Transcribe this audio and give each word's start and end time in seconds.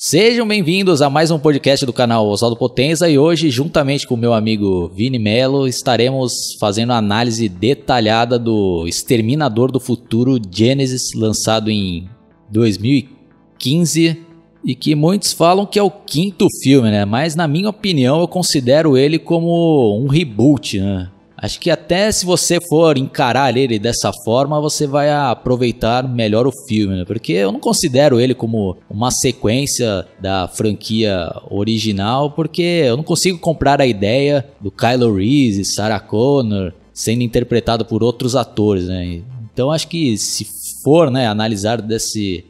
Sejam 0.00 0.46
bem-vindos 0.46 1.02
a 1.02 1.10
mais 1.10 1.32
um 1.32 1.40
podcast 1.40 1.84
do 1.84 1.92
canal 1.92 2.28
Oswaldo 2.28 2.56
Potenza 2.56 3.10
e 3.10 3.18
hoje, 3.18 3.50
juntamente 3.50 4.06
com 4.06 4.14
o 4.14 4.16
meu 4.16 4.32
amigo 4.32 4.88
Vini 4.94 5.18
Melo, 5.18 5.66
estaremos 5.66 6.54
fazendo 6.60 6.92
análise 6.92 7.48
detalhada 7.48 8.38
do 8.38 8.86
Exterminador 8.86 9.72
do 9.72 9.80
Futuro 9.80 10.38
Genesis, 10.48 11.12
lançado 11.16 11.68
em 11.68 12.08
2015 12.48 14.24
e 14.64 14.74
que 14.76 14.94
muitos 14.94 15.32
falam 15.32 15.66
que 15.66 15.80
é 15.80 15.82
o 15.82 15.90
quinto 15.90 16.46
filme, 16.62 16.92
né? 16.92 17.04
Mas 17.04 17.34
na 17.34 17.48
minha 17.48 17.68
opinião 17.68 18.20
eu 18.20 18.28
considero 18.28 18.96
ele 18.96 19.18
como 19.18 20.00
um 20.00 20.06
reboot, 20.06 20.78
né? 20.78 21.10
Acho 21.40 21.60
que 21.60 21.70
até 21.70 22.10
se 22.10 22.26
você 22.26 22.58
for 22.68 22.98
encarar 22.98 23.56
ele 23.56 23.78
dessa 23.78 24.10
forma, 24.24 24.60
você 24.60 24.88
vai 24.88 25.08
aproveitar 25.08 26.06
melhor 26.08 26.48
o 26.48 26.52
filme, 26.66 26.96
né? 26.96 27.04
Porque 27.04 27.32
eu 27.32 27.52
não 27.52 27.60
considero 27.60 28.18
ele 28.18 28.34
como 28.34 28.76
uma 28.90 29.12
sequência 29.12 30.04
da 30.20 30.48
franquia 30.48 31.30
original, 31.48 32.32
porque 32.32 32.82
eu 32.86 32.96
não 32.96 33.04
consigo 33.04 33.38
comprar 33.38 33.80
a 33.80 33.86
ideia 33.86 34.48
do 34.60 34.72
Kylo 34.72 35.14
Reese, 35.14 35.64
Sarah 35.64 36.00
Connor 36.00 36.72
sendo 36.92 37.22
interpretado 37.22 37.84
por 37.84 38.02
outros 38.02 38.34
atores, 38.34 38.88
né? 38.88 39.22
Então 39.52 39.70
acho 39.70 39.86
que 39.86 40.18
se 40.18 40.44
for, 40.82 41.08
né, 41.08 41.28
analisar 41.28 41.80
desse, 41.80 42.44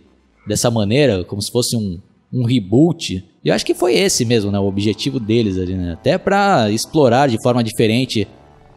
dessa 0.46 0.70
maneira, 0.70 1.22
como 1.24 1.42
se 1.42 1.50
fosse 1.50 1.76
um, 1.76 1.98
um 2.32 2.44
reboot, 2.44 3.22
eu 3.44 3.52
acho 3.52 3.66
que 3.66 3.74
foi 3.74 3.94
esse 3.96 4.24
mesmo, 4.24 4.50
né, 4.50 4.58
o 4.58 4.66
objetivo 4.66 5.20
deles 5.20 5.58
ali, 5.58 5.74
né? 5.74 5.92
Até 5.92 6.16
para 6.16 6.70
explorar 6.70 7.28
de 7.28 7.36
forma 7.42 7.62
diferente 7.62 8.26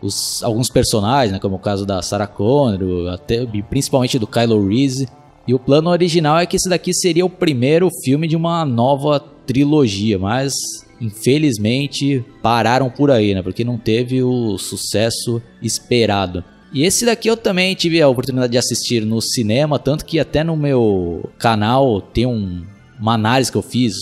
os, 0.02 0.44
alguns 0.44 0.70
personagens, 0.70 1.32
né, 1.32 1.40
como 1.40 1.56
o 1.56 1.60
caso 1.60 1.86
da 1.86 2.02
Sarah 2.02 2.28
Connor, 2.28 3.14
até, 3.14 3.46
principalmente 3.70 4.18
do 4.18 4.28
Kylo 4.28 4.68
Reese. 4.68 5.08
E 5.48 5.54
o 5.54 5.60
plano 5.60 5.90
original 5.90 6.40
é 6.40 6.46
que 6.46 6.56
esse 6.56 6.70
daqui 6.70 6.94
seria 6.94 7.26
o 7.26 7.30
primeiro 7.30 7.90
filme 8.04 8.28
de 8.28 8.36
uma 8.36 8.66
nova 8.66 9.20
trilogia, 9.46 10.18
mas 10.20 10.54
infelizmente 11.00 12.24
pararam 12.42 12.90
por 12.90 13.10
aí, 13.10 13.34
né? 13.34 13.42
Porque 13.42 13.64
não 13.64 13.78
teve 13.78 14.22
o 14.22 14.58
sucesso 14.58 15.42
esperado. 15.62 16.44
E 16.74 16.84
esse 16.84 17.06
daqui 17.06 17.28
eu 17.28 17.36
também 17.36 17.76
tive 17.76 18.02
a 18.02 18.08
oportunidade 18.08 18.52
de 18.52 18.58
assistir 18.58 19.06
no 19.06 19.20
cinema, 19.20 19.78
tanto 19.78 20.06
que 20.06 20.20
até 20.20 20.44
no 20.44 20.56
meu 20.56 21.30
canal 21.38 22.00
tem 22.00 22.26
um, 22.26 22.64
uma 23.00 23.16
análise 23.16 23.52
que 23.52 23.58
eu 23.58 23.62
fiz 23.62 23.96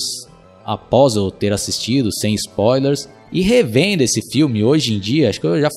após 0.64 1.16
eu 1.16 1.32
ter 1.32 1.52
assistido, 1.52 2.14
sem 2.14 2.36
spoilers. 2.36 3.10
E 3.32 3.42
revendo 3.42 4.04
esse 4.04 4.22
filme 4.22 4.64
hoje 4.64 4.94
em 4.94 5.00
dia, 5.00 5.30
acho 5.30 5.40
que 5.40 5.48
eu 5.48 5.60
já 5.60 5.70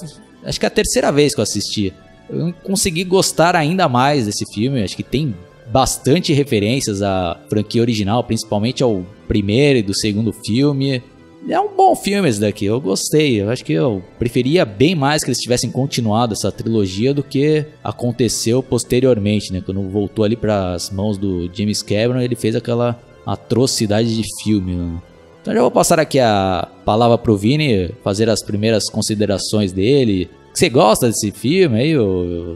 acho 0.45 0.59
que 0.59 0.67
é 0.67 0.69
a 0.69 0.71
terceira 0.71 1.13
vez 1.13 1.35
que 1.35 1.41
eu 1.41 1.43
assisti. 1.43 1.93
Eu 2.29 2.53
consegui 2.63 3.05
gostar 3.05 3.55
ainda 3.55 3.89
mais 3.89 4.27
desse 4.27 4.45
filme, 4.53 4.83
acho 4.83 4.97
que 4.97 5.03
tem 5.03 5.35
bastante 5.71 6.33
referências 6.33 7.03
à 7.03 7.39
franquia 7.49 7.83
original, 7.83 8.25
principalmente 8.25 8.83
ao 8.83 9.05
primeiro 9.27 9.79
e 9.79 9.83
do 9.83 9.95
segundo 9.95 10.33
filme. 10.33 11.03
É 11.49 11.59
um 11.59 11.75
bom 11.75 11.97
filme 11.97 12.29
esse 12.29 12.41
daqui, 12.41 12.67
eu 12.67 12.81
gostei. 12.81 13.41
Eu 13.41 13.51
acho 13.51 13.65
que 13.65 13.73
eu 13.73 14.03
preferia 14.19 14.65
bem 14.65 14.95
mais 14.95 15.25
que 15.25 15.29
eles 15.29 15.41
tivessem 15.41 15.71
continuado 15.71 16.35
essa 16.35 16.53
trilogia 16.53 17.13
do 17.13 17.23
que 17.23 17.65
aconteceu 17.83 18.63
posteriormente, 18.63 19.53
né? 19.53 19.61
Quando 19.65 19.83
voltou 19.89 20.25
ali 20.25 20.37
para 20.37 20.75
as 20.75 20.91
mãos 20.91 21.19
do 21.19 21.51
James 21.53 21.83
Cameron, 21.83 22.21
ele 22.21 22.37
fez 22.37 22.55
aquela 22.55 23.01
atrocidade 23.27 24.15
de 24.15 24.23
filme. 24.43 24.75
Né? 24.75 25.03
Então 25.43 25.53
já 25.53 25.61
vou 25.61 25.73
passar 25.73 25.99
aqui 25.99 26.21
a 26.21 26.69
palavra 26.85 27.19
pro 27.19 27.37
Vini 27.37 27.89
fazer 28.05 28.31
as 28.31 28.41
primeiras 28.41 28.89
considerações 28.89 29.73
dele. 29.73 30.31
Você 30.55 30.71
gosta 30.71 31.09
desse 31.09 31.33
filme 31.33 31.81
aí, 31.81 31.95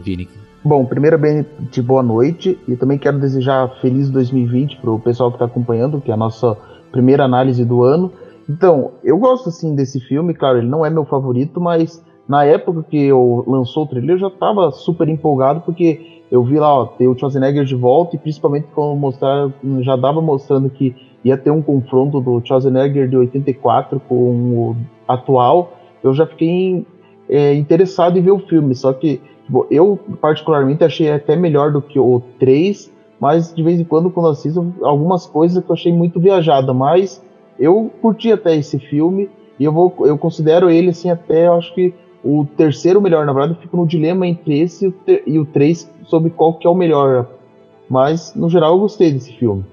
Vini? 0.01 0.29
Bom, 0.63 0.85
primeiro 0.85 1.17
bem 1.17 1.45
de 1.69 1.81
boa 1.81 2.01
noite 2.01 2.57
e 2.65 2.77
também 2.77 2.97
quero 2.97 3.19
desejar 3.19 3.67
feliz 3.81 4.09
2020 4.09 4.77
pro 4.77 4.99
pessoal 4.99 5.29
que 5.29 5.35
está 5.35 5.45
acompanhando, 5.45 5.99
que 5.99 6.11
é 6.11 6.13
a 6.13 6.17
nossa 6.17 6.57
primeira 6.89 7.25
análise 7.25 7.65
do 7.65 7.83
ano. 7.83 8.09
Então, 8.49 8.91
eu 9.03 9.17
gosto 9.17 9.49
assim 9.49 9.75
desse 9.75 9.99
filme, 9.99 10.33
claro, 10.33 10.59
ele 10.59 10.67
não 10.67 10.85
é 10.85 10.89
meu 10.89 11.03
favorito, 11.03 11.59
mas 11.59 12.01
na 12.25 12.45
época 12.45 12.85
que 12.89 13.03
eu 13.03 13.43
lançou 13.45 13.83
o 13.83 13.87
trailer 13.87 14.11
eu 14.11 14.19
já 14.19 14.27
estava 14.27 14.71
super 14.71 15.09
empolgado 15.09 15.59
porque 15.59 16.23
eu 16.31 16.41
vi 16.41 16.57
lá, 16.57 16.73
ó, 16.73 16.85
ter 16.85 17.07
o 17.07 17.17
Schwarzenegger 17.17 17.65
de 17.65 17.75
volta 17.75 18.15
e 18.15 18.19
principalmente 18.19 18.67
quando 18.73 18.97
mostrar, 18.97 19.49
já 19.81 19.97
dava 19.97 20.21
mostrando 20.21 20.69
que 20.69 20.95
ia 21.23 21.37
ter 21.37 21.51
um 21.51 21.61
confronto 21.61 22.21
do 22.21 22.41
Schwarzenegger 22.45 23.09
de 23.09 23.17
84 23.17 23.99
com 24.07 24.15
o 24.15 24.75
atual, 25.07 25.73
eu 26.03 26.13
já 26.13 26.25
fiquei 26.25 26.85
é, 27.29 27.53
interessado 27.53 28.17
em 28.17 28.21
ver 28.21 28.31
o 28.31 28.39
filme. 28.39 28.75
Só 28.75 28.93
que 28.93 29.21
tipo, 29.45 29.67
eu, 29.69 29.99
particularmente, 30.21 30.83
achei 30.83 31.11
até 31.11 31.35
melhor 31.35 31.71
do 31.71 31.81
que 31.81 31.99
o 31.99 32.21
3, 32.39 32.91
mas 33.19 33.53
de 33.53 33.63
vez 33.63 33.79
em 33.79 33.83
quando, 33.83 34.09
quando 34.09 34.29
assisto, 34.29 34.73
algumas 34.81 35.25
coisas 35.25 35.63
que 35.63 35.69
eu 35.69 35.73
achei 35.73 35.91
muito 35.91 36.19
viajada. 36.19 36.73
Mas 36.73 37.23
eu 37.59 37.91
curti 38.01 38.31
até 38.31 38.55
esse 38.55 38.77
filme 38.79 39.29
e 39.59 39.63
eu, 39.63 39.71
vou, 39.71 39.93
eu 40.01 40.17
considero 40.17 40.69
ele, 40.69 40.89
assim, 40.89 41.09
até 41.09 41.47
eu 41.47 41.53
acho 41.53 41.73
que 41.73 41.93
o 42.23 42.45
terceiro 42.57 43.01
melhor. 43.01 43.25
Na 43.25 43.33
verdade, 43.33 43.53
eu 43.53 43.61
fico 43.61 43.77
no 43.77 43.87
dilema 43.87 44.27
entre 44.27 44.59
esse 44.59 44.85
e 44.85 44.87
o, 44.87 44.95
e 45.25 45.39
o 45.39 45.45
3 45.45 45.89
sobre 46.05 46.29
qual 46.29 46.53
que 46.53 46.67
é 46.67 46.69
o 46.69 46.75
melhor. 46.75 47.27
Mas, 47.89 48.35
no 48.35 48.49
geral, 48.49 48.73
eu 48.73 48.79
gostei 48.79 49.11
desse 49.11 49.33
filme. 49.33 49.63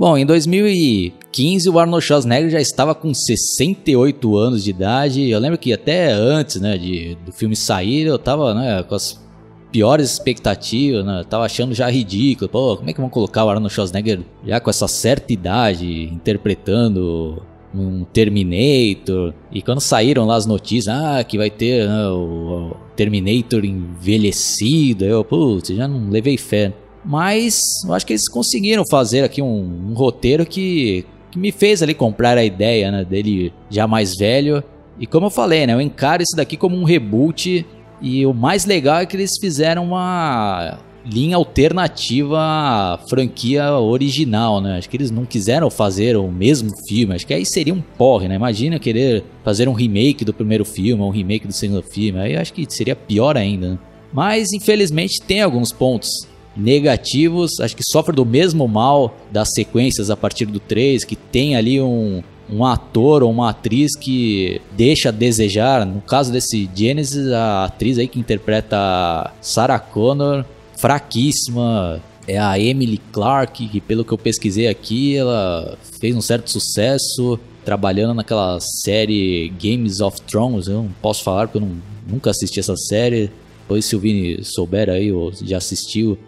Bom, 0.00 0.16
em 0.16 0.24
2015 0.24 1.68
o 1.68 1.78
Arnold 1.78 2.02
Schwarzenegger 2.02 2.48
já 2.48 2.58
estava 2.58 2.94
com 2.94 3.12
68 3.12 4.34
anos 4.34 4.64
de 4.64 4.70
idade. 4.70 5.28
Eu 5.28 5.38
lembro 5.38 5.58
que 5.58 5.74
até 5.74 6.10
antes, 6.10 6.58
né, 6.58 6.78
de, 6.78 7.18
do 7.26 7.30
filme 7.30 7.54
sair, 7.54 8.06
eu 8.06 8.18
tava, 8.18 8.54
né, 8.54 8.82
com 8.82 8.94
as 8.94 9.22
piores 9.70 10.10
expectativas, 10.10 11.04
né? 11.04 11.20
Eu 11.20 11.24
tava 11.26 11.44
achando 11.44 11.74
já 11.74 11.90
ridículo. 11.90 12.48
Pô, 12.48 12.78
como 12.78 12.88
é 12.88 12.94
que 12.94 13.00
vão 13.00 13.10
colocar 13.10 13.44
o 13.44 13.50
Arnold 13.50 13.74
Schwarzenegger 13.74 14.20
já 14.42 14.58
com 14.58 14.70
essa 14.70 14.88
certa 14.88 15.34
idade 15.34 16.04
interpretando 16.04 17.42
um 17.74 18.02
Terminator? 18.04 19.34
E 19.52 19.60
quando 19.60 19.82
saíram 19.82 20.24
lá 20.24 20.36
as 20.36 20.46
notícias, 20.46 20.88
ah, 20.96 21.22
que 21.22 21.36
vai 21.36 21.50
ter 21.50 21.86
né, 21.86 22.08
o 22.08 22.74
Terminator 22.96 23.66
envelhecido, 23.66 25.04
eu, 25.04 25.22
putz, 25.22 25.68
já 25.68 25.86
não 25.86 26.08
levei 26.08 26.38
fé. 26.38 26.72
Mas 27.04 27.60
eu 27.84 27.94
acho 27.94 28.06
que 28.06 28.12
eles 28.12 28.28
conseguiram 28.28 28.84
fazer 28.88 29.24
aqui 29.24 29.40
um, 29.40 29.90
um 29.90 29.94
roteiro 29.94 30.44
que, 30.44 31.04
que, 31.30 31.38
me 31.38 31.50
fez 31.50 31.82
ali 31.82 31.94
comprar 31.94 32.36
a 32.36 32.44
ideia 32.44 32.90
né, 32.90 33.04
dele 33.04 33.52
já 33.70 33.86
mais 33.86 34.16
velho. 34.16 34.62
E 34.98 35.06
como 35.06 35.26
eu 35.26 35.30
falei, 35.30 35.66
né, 35.66 35.72
eu 35.72 35.80
encaro 35.80 36.22
isso 36.22 36.36
daqui 36.36 36.56
como 36.56 36.76
um 36.76 36.84
reboot. 36.84 37.66
E 38.02 38.26
o 38.26 38.34
mais 38.34 38.64
legal 38.64 39.00
é 39.00 39.06
que 39.06 39.16
eles 39.16 39.38
fizeram 39.38 39.84
uma 39.84 40.78
linha 41.04 41.36
alternativa 41.36 42.38
à 42.38 42.98
franquia 43.08 43.72
original, 43.74 44.60
né? 44.60 44.78
Acho 44.78 44.88
que 44.88 44.96
eles 44.96 45.10
não 45.10 45.24
quiseram 45.24 45.70
fazer 45.70 46.16
o 46.16 46.30
mesmo 46.30 46.70
filme. 46.86 47.14
Acho 47.14 47.26
que 47.26 47.34
aí 47.34 47.44
seria 47.44 47.74
um 47.74 47.80
porre, 47.80 48.28
né? 48.28 48.34
Imagina 48.34 48.78
querer 48.78 49.24
fazer 49.42 49.68
um 49.68 49.72
remake 49.72 50.24
do 50.24 50.32
primeiro 50.32 50.64
filme, 50.64 51.02
um 51.02 51.10
remake 51.10 51.46
do 51.46 51.52
segundo 51.52 51.82
filme. 51.82 52.20
Aí 52.20 52.36
acho 52.36 52.52
que 52.52 52.66
seria 52.68 52.96
pior 52.96 53.36
ainda. 53.36 53.70
Né? 53.70 53.78
Mas 54.12 54.52
infelizmente 54.52 55.20
tem 55.22 55.40
alguns 55.40 55.72
pontos 55.72 56.28
negativos, 56.56 57.60
acho 57.60 57.76
que 57.76 57.82
sofre 57.84 58.14
do 58.14 58.24
mesmo 58.24 58.66
mal 58.66 59.16
das 59.30 59.50
sequências 59.52 60.10
a 60.10 60.16
partir 60.16 60.46
do 60.46 60.58
3, 60.58 61.04
que 61.04 61.16
tem 61.16 61.56
ali 61.56 61.80
um, 61.80 62.22
um 62.52 62.64
ator 62.64 63.22
ou 63.22 63.30
uma 63.30 63.50
atriz 63.50 63.96
que 63.96 64.60
deixa 64.76 65.10
a 65.10 65.12
desejar. 65.12 65.86
No 65.86 66.00
caso 66.00 66.32
desse 66.32 66.68
Genesis, 66.74 67.28
a 67.28 67.64
atriz 67.64 67.98
aí 67.98 68.08
que 68.08 68.18
interpreta 68.18 69.32
Sarah 69.40 69.78
Connor, 69.78 70.44
fraquíssima. 70.76 72.00
É 72.26 72.38
a 72.38 72.60
Emily 72.60 72.98
Clark, 73.10 73.66
que 73.66 73.80
pelo 73.80 74.04
que 74.04 74.12
eu 74.12 74.18
pesquisei 74.18 74.68
aqui, 74.68 75.16
ela 75.16 75.76
fez 75.98 76.14
um 76.14 76.20
certo 76.20 76.48
sucesso 76.48 77.40
trabalhando 77.64 78.14
naquela 78.14 78.58
série 78.60 79.52
Games 79.60 80.00
of 80.00 80.20
Thrones. 80.22 80.68
Eu 80.68 80.82
não 80.82 80.90
posso 81.02 81.24
falar 81.24 81.48
porque 81.48 81.58
eu 81.58 81.68
não, 81.68 81.76
nunca 82.06 82.30
assisti 82.30 82.60
essa 82.60 82.76
série. 82.76 83.32
Depois 83.62 83.84
se 83.84 83.96
o 83.96 84.00
Vini 84.00 84.44
souber 84.44 84.88
aí 84.90 85.10
ou 85.12 85.32
já 85.32 85.56
assistiu, 85.56 86.18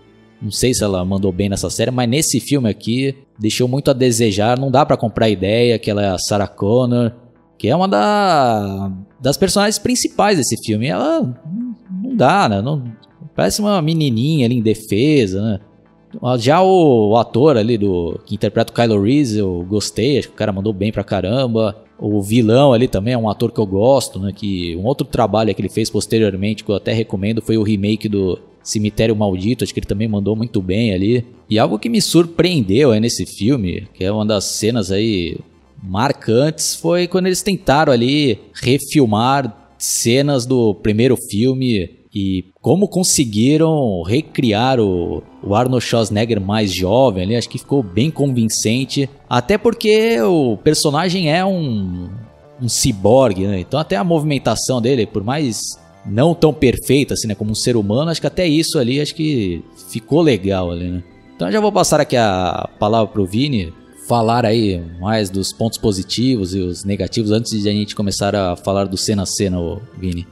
não 0.42 0.50
sei 0.50 0.74
se 0.74 0.82
ela 0.82 1.04
mandou 1.04 1.30
bem 1.30 1.48
nessa 1.48 1.70
série, 1.70 1.92
mas 1.92 2.08
nesse 2.08 2.40
filme 2.40 2.68
aqui 2.68 3.14
deixou 3.38 3.68
muito 3.68 3.90
a 3.90 3.94
desejar. 3.94 4.58
Não 4.58 4.70
dá 4.70 4.84
para 4.84 4.96
comprar 4.96 5.26
a 5.26 5.30
ideia 5.30 5.78
que 5.78 5.88
ela 5.88 6.02
é 6.02 6.08
a 6.08 6.18
Sarah 6.18 6.48
Connor, 6.48 7.12
que 7.56 7.68
é 7.68 7.76
uma 7.76 7.86
da, 7.86 8.90
das 9.20 9.36
personagens 9.36 9.78
principais 9.78 10.38
desse 10.38 10.56
filme. 10.64 10.88
Ela 10.88 11.20
não 12.02 12.16
dá, 12.16 12.48
né? 12.48 12.60
Não, 12.60 12.82
parece 13.36 13.60
uma 13.60 13.80
menininha 13.80 14.44
ali 14.44 14.56
em 14.56 14.62
defesa, 14.62 15.40
né? 15.40 15.60
Já 16.38 16.60
o, 16.60 17.10
o, 17.10 17.16
ator 17.16 17.56
ali 17.56 17.78
do 17.78 18.20
que 18.26 18.34
interpreta 18.34 18.70
o 18.70 18.74
Kylo 18.74 19.02
Reese, 19.02 19.38
eu 19.38 19.64
gostei, 19.66 20.18
acho 20.18 20.28
que 20.28 20.34
o 20.34 20.36
cara 20.36 20.52
mandou 20.52 20.72
bem 20.72 20.92
pra 20.92 21.04
caramba. 21.04 21.74
O 21.98 22.20
vilão 22.20 22.72
ali 22.72 22.86
também 22.86 23.14
é 23.14 23.18
um 23.18 23.30
ator 23.30 23.50
que 23.50 23.60
eu 23.60 23.64
gosto, 23.64 24.18
né? 24.18 24.32
Que 24.34 24.76
um 24.76 24.84
outro 24.84 25.06
trabalho 25.06 25.54
que 25.54 25.62
ele 25.62 25.70
fez 25.70 25.88
posteriormente, 25.88 26.64
que 26.64 26.70
eu 26.70 26.74
até 26.74 26.92
recomendo, 26.92 27.40
foi 27.40 27.56
o 27.56 27.62
remake 27.62 28.08
do 28.08 28.38
Cemitério 28.62 29.16
Maldito, 29.16 29.64
acho 29.64 29.72
que 29.74 29.80
ele 29.80 29.86
também 29.86 30.08
mandou 30.08 30.36
muito 30.36 30.62
bem 30.62 30.92
ali. 30.92 31.24
E 31.48 31.58
algo 31.58 31.78
que 31.78 31.88
me 31.88 32.00
surpreendeu 32.00 32.92
aí 32.92 33.00
nesse 33.00 33.26
filme, 33.26 33.88
que 33.92 34.04
é 34.04 34.12
uma 34.12 34.24
das 34.24 34.44
cenas 34.44 34.90
aí 34.90 35.36
marcantes, 35.82 36.74
foi 36.74 37.08
quando 37.08 37.26
eles 37.26 37.42
tentaram 37.42 37.92
ali 37.92 38.38
refilmar 38.54 39.74
cenas 39.76 40.46
do 40.46 40.74
primeiro 40.76 41.16
filme 41.16 41.90
E 42.14 42.44
como 42.60 42.86
conseguiram 42.86 44.02
recriar 44.02 44.78
o, 44.78 45.22
o 45.42 45.54
Arnold 45.54 45.82
Schwarzenegger 45.82 46.40
mais 46.40 46.72
jovem 46.72 47.24
ali, 47.24 47.36
acho 47.36 47.48
que 47.48 47.58
ficou 47.58 47.82
bem 47.82 48.10
convincente. 48.10 49.08
Até 49.28 49.56
porque 49.56 50.20
o 50.20 50.58
personagem 50.58 51.32
é 51.32 51.42
um, 51.42 52.10
um 52.60 52.68
ciborgue, 52.68 53.46
né? 53.46 53.60
Então 53.60 53.80
até 53.80 53.96
a 53.96 54.04
movimentação 54.04 54.80
dele, 54.80 55.06
por 55.06 55.24
mais 55.24 55.58
não 56.04 56.34
tão 56.34 56.52
perfeita 56.52 57.14
assim, 57.14 57.28
né, 57.28 57.34
como 57.34 57.52
um 57.52 57.54
ser 57.54 57.76
humano, 57.76 58.10
acho 58.10 58.20
que 58.20 58.26
até 58.26 58.46
isso 58.46 58.78
ali 58.78 59.00
acho 59.00 59.14
que 59.14 59.62
ficou 59.88 60.20
legal 60.20 60.70
ali, 60.70 60.90
né? 60.90 61.02
Então 61.34 61.50
já 61.50 61.60
vou 61.60 61.72
passar 61.72 62.00
aqui 62.00 62.16
a 62.16 62.68
palavra 62.78 63.12
pro 63.12 63.26
Vini 63.26 63.72
falar 64.06 64.44
aí 64.44 64.82
mais 65.00 65.30
dos 65.30 65.52
pontos 65.52 65.78
positivos 65.78 66.54
e 66.54 66.60
os 66.60 66.84
negativos 66.84 67.30
antes 67.30 67.62
de 67.62 67.68
a 67.68 67.72
gente 67.72 67.94
começar 67.94 68.34
a 68.34 68.56
falar 68.56 68.84
do 68.84 68.96
cena 68.96 69.22
a 69.22 69.26
cena, 69.26 69.58
Vini. 69.98 70.26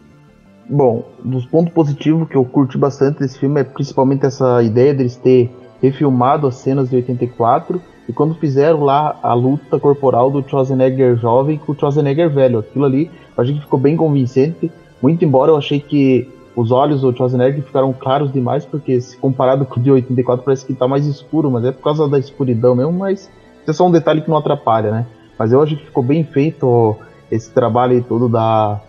Bom, 0.69 1.05
dos 1.25 1.47
pontos 1.47 1.73
positivos 1.73 2.29
que 2.29 2.37
eu 2.37 2.45
curti 2.45 2.79
bastante 2.79 3.21
desse 3.21 3.39
filme 3.39 3.61
é 3.61 3.65
principalmente 3.65 4.27
essa 4.27 4.63
ideia 4.63 4.95
deles 4.95 5.17
ter 5.17 5.51
refilmado 5.83 6.47
as 6.47 6.57
cenas 6.57 6.91
de 6.91 6.97
84 6.97 7.81
e 8.09 8.13
quando 8.13 8.35
fizeram 8.35 8.83
lá 8.83 9.19
a 9.23 9.35
luta 9.35 9.79
corporal 9.79 10.31
do 10.31 10.49
Schwarzenegger 10.49 11.17
jovem 11.17 11.59
com 11.59 11.73
o 11.73 11.75
Schwarzenegger 11.75 12.31
velho. 12.31 12.59
Aquilo 12.59 12.85
ali 12.85 13.11
achei 13.37 13.55
que 13.55 13.61
ficou 13.61 13.81
bem 13.81 13.97
convincente, 13.97 14.71
muito 15.01 15.25
embora 15.25 15.51
eu 15.51 15.57
achei 15.57 15.81
que 15.81 16.29
os 16.55 16.71
olhos 16.71 17.01
do 17.01 17.15
Schwarzenegger 17.15 17.63
ficaram 17.63 17.93
claros 17.93 18.33
demais, 18.33 18.67
porque 18.67 19.01
se 19.01 19.17
comparado 19.17 19.65
com 19.65 19.79
o 19.79 19.83
de 19.83 19.91
84 19.91 20.45
parece 20.45 20.67
que 20.67 20.75
tá 20.75 20.87
mais 20.87 21.07
escuro, 21.07 21.51
mas 21.51 21.65
é 21.65 21.73
por 21.73 21.83
causa 21.83 22.09
da 22.09 22.19
escuridão 22.19 22.75
mesmo, 22.75 22.93
mas 22.93 23.31
isso 23.61 23.71
é 23.71 23.73
só 23.73 23.87
um 23.87 23.91
detalhe 23.91 24.21
que 24.21 24.29
não 24.29 24.37
atrapalha, 24.37 24.91
né? 24.91 25.07
Mas 25.39 25.53
eu 25.53 25.63
acho 25.63 25.77
que 25.77 25.87
ficou 25.87 26.03
bem 26.03 26.25
feito 26.25 26.97
esse 27.31 27.51
trabalho 27.51 28.05
todo 28.07 28.29
da 28.29 28.81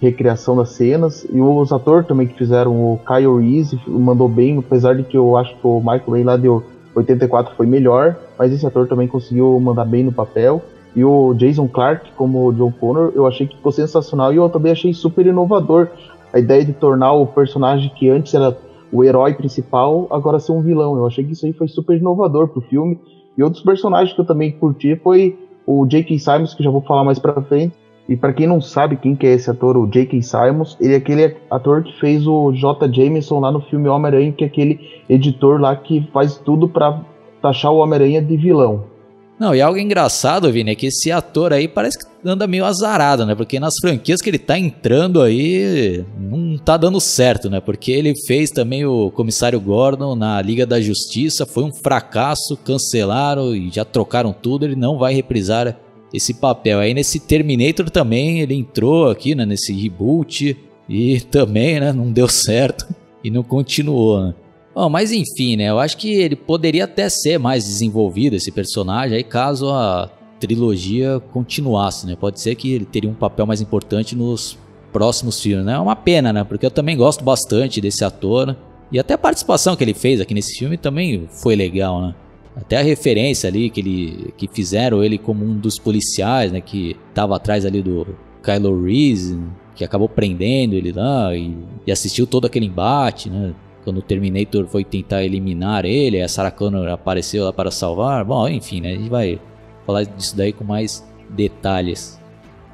recriação 0.00 0.56
das 0.56 0.70
cenas. 0.70 1.26
E 1.32 1.40
os 1.40 1.72
atores 1.72 2.06
também 2.06 2.26
que 2.26 2.36
fizeram, 2.36 2.72
o 2.72 3.00
Kyle 3.06 3.38
Reese 3.38 3.80
mandou 3.86 4.28
bem, 4.28 4.58
apesar 4.58 4.94
de 4.94 5.02
que 5.02 5.16
eu 5.16 5.36
acho 5.36 5.56
que 5.56 5.66
o 5.66 5.78
Michael 5.78 6.02
Bay 6.06 6.24
lá 6.24 6.36
deu 6.36 6.62
84 6.94 7.54
foi 7.56 7.66
melhor, 7.66 8.16
mas 8.38 8.52
esse 8.52 8.66
ator 8.66 8.86
também 8.86 9.08
conseguiu 9.08 9.58
mandar 9.58 9.84
bem 9.84 10.04
no 10.04 10.12
papel. 10.12 10.62
E 10.94 11.04
o 11.04 11.34
Jason 11.34 11.66
Clark 11.68 12.12
como 12.12 12.52
John 12.52 12.72
Connor, 12.72 13.12
eu 13.14 13.26
achei 13.26 13.46
que 13.46 13.56
ficou 13.56 13.72
sensacional 13.72 14.32
e 14.32 14.36
eu 14.36 14.48
também 14.48 14.72
achei 14.72 14.92
super 14.94 15.26
inovador 15.26 15.88
a 16.32 16.38
ideia 16.38 16.64
de 16.64 16.72
tornar 16.72 17.12
o 17.12 17.26
personagem 17.26 17.90
que 17.94 18.08
antes 18.08 18.32
era 18.34 18.56
o 18.92 19.02
herói 19.02 19.34
principal 19.34 20.06
agora 20.10 20.38
ser 20.38 20.52
um 20.52 20.62
vilão. 20.62 20.96
Eu 20.96 21.06
achei 21.06 21.24
que 21.24 21.32
isso 21.32 21.46
aí 21.46 21.52
foi 21.52 21.66
super 21.66 21.96
inovador 21.96 22.48
pro 22.48 22.60
filme. 22.60 22.98
E 23.36 23.42
outros 23.42 23.62
personagens 23.62 24.14
que 24.14 24.20
eu 24.20 24.24
também 24.24 24.52
curti 24.52 24.94
foi 24.96 25.36
o 25.66 25.84
J.K. 25.86 26.18
Simons, 26.18 26.54
que 26.54 26.62
já 26.62 26.70
vou 26.70 26.82
falar 26.82 27.02
mais 27.02 27.18
pra 27.18 27.40
frente, 27.42 27.74
e 28.08 28.16
para 28.16 28.32
quem 28.32 28.46
não 28.46 28.60
sabe 28.60 28.96
quem 28.96 29.16
que 29.16 29.26
é 29.26 29.32
esse 29.32 29.50
ator, 29.50 29.76
o 29.76 29.86
J.K. 29.86 30.22
Simons, 30.22 30.76
ele 30.78 30.92
é 30.94 30.96
aquele 30.96 31.36
ator 31.50 31.82
que 31.82 31.98
fez 31.98 32.26
o 32.26 32.52
J. 32.52 32.92
Jameson 32.92 33.40
lá 33.40 33.50
no 33.50 33.60
filme 33.62 33.88
Homem-Aranha, 33.88 34.32
que 34.32 34.44
é 34.44 34.46
aquele 34.46 34.78
editor 35.08 35.58
lá 35.58 35.74
que 35.74 36.06
faz 36.12 36.36
tudo 36.36 36.68
para 36.68 37.00
taxar 37.40 37.72
o 37.72 37.78
Homem-Aranha 37.78 38.20
de 38.20 38.36
vilão. 38.36 38.93
Não, 39.38 39.52
e 39.54 39.60
algo 39.60 39.78
engraçado, 39.78 40.50
Vini, 40.52 40.70
é 40.70 40.74
que 40.76 40.86
esse 40.86 41.10
ator 41.10 41.52
aí 41.52 41.66
parece 41.66 41.98
que 41.98 42.06
anda 42.24 42.46
meio 42.46 42.64
azarado, 42.64 43.26
né? 43.26 43.34
Porque 43.34 43.58
nas 43.58 43.74
franquias 43.80 44.22
que 44.22 44.30
ele 44.30 44.38
tá 44.38 44.56
entrando 44.56 45.20
aí, 45.20 46.04
não 46.16 46.56
tá 46.56 46.76
dando 46.76 47.00
certo, 47.00 47.50
né? 47.50 47.60
Porque 47.60 47.90
ele 47.90 48.14
fez 48.26 48.50
também 48.50 48.86
o 48.86 49.10
Comissário 49.10 49.60
Gordon 49.60 50.14
na 50.14 50.40
Liga 50.40 50.64
da 50.64 50.80
Justiça, 50.80 51.44
foi 51.44 51.64
um 51.64 51.72
fracasso, 51.72 52.56
cancelaram 52.56 53.54
e 53.56 53.70
já 53.70 53.84
trocaram 53.84 54.32
tudo, 54.32 54.64
ele 54.64 54.76
não 54.76 54.98
vai 54.98 55.12
reprisar 55.12 55.76
esse 56.12 56.34
papel. 56.34 56.78
Aí 56.78 56.94
nesse 56.94 57.18
Terminator 57.18 57.90
também 57.90 58.40
ele 58.40 58.54
entrou 58.54 59.10
aqui, 59.10 59.34
né, 59.34 59.44
nesse 59.44 59.72
reboot 59.72 60.56
e 60.88 61.20
também, 61.22 61.80
né, 61.80 61.92
não 61.92 62.12
deu 62.12 62.28
certo 62.28 62.86
e 63.22 63.30
não 63.30 63.42
continuou, 63.42 64.26
né? 64.26 64.34
Bom, 64.74 64.88
mas 64.88 65.12
enfim, 65.12 65.56
né, 65.56 65.70
eu 65.70 65.78
acho 65.78 65.96
que 65.96 66.12
ele 66.12 66.34
poderia 66.34 66.84
até 66.84 67.08
ser 67.08 67.38
mais 67.38 67.64
desenvolvido 67.64 68.34
esse 68.34 68.50
personagem 68.50 69.16
aí 69.16 69.22
caso 69.22 69.70
a 69.70 70.10
trilogia 70.40 71.20
continuasse, 71.32 72.06
né? 72.06 72.16
Pode 72.18 72.40
ser 72.40 72.54
que 72.54 72.72
ele 72.72 72.84
teria 72.84 73.08
um 73.08 73.14
papel 73.14 73.46
mais 73.46 73.60
importante 73.60 74.16
nos 74.16 74.58
próximos 74.92 75.40
filmes, 75.40 75.64
né? 75.64 75.74
É 75.74 75.78
uma 75.78 75.96
pena, 75.96 76.32
né? 76.32 76.44
Porque 76.44 76.66
eu 76.66 76.70
também 76.70 76.96
gosto 76.96 77.24
bastante 77.24 77.80
desse 77.80 78.04
ator, 78.04 78.48
né? 78.48 78.56
E 78.92 78.98
até 78.98 79.14
a 79.14 79.18
participação 79.18 79.74
que 79.74 79.82
ele 79.82 79.94
fez 79.94 80.20
aqui 80.20 80.34
nesse 80.34 80.58
filme 80.58 80.76
também 80.76 81.26
foi 81.30 81.56
legal, 81.56 82.00
né? 82.02 82.14
Até 82.56 82.76
a 82.76 82.82
referência 82.82 83.48
ali 83.48 83.70
que 83.70 83.80
ele 83.80 84.34
que 84.36 84.48
fizeram 84.48 85.02
ele 85.02 85.18
como 85.18 85.44
um 85.44 85.56
dos 85.58 85.78
policiais, 85.78 86.52
né, 86.52 86.60
que 86.60 86.96
tava 87.12 87.34
atrás 87.34 87.66
ali 87.66 87.82
do 87.82 88.06
Kylo 88.44 88.84
Reese, 88.84 89.36
que 89.74 89.84
acabou 89.84 90.08
prendendo 90.08 90.74
ele 90.74 90.92
lá 90.92 91.34
e, 91.34 91.56
e 91.84 91.90
assistiu 91.90 92.26
todo 92.26 92.44
aquele 92.44 92.66
embate, 92.66 93.28
né? 93.28 93.52
Quando 93.84 93.98
o 93.98 94.02
Terminator 94.02 94.66
foi 94.66 94.82
tentar 94.82 95.22
eliminar 95.22 95.84
ele, 95.84 96.20
a 96.20 96.28
Sarah 96.28 96.50
Connor 96.50 96.88
apareceu 96.88 97.44
lá 97.44 97.52
para 97.52 97.70
salvar. 97.70 98.24
Bom, 98.24 98.48
enfim, 98.48 98.80
né? 98.80 98.92
A 98.92 98.96
gente 98.96 99.10
vai 99.10 99.38
falar 99.86 100.04
disso 100.04 100.36
daí 100.36 100.52
com 100.52 100.64
mais 100.64 101.06
detalhes. 101.28 102.18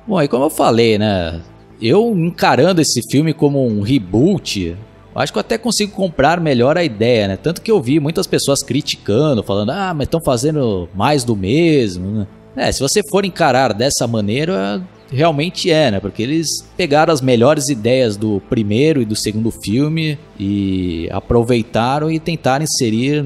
Bom, 0.06 0.16
aí 0.16 0.28
como 0.28 0.44
eu 0.44 0.50
falei, 0.50 0.98
né? 0.98 1.40
Eu 1.82 2.12
encarando 2.16 2.80
esse 2.80 3.02
filme 3.10 3.34
como 3.34 3.66
um 3.66 3.80
reboot, 3.80 4.76
Acho 5.14 5.32
que 5.32 5.38
eu 5.38 5.40
até 5.40 5.58
consigo 5.58 5.92
comprar 5.92 6.40
melhor 6.40 6.78
a 6.78 6.84
ideia, 6.84 7.26
né? 7.26 7.36
Tanto 7.36 7.60
que 7.60 7.70
eu 7.70 7.80
vi 7.82 7.98
muitas 7.98 8.26
pessoas 8.26 8.62
criticando, 8.62 9.42
falando, 9.42 9.70
ah, 9.70 9.92
mas 9.92 10.06
estão 10.06 10.20
fazendo 10.20 10.88
mais 10.94 11.24
do 11.24 11.34
mesmo, 11.34 12.10
né? 12.10 12.26
É, 12.56 12.72
se 12.72 12.80
você 12.80 13.02
for 13.08 13.24
encarar 13.24 13.72
dessa 13.72 14.06
maneira, 14.06 14.82
realmente 15.10 15.70
é, 15.70 15.90
né? 15.90 16.00
Porque 16.00 16.22
eles 16.22 16.48
pegaram 16.76 17.12
as 17.12 17.20
melhores 17.20 17.68
ideias 17.68 18.16
do 18.16 18.40
primeiro 18.48 19.02
e 19.02 19.04
do 19.04 19.16
segundo 19.16 19.50
filme 19.50 20.18
e 20.38 21.08
aproveitaram 21.10 22.10
e 22.10 22.18
tentaram 22.18 22.64
inserir 22.64 23.24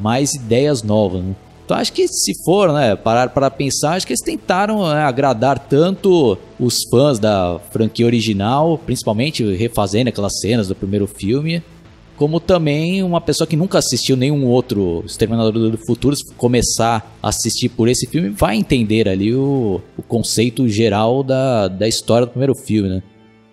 mais 0.00 0.34
ideias 0.34 0.82
novas, 0.82 1.22
né? 1.22 1.34
Então 1.64 1.78
acho 1.78 1.94
que 1.94 2.06
se 2.06 2.34
for, 2.44 2.72
né, 2.74 2.94
parar 2.94 3.30
para 3.30 3.50
pensar, 3.50 3.94
acho 3.94 4.06
que 4.06 4.12
eles 4.12 4.20
tentaram 4.20 4.86
né, 4.86 5.02
agradar 5.02 5.58
tanto 5.58 6.36
os 6.60 6.82
fãs 6.90 7.18
da 7.18 7.58
franquia 7.70 8.04
original, 8.04 8.76
principalmente 8.76 9.42
refazendo 9.54 10.08
aquelas 10.08 10.40
cenas 10.40 10.68
do 10.68 10.74
primeiro 10.74 11.06
filme, 11.06 11.62
como 12.16 12.38
também 12.38 13.02
uma 13.02 13.20
pessoa 13.20 13.46
que 13.46 13.56
nunca 13.56 13.78
assistiu 13.78 14.16
nenhum 14.16 14.46
outro 14.46 15.02
Exterminador 15.04 15.52
do 15.52 15.78
Futuro, 15.78 16.16
começar 16.36 17.16
a 17.22 17.28
assistir 17.28 17.68
por 17.68 17.88
esse 17.88 18.06
filme, 18.06 18.30
vai 18.30 18.56
entender 18.56 19.08
ali 19.08 19.34
o, 19.34 19.80
o 19.96 20.02
conceito 20.02 20.68
geral 20.68 21.22
da, 21.22 21.68
da 21.68 21.88
história 21.88 22.26
do 22.26 22.30
primeiro 22.30 22.54
filme, 22.54 22.88
né? 22.88 23.02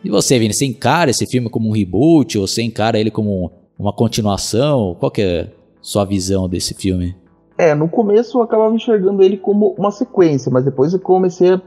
E 0.04 0.10
você, 0.10 0.40
Vini, 0.40 0.54
você 0.54 0.66
encara 0.66 1.12
esse 1.12 1.26
filme 1.28 1.50
como 1.50 1.70
um 1.70 1.74
reboot 1.74 2.38
ou 2.38 2.48
você 2.48 2.62
encara 2.62 3.00
ele 3.00 3.12
como 3.12 3.52
uma 3.78 3.94
continuação? 3.94 4.96
Qual 5.00 5.12
que 5.12 5.22
é 5.22 5.42
a 5.42 5.48
sua 5.82 6.06
visão 6.06 6.50
desse 6.50 6.74
filme? 6.74 7.16
É, 7.58 7.76
no 7.76 7.88
começo 7.88 8.40
eu 8.40 8.42
acabava 8.42 8.74
enxergando 8.74 9.22
ele 9.22 9.38
como 9.38 9.76
uma 9.78 9.92
sequência, 9.92 10.52
mas 10.52 10.66
depois 10.66 10.94
eu 10.94 11.00
comecei 11.00 11.52
a 11.52 11.62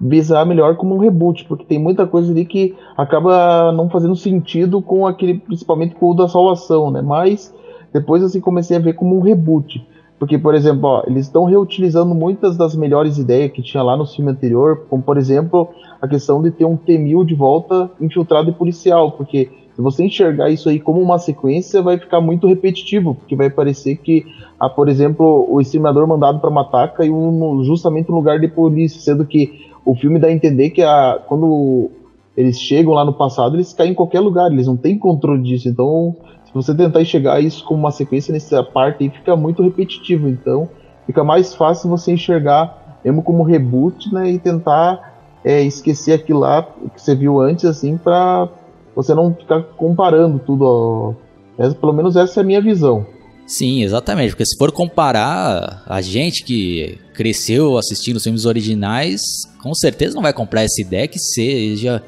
visar 0.00 0.46
melhor 0.46 0.76
como 0.76 0.94
um 0.94 0.98
reboot, 0.98 1.44
porque 1.44 1.64
tem 1.64 1.78
muita 1.78 2.06
coisa 2.06 2.32
ali 2.32 2.46
que 2.46 2.74
acaba 2.96 3.70
não 3.72 3.90
fazendo 3.90 4.16
sentido 4.16 4.80
com 4.80 5.06
aquele, 5.06 5.34
principalmente 5.34 5.94
com 5.94 6.10
o 6.10 6.14
da 6.14 6.26
salvação, 6.26 6.90
né? 6.90 7.02
Mas 7.02 7.54
depois 7.92 8.22
assim 8.22 8.40
comecei 8.40 8.76
a 8.76 8.80
ver 8.80 8.94
como 8.94 9.16
um 9.16 9.20
reboot. 9.20 9.86
Porque, 10.18 10.36
por 10.36 10.54
exemplo, 10.54 10.86
ó, 10.86 11.02
eles 11.06 11.26
estão 11.26 11.44
reutilizando 11.44 12.14
muitas 12.14 12.56
das 12.56 12.76
melhores 12.76 13.16
ideias 13.16 13.52
que 13.52 13.62
tinha 13.62 13.82
lá 13.82 13.96
no 13.96 14.06
filme 14.06 14.30
anterior, 14.30 14.84
como 14.88 15.02
por 15.02 15.16
exemplo 15.16 15.68
a 16.00 16.06
questão 16.06 16.42
de 16.42 16.50
ter 16.50 16.66
um 16.66 16.76
T-1000 16.76 17.24
de 17.24 17.34
volta 17.34 17.90
infiltrado 17.98 18.50
e 18.50 18.52
policial, 18.52 19.12
porque 19.12 19.50
se 19.74 19.80
você 19.80 20.04
enxergar 20.04 20.50
isso 20.50 20.68
aí 20.68 20.78
como 20.78 21.00
uma 21.00 21.18
sequência, 21.18 21.80
vai 21.80 21.96
ficar 21.96 22.20
muito 22.20 22.46
repetitivo, 22.46 23.14
porque 23.14 23.34
vai 23.34 23.48
parecer 23.48 23.96
que, 23.96 24.26
ah, 24.58 24.68
por 24.68 24.90
exemplo, 24.90 25.46
o 25.48 25.58
exterminador 25.58 26.06
mandado 26.06 26.38
para 26.38 26.50
matar 26.50 26.92
caiu 26.92 27.62
justamente 27.64 28.10
no 28.10 28.16
lugar 28.16 28.38
de 28.38 28.48
polícia, 28.48 29.00
sendo 29.00 29.24
que 29.24 29.69
o 29.84 29.94
filme 29.94 30.18
dá 30.18 30.28
a 30.28 30.32
entender 30.32 30.70
que 30.70 30.82
a, 30.82 31.20
quando 31.26 31.90
eles 32.36 32.58
chegam 32.60 32.92
lá 32.92 33.04
no 33.04 33.12
passado, 33.12 33.56
eles 33.56 33.72
caem 33.72 33.92
em 33.92 33.94
qualquer 33.94 34.20
lugar, 34.20 34.50
eles 34.50 34.66
não 34.66 34.76
têm 34.76 34.98
controle 34.98 35.42
disso. 35.42 35.68
Então, 35.68 36.16
se 36.44 36.52
você 36.52 36.74
tentar 36.74 37.02
enxergar 37.02 37.40
isso 37.40 37.64
como 37.64 37.80
uma 37.80 37.90
sequência 37.90 38.32
nessa 38.32 38.62
parte 38.62 39.04
aí, 39.04 39.10
fica 39.10 39.36
muito 39.36 39.62
repetitivo. 39.62 40.28
Então, 40.28 40.68
fica 41.06 41.24
mais 41.24 41.54
fácil 41.54 41.90
você 41.90 42.12
enxergar 42.12 42.98
mesmo 43.04 43.22
como 43.22 43.42
reboot, 43.42 44.12
né, 44.12 44.30
e 44.30 44.38
tentar 44.38 45.14
é, 45.44 45.62
esquecer 45.62 46.12
aquilo 46.12 46.40
lá 46.40 46.62
que 46.62 47.00
você 47.00 47.14
viu 47.14 47.40
antes, 47.40 47.64
assim, 47.64 47.96
para 47.96 48.48
você 48.94 49.14
não 49.14 49.34
ficar 49.34 49.62
comparando 49.62 50.38
tudo. 50.38 50.64
Ó. 50.64 51.72
pelo 51.72 51.92
menos 51.92 52.16
essa 52.16 52.40
é 52.40 52.42
a 52.42 52.46
minha 52.46 52.60
visão. 52.60 53.06
Sim, 53.50 53.82
exatamente. 53.82 54.30
Porque 54.30 54.46
se 54.46 54.56
for 54.56 54.70
comparar 54.70 55.82
a 55.84 56.00
gente 56.00 56.44
que 56.44 56.98
cresceu 57.12 57.76
assistindo 57.76 58.14
os 58.14 58.22
filmes 58.22 58.44
originais, 58.44 59.22
com 59.60 59.74
certeza 59.74 60.14
não 60.14 60.22
vai 60.22 60.32
comprar 60.32 60.62
essa 60.62 60.80
ideia 60.80 61.08
que 61.08 61.18
seja 61.18 62.00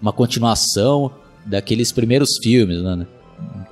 uma 0.00 0.12
continuação 0.12 1.10
daqueles 1.46 1.90
primeiros 1.90 2.36
filmes, 2.42 2.82
né? 2.82 3.06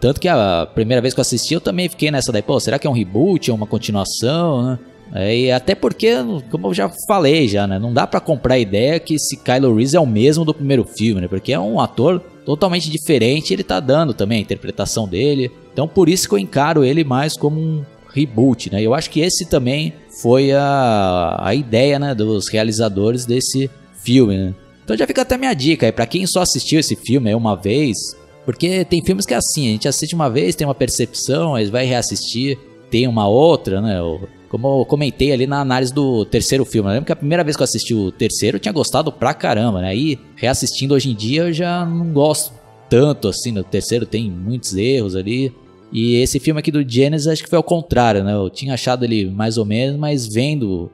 Tanto 0.01 0.19
que 0.19 0.27
a 0.27 0.67
primeira 0.75 1.03
vez 1.03 1.13
que 1.13 1.21
eu 1.21 1.23
assisti, 1.23 1.53
eu 1.53 1.61
também 1.61 1.87
fiquei 1.91 2.11
nessa 2.11 2.33
daí, 2.33 2.41
pô, 2.41 2.59
será 2.59 2.79
que 2.79 2.87
é 2.87 2.91
um 2.91 2.95
reboot, 2.95 3.51
é 3.51 3.53
uma 3.53 3.67
continuação, 3.67 4.63
né? 4.63 4.79
É, 5.13 5.37
e 5.39 5.53
até 5.53 5.75
porque, 5.75 6.15
como 6.51 6.69
eu 6.69 6.75
já 6.75 6.91
falei 7.07 7.47
já, 7.47 7.67
né? 7.67 7.79
Não 7.79 7.93
dá 7.93 8.07
para 8.07 8.21
comprar 8.21 8.55
a 8.55 8.59
ideia 8.59 8.99
que 8.99 9.15
esse 9.15 9.37
Kylo 9.37 9.77
Reese 9.77 9.97
é 9.97 10.01
o 10.01 10.07
mesmo 10.07 10.47
do 10.47 10.55
primeiro 10.55 10.85
filme, 10.85 11.21
né? 11.21 11.29
Porque 11.29 11.53
é 11.53 11.61
um 11.61 11.79
ator 11.79 12.21
totalmente 12.47 12.91
diferente, 12.91 13.53
ele 13.53 13.63
tá 13.63 13.81
dando 13.81 14.15
também 14.15 14.39
a 14.39 14.41
interpretação 14.41 15.07
dele. 15.07 15.51
Então 15.79 15.87
por 15.87 16.09
isso 16.09 16.29
que 16.29 16.35
eu 16.35 16.41
encaro 16.41 16.85
ele 16.85 17.05
mais 17.05 17.37
como 17.37 17.61
um 17.61 17.85
reboot, 18.13 18.69
né? 18.73 18.83
Eu 18.83 18.95
acho 18.95 19.09
que 19.09 19.21
esse 19.21 19.45
também 19.45 19.93
foi 20.21 20.51
a, 20.51 21.39
a 21.41 21.55
ideia, 21.55 22.01
né, 22.01 22.17
dos 22.17 22.49
realizadores 22.49 23.25
desse 23.25 23.71
filme, 24.03 24.37
né? 24.37 24.55
Então 24.83 24.97
já 24.97 25.07
fica 25.07 25.23
até 25.23 25.39
minha 25.39 25.55
dica 25.55 25.87
aí, 25.87 25.93
pra 25.93 26.05
quem 26.05 26.27
só 26.27 26.43
assistiu 26.43 26.81
esse 26.81 26.97
filme 26.97 27.33
uma 27.33 27.55
vez, 27.55 27.97
porque 28.45 28.85
tem 28.87 29.05
filmes 29.05 29.25
que 29.25 29.33
é 29.33 29.37
assim, 29.37 29.69
a 29.69 29.71
gente 29.71 29.87
assiste 29.87 30.17
uma 30.17 30.29
vez, 30.29 30.57
tem 30.57 30.67
uma 30.67 30.75
percepção, 30.75 31.55
aí 31.55 31.67
vai 31.67 31.85
reassistir, 31.85 32.59
tem 32.91 33.07
uma 33.07 33.29
outra, 33.29 33.81
né? 33.81 34.01
Como 34.49 34.81
eu 34.81 34.85
comentei 34.85 35.31
ali 35.31 35.47
na 35.47 35.61
análise 35.61 35.95
do 35.95 36.25
terceiro 36.25 36.65
filme. 36.65 36.89
Eu 36.89 36.95
lembro 36.95 37.07
que 37.07 37.13
a 37.13 37.17
primeira 37.17 37.45
vez 37.45 37.55
que 37.55 37.63
eu 37.63 37.65
assisti 37.65 37.95
o 37.95 38.11
terceiro 38.11 38.57
eu 38.57 38.61
tinha 38.61 38.73
gostado 38.73 39.13
pra 39.13 39.33
caramba, 39.33 39.81
né? 39.81 39.91
Aí, 39.91 40.19
reassistindo 40.35 40.93
hoje 40.95 41.09
em 41.09 41.15
dia, 41.15 41.43
eu 41.43 41.53
já 41.53 41.87
não 41.87 42.13
gosto 42.13 42.53
tanto 42.89 43.29
assim. 43.29 43.53
No 43.53 43.63
terceiro 43.63 44.07
tem 44.07 44.29
muitos 44.29 44.75
erros 44.75 45.15
ali. 45.15 45.55
E 45.93 46.17
esse 46.17 46.39
filme 46.39 46.61
aqui 46.61 46.71
do 46.71 46.89
Genesis 46.89 47.27
acho 47.27 47.43
que 47.43 47.49
foi 47.49 47.57
ao 47.57 47.63
contrário, 47.63 48.23
né? 48.23 48.35
Eu 48.35 48.51
tinha 48.51 48.75
achado 48.75 49.05
ele 49.05 49.31
mais 49.31 49.57
ou 49.57 49.65
menos, 49.65 49.99
mas 49.99 50.27
vendo, 50.27 50.91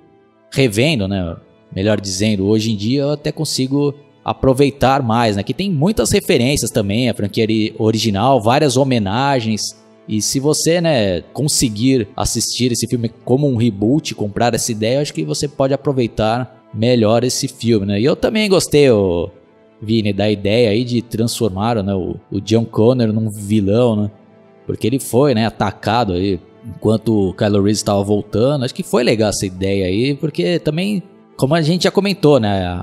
revendo, 0.53 1.09
né? 1.09 1.37
Melhor 1.75 2.01
dizendo, 2.01 2.47
hoje 2.47 2.71
em 2.71 2.77
dia 2.77 3.03
eu 3.03 3.11
até 3.11 3.33
consigo 3.33 3.95
aproveitar 4.25 5.03
mais, 5.03 5.37
né? 5.37 5.43
Que 5.43 5.53
tem 5.53 5.71
muitas 5.71 6.11
referências 6.11 6.71
também, 6.71 7.11
a 7.11 7.15
franquia 7.15 7.47
original, 7.79 8.41
várias 8.41 8.77
homenagens. 8.77 9.77
E 10.09 10.21
se 10.23 10.39
você, 10.39 10.81
né, 10.81 11.23
conseguir 11.33 12.09
assistir 12.15 12.71
esse 12.71 12.87
filme 12.87 13.11
como 13.25 13.49
um 13.49 13.57
reboot, 13.57 14.15
comprar 14.15 14.55
essa 14.55 14.71
ideia, 14.71 15.01
acho 15.01 15.15
que 15.15 15.25
você 15.25 15.49
pode 15.49 15.75
aproveitar 15.75 16.63
melhor 16.73 17.25
esse 17.25 17.49
filme, 17.49 17.87
né? 17.87 18.01
E 18.01 18.05
eu 18.05 18.15
também 18.15 18.49
gostei, 18.49 18.89
Vini, 19.81 20.13
da 20.13 20.31
ideia 20.31 20.71
aí 20.71 20.85
de 20.85 21.03
transformar 21.03 21.83
né, 21.83 21.95
o, 21.95 22.17
o 22.31 22.41
John 22.41 22.65
Connor 22.65 23.13
num 23.13 23.29
vilão, 23.29 23.97
né? 23.97 24.11
Porque 24.67 24.87
ele 24.87 24.99
foi, 24.99 25.35
né, 25.35 25.47
atacado 25.47 26.15
aí 26.15 26.41
enquanto 26.67 27.31
o 27.31 27.35
Kylo 27.35 27.63
Reese 27.63 27.81
estava 27.81 28.03
voltando. 28.03 28.65
Acho 28.65 28.75
que 28.75 28.83
foi 28.83 29.03
legal 29.03 29.31
essa 29.31 29.45
ideia 29.47 29.87
aí, 29.87 30.15
porque 30.15 30.59
também, 30.59 31.03
como 31.37 31.55
a 31.55 31.63
gente 31.63 31.85
já 31.85 31.91
comentou, 31.91 32.41
né, 32.41 32.83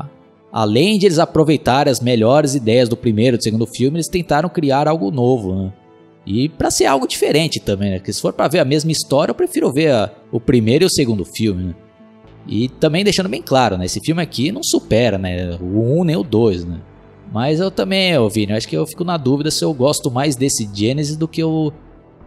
além 0.51 0.99
de 0.99 1.05
eles 1.05 1.19
aproveitarem 1.19 1.91
as 1.91 1.99
melhores 1.99 2.55
ideias 2.55 2.89
do 2.89 2.97
primeiro 2.97 3.35
e 3.35 3.37
do 3.37 3.43
segundo 3.43 3.65
filme, 3.65 3.97
eles 3.97 4.07
tentaram 4.07 4.49
criar 4.49 4.87
algo 4.87 5.09
novo, 5.11 5.55
né? 5.55 5.73
E 6.25 6.49
para 6.49 6.69
ser 6.69 6.85
algo 6.85 7.07
diferente 7.07 7.59
também, 7.59 7.89
né? 7.89 7.97
Porque 7.97 8.13
se 8.13 8.21
for 8.21 8.31
para 8.31 8.47
ver 8.47 8.59
a 8.59 8.65
mesma 8.65 8.91
história, 8.91 9.31
eu 9.31 9.35
prefiro 9.35 9.71
ver 9.71 9.91
a, 9.91 10.11
o 10.31 10.39
primeiro 10.39 10.83
e 10.83 10.87
o 10.87 10.89
segundo 10.89 11.25
filme, 11.25 11.63
né? 11.63 11.75
E 12.47 12.69
também 12.69 13.03
deixando 13.03 13.29
bem 13.29 13.41
claro, 13.41 13.77
né? 13.77 13.85
Esse 13.85 13.99
filme 13.99 14.21
aqui 14.21 14.51
não 14.51 14.61
supera, 14.63 15.17
né? 15.17 15.57
O 15.59 15.99
1 16.01 16.03
nem 16.03 16.15
o 16.15 16.23
2, 16.23 16.65
né? 16.65 16.79
Mas 17.31 17.59
eu 17.59 17.71
também, 17.71 18.11
eu 18.11 18.29
Vini, 18.29 18.51
acho 18.51 18.67
que 18.67 18.75
eu 18.75 18.85
fico 18.85 19.05
na 19.05 19.15
dúvida 19.15 19.49
se 19.49 19.63
eu 19.63 19.73
gosto 19.73 20.11
mais 20.11 20.35
desse 20.35 20.69
Genesis 20.73 21.15
do 21.15 21.27
que 21.27 21.43
o 21.43 21.71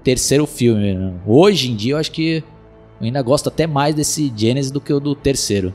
terceiro 0.03 0.47
filme. 0.47 0.95
Né? 0.95 1.13
Hoje 1.27 1.71
em 1.71 1.77
dia 1.77 1.93
eu 1.93 1.99
acho 1.99 2.11
que 2.11 2.43
eu 3.01 3.07
ainda 3.07 3.21
gosto 3.21 3.49
até 3.49 3.67
mais 3.67 3.95
desse 3.95 4.33
Genesis 4.35 4.71
do 4.71 4.81
que 4.81 4.93
o 4.93 5.01
do 5.01 5.15
terceiro. 5.15 5.75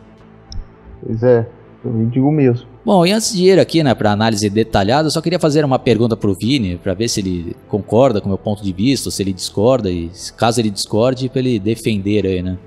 Pois 1.06 1.22
é, 1.22 1.48
eu 1.86 2.06
digo 2.08 2.32
mesmo. 2.32 2.68
Bom, 2.84 3.06
e 3.06 3.12
antes 3.12 3.36
de 3.36 3.44
ir 3.44 3.60
aqui, 3.60 3.84
né, 3.84 3.94
para 3.94 4.12
análise 4.12 4.50
detalhada, 4.50 5.08
eu 5.08 5.12
só 5.12 5.22
queria 5.22 5.38
fazer 5.38 5.64
uma 5.64 5.78
pergunta 5.78 6.18
pro 6.18 6.34
Vini, 6.34 6.78
para 6.78 6.94
ver 6.94 7.08
se 7.08 7.20
ele 7.20 7.56
concorda 7.68 8.20
com 8.20 8.26
o 8.26 8.30
meu 8.30 8.38
ponto 8.38 8.64
de 8.64 8.74
vista, 8.74 9.10
ou 9.10 9.12
se 9.12 9.22
ele 9.22 9.34
discorda, 9.34 9.92
e 9.92 10.10
caso 10.36 10.60
ele 10.60 10.72
discorde, 10.72 11.30
para 11.30 11.40
ele 11.40 11.60
defender 11.60 12.26
aí, 12.26 12.42
né. 12.42 12.58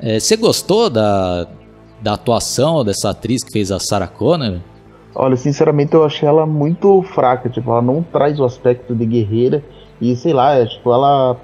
É, 0.00 0.18
você 0.18 0.36
gostou 0.36 0.90
da, 0.90 1.46
da 2.02 2.14
atuação 2.14 2.84
dessa 2.84 3.10
atriz 3.10 3.44
que 3.44 3.52
fez 3.52 3.70
a 3.70 3.78
Sarah 3.78 4.08
Connor? 4.08 4.58
Olha, 5.14 5.36
sinceramente 5.36 5.94
eu 5.94 6.04
achei 6.04 6.28
ela 6.28 6.44
muito 6.44 7.02
fraca, 7.02 7.48
tipo, 7.48 7.70
ela 7.70 7.82
não 7.82 8.02
traz 8.02 8.40
o 8.40 8.44
aspecto 8.44 8.94
de 8.94 9.06
guerreira, 9.06 9.62
e 10.00 10.16
sei 10.16 10.32
lá, 10.32 10.54
é, 10.54 10.66
tipo, 10.66 10.92
ela, 10.92 11.36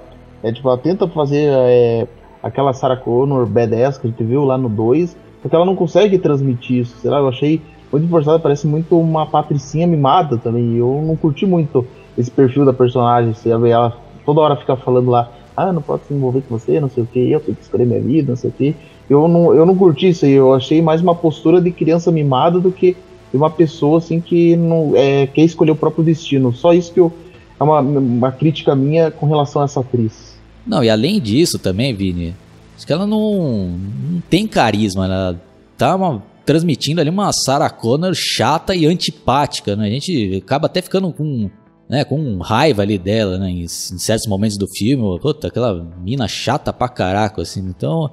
é, 0.43 0.51
tipo, 0.51 0.67
ela 0.67 0.77
tenta 0.77 1.07
fazer 1.07 1.47
é, 1.49 2.07
aquela 2.43 2.73
Sarah 2.73 2.97
Connor 2.97 3.45
badass 3.45 3.97
que 3.97 4.07
a 4.07 4.09
gente 4.09 4.23
viu 4.23 4.43
lá 4.43 4.57
no 4.57 4.67
2, 4.67 5.15
porque 5.41 5.55
ela 5.55 5.65
não 5.65 5.75
consegue 5.75 6.19
transmitir 6.19 6.81
isso, 6.81 6.97
sei 6.97 7.09
lá, 7.09 7.19
eu 7.19 7.29
achei 7.29 7.61
muito 7.91 8.07
forçada, 8.07 8.39
parece 8.39 8.65
muito 8.67 8.97
uma 8.97 9.25
patricinha 9.25 9.85
mimada 9.85 10.37
também. 10.37 10.75
Eu 10.77 11.03
não 11.05 11.15
curti 11.15 11.45
muito 11.45 11.85
esse 12.17 12.31
perfil 12.31 12.63
da 12.63 12.71
personagem. 12.71 13.33
Você 13.33 13.55
vê 13.57 13.69
ela 13.71 13.97
toda 14.25 14.39
hora 14.39 14.55
fica 14.55 14.75
falando 14.77 15.09
lá, 15.11 15.29
ah, 15.57 15.73
não 15.73 15.81
posso 15.81 16.05
se 16.05 16.13
envolver 16.13 16.41
com 16.41 16.57
você, 16.57 16.79
não 16.79 16.89
sei 16.89 17.03
o 17.03 17.07
que, 17.07 17.31
eu 17.31 17.39
tenho 17.39 17.57
que 17.57 17.63
escolher 17.63 17.85
minha 17.85 17.99
vida, 17.99 18.31
não 18.31 18.35
sei 18.35 18.49
o 18.49 18.53
que. 18.53 18.75
Eu 19.09 19.27
não, 19.27 19.53
eu 19.53 19.65
não 19.65 19.75
curti 19.75 20.09
isso 20.09 20.25
aí, 20.25 20.31
eu 20.31 20.53
achei 20.53 20.81
mais 20.81 21.01
uma 21.01 21.13
postura 21.13 21.59
de 21.59 21.71
criança 21.71 22.11
mimada 22.11 22.59
do 22.59 22.71
que 22.71 22.95
de 23.31 23.37
uma 23.37 23.49
pessoa 23.49 23.99
assim 23.99 24.19
que 24.19 24.55
não 24.55 24.93
é, 24.95 25.27
quer 25.27 25.43
escolher 25.43 25.71
o 25.71 25.75
próprio 25.75 26.03
destino. 26.03 26.53
Só 26.53 26.73
isso 26.73 26.93
que 26.93 26.99
eu, 26.99 27.11
é 27.59 27.63
uma, 27.63 27.79
uma 27.79 28.31
crítica 28.31 28.75
minha 28.75 29.09
com 29.09 29.25
relação 29.25 29.61
a 29.61 29.65
essa 29.65 29.79
atriz. 29.79 30.37
Não, 30.65 30.83
e 30.83 30.89
além 30.89 31.19
disso 31.19 31.57
também, 31.57 31.93
Vini, 31.93 32.35
acho 32.75 32.85
que 32.85 32.93
ela 32.93 33.07
não, 33.07 33.69
não 34.11 34.21
tem 34.29 34.47
carisma, 34.47 35.05
ela 35.05 35.41
tá 35.77 35.95
uma 35.95 36.21
transmitindo 36.45 36.99
ali 36.99 37.09
uma 37.09 37.31
Sarah 37.31 37.69
Connor 37.69 38.13
chata 38.13 38.75
e 38.75 38.85
antipática, 38.85 39.75
né? 39.75 39.87
A 39.87 39.89
gente 39.89 40.41
acaba 40.43 40.65
até 40.65 40.81
ficando 40.81 41.11
com, 41.13 41.49
né, 41.87 42.03
com 42.03 42.39
raiva 42.39 42.81
ali 42.81 42.97
dela, 42.97 43.37
né? 43.37 43.49
Em, 43.49 43.61
em 43.61 43.67
certos 43.67 44.27
momentos 44.27 44.57
do 44.57 44.67
filme, 44.67 45.19
puta, 45.19 45.47
aquela 45.47 45.73
mina 46.03 46.27
chata 46.27 46.73
pra 46.73 46.89
caraca, 46.89 47.41
assim. 47.41 47.61
Então, 47.61 48.09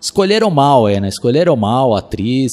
escolheram 0.00 0.50
mal, 0.50 0.88
é, 0.88 1.00
né? 1.00 1.08
Escolheram 1.08 1.56
mal 1.56 1.94
a 1.94 2.00
atriz. 2.00 2.52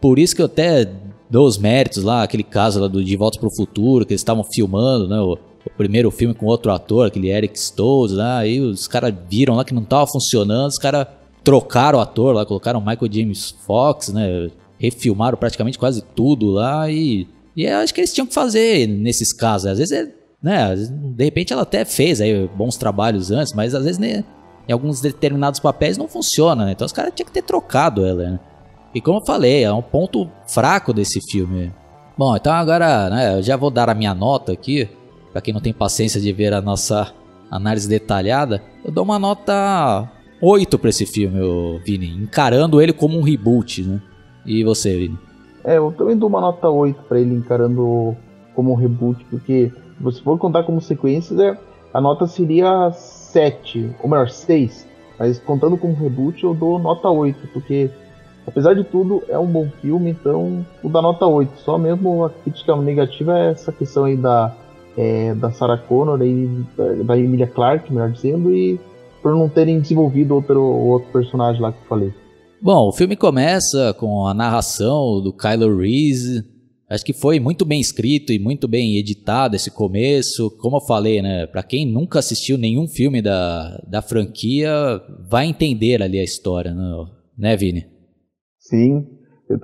Por 0.00 0.18
isso 0.18 0.36
que 0.36 0.42
eu 0.42 0.46
até 0.46 0.88
dou 1.30 1.46
os 1.46 1.56
méritos 1.56 2.02
lá, 2.02 2.22
aquele 2.22 2.42
caso 2.42 2.80
lá 2.80 2.88
do 2.88 3.02
De 3.02 3.16
Volta 3.16 3.38
pro 3.38 3.54
Futuro, 3.54 4.04
que 4.04 4.12
eles 4.12 4.20
estavam 4.20 4.42
filmando, 4.44 5.08
né? 5.08 5.20
O, 5.20 5.38
o, 5.64 5.70
primeiro 5.76 6.10
filme 6.10 6.34
com 6.34 6.46
outro 6.46 6.72
ator, 6.72 7.06
aquele 7.06 7.28
Eric 7.28 7.56
Stoltz 7.56 8.14
lá, 8.14 8.38
aí 8.38 8.60
os 8.60 8.88
caras 8.88 9.14
viram 9.28 9.54
lá 9.54 9.64
que 9.64 9.72
não 9.72 9.84
tava 9.84 10.06
funcionando, 10.06 10.68
os 10.68 10.78
caras 10.78 11.06
trocaram 11.44 11.98
o 11.98 12.02
ator 12.02 12.34
lá, 12.34 12.44
colocaram 12.44 12.80
Michael 12.80 13.12
James 13.12 13.54
Fox, 13.64 14.08
né? 14.08 14.50
Refilmaram 14.78 15.38
praticamente 15.38 15.78
quase 15.78 16.02
tudo 16.02 16.50
lá 16.50 16.90
e, 16.90 17.28
e 17.54 17.66
acho 17.66 17.94
que 17.94 18.00
eles 18.00 18.12
tinham 18.12 18.26
que 18.26 18.34
fazer 18.34 18.88
nesses 18.88 19.32
casos. 19.32 19.66
Às 19.66 19.78
vezes, 19.78 19.92
é, 19.92 20.12
né? 20.42 20.74
De 20.74 21.24
repente 21.24 21.52
ela 21.52 21.62
até 21.62 21.84
fez 21.84 22.20
aí 22.20 22.48
bons 22.56 22.76
trabalhos 22.76 23.30
antes, 23.30 23.52
mas 23.54 23.74
às 23.74 23.84
vezes 23.84 23.98
né, 23.98 24.24
em 24.68 24.72
alguns 24.72 25.00
determinados 25.00 25.60
papéis 25.60 25.98
não 25.98 26.08
funciona, 26.08 26.64
né? 26.64 26.72
Então 26.72 26.86
os 26.86 26.92
caras 26.92 27.12
tinham 27.14 27.26
que 27.26 27.32
ter 27.32 27.42
trocado 27.42 28.04
ela, 28.04 28.30
né? 28.30 28.40
E 28.94 29.00
como 29.00 29.18
eu 29.18 29.24
falei, 29.24 29.64
é 29.64 29.72
um 29.72 29.82
ponto 29.82 30.28
fraco 30.46 30.92
desse 30.92 31.20
filme. 31.30 31.72
Bom, 32.16 32.36
então 32.36 32.52
agora, 32.52 33.08
né, 33.08 33.38
eu 33.38 33.42
já 33.42 33.56
vou 33.56 33.70
dar 33.70 33.88
a 33.88 33.94
minha 33.94 34.14
nota 34.14 34.52
aqui, 34.52 34.88
para 35.32 35.40
quem 35.40 35.54
não 35.54 35.60
tem 35.60 35.72
paciência 35.72 36.20
de 36.20 36.32
ver 36.32 36.52
a 36.52 36.60
nossa 36.60 37.12
análise 37.50 37.88
detalhada, 37.88 38.62
eu 38.84 38.92
dou 38.92 39.04
uma 39.04 39.18
nota 39.18 40.08
8 40.42 40.78
para 40.78 40.90
esse 40.90 41.06
filme, 41.06 41.38
Vini, 41.84 42.08
encarando 42.08 42.80
ele 42.80 42.92
como 42.92 43.18
um 43.18 43.22
reboot, 43.22 43.82
né? 43.82 44.02
E 44.44 44.64
você, 44.64 44.96
Vini? 44.96 45.18
É, 45.64 45.76
eu 45.78 45.92
também 45.92 46.16
dou 46.16 46.28
uma 46.28 46.40
nota 46.40 46.68
8 46.68 47.02
para 47.02 47.20
ele 47.20 47.34
encarando 47.34 48.16
como 48.54 48.72
um 48.72 48.76
reboot, 48.76 49.24
porque 49.30 49.70
se 49.96 50.02
você 50.02 50.20
for 50.20 50.38
contar 50.38 50.64
como 50.64 50.80
sequência, 50.80 51.36
né, 51.36 51.58
a 51.92 52.00
nota 52.00 52.26
seria 52.26 52.90
7, 52.92 53.94
ou 54.02 54.08
melhor, 54.08 54.28
6. 54.28 54.86
Mas 55.18 55.38
contando 55.38 55.76
como 55.76 55.94
reboot, 55.94 56.42
eu 56.42 56.54
dou 56.54 56.78
nota 56.78 57.08
8, 57.08 57.48
porque 57.52 57.90
apesar 58.46 58.74
de 58.74 58.84
tudo, 58.84 59.22
é 59.28 59.38
um 59.38 59.46
bom 59.46 59.68
filme, 59.80 60.10
então 60.10 60.64
vou 60.82 60.90
dar 60.90 61.02
nota 61.02 61.26
8. 61.26 61.60
Só 61.60 61.78
mesmo 61.78 62.24
a 62.24 62.30
crítica 62.30 62.76
negativa 62.76 63.38
é 63.38 63.50
essa 63.50 63.72
questão 63.72 64.04
aí 64.04 64.16
da, 64.16 64.54
é, 64.96 65.34
da 65.34 65.50
Sarah 65.50 65.78
Connor 65.78 66.20
e 66.22 66.48
da 67.04 67.16
Emilia 67.16 67.46
Clarke, 67.46 67.92
melhor 67.92 68.10
dizendo, 68.10 68.54
e 68.54 68.78
por 69.22 69.32
não 69.32 69.48
terem 69.48 69.80
desenvolvido 69.80 70.34
outro, 70.34 70.62
outro 70.62 71.10
personagem 71.12 71.60
lá 71.60 71.72
que 71.72 71.78
eu 71.78 71.88
falei. 71.88 72.12
Bom, 72.62 72.88
o 72.88 72.92
filme 72.92 73.16
começa 73.16 73.94
com 73.98 74.26
a 74.26 74.34
narração 74.34 75.20
do 75.22 75.32
Kylo 75.32 75.78
Reese. 75.78 76.44
Acho 76.90 77.04
que 77.04 77.12
foi 77.12 77.38
muito 77.38 77.64
bem 77.64 77.80
escrito 77.80 78.32
e 78.32 78.38
muito 78.38 78.66
bem 78.66 78.96
editado 78.96 79.54
esse 79.56 79.70
começo. 79.70 80.50
Como 80.58 80.76
eu 80.76 80.80
falei, 80.80 81.22
né? 81.22 81.46
Para 81.46 81.62
quem 81.62 81.86
nunca 81.86 82.18
assistiu 82.18 82.58
nenhum 82.58 82.86
filme 82.88 83.22
da, 83.22 83.80
da 83.86 84.02
franquia, 84.02 85.00
vai 85.28 85.46
entender 85.46 86.02
ali 86.02 86.18
a 86.18 86.24
história, 86.24 86.74
né, 86.74 87.06
né 87.38 87.56
Vini? 87.56 87.86
Sim, 88.70 89.04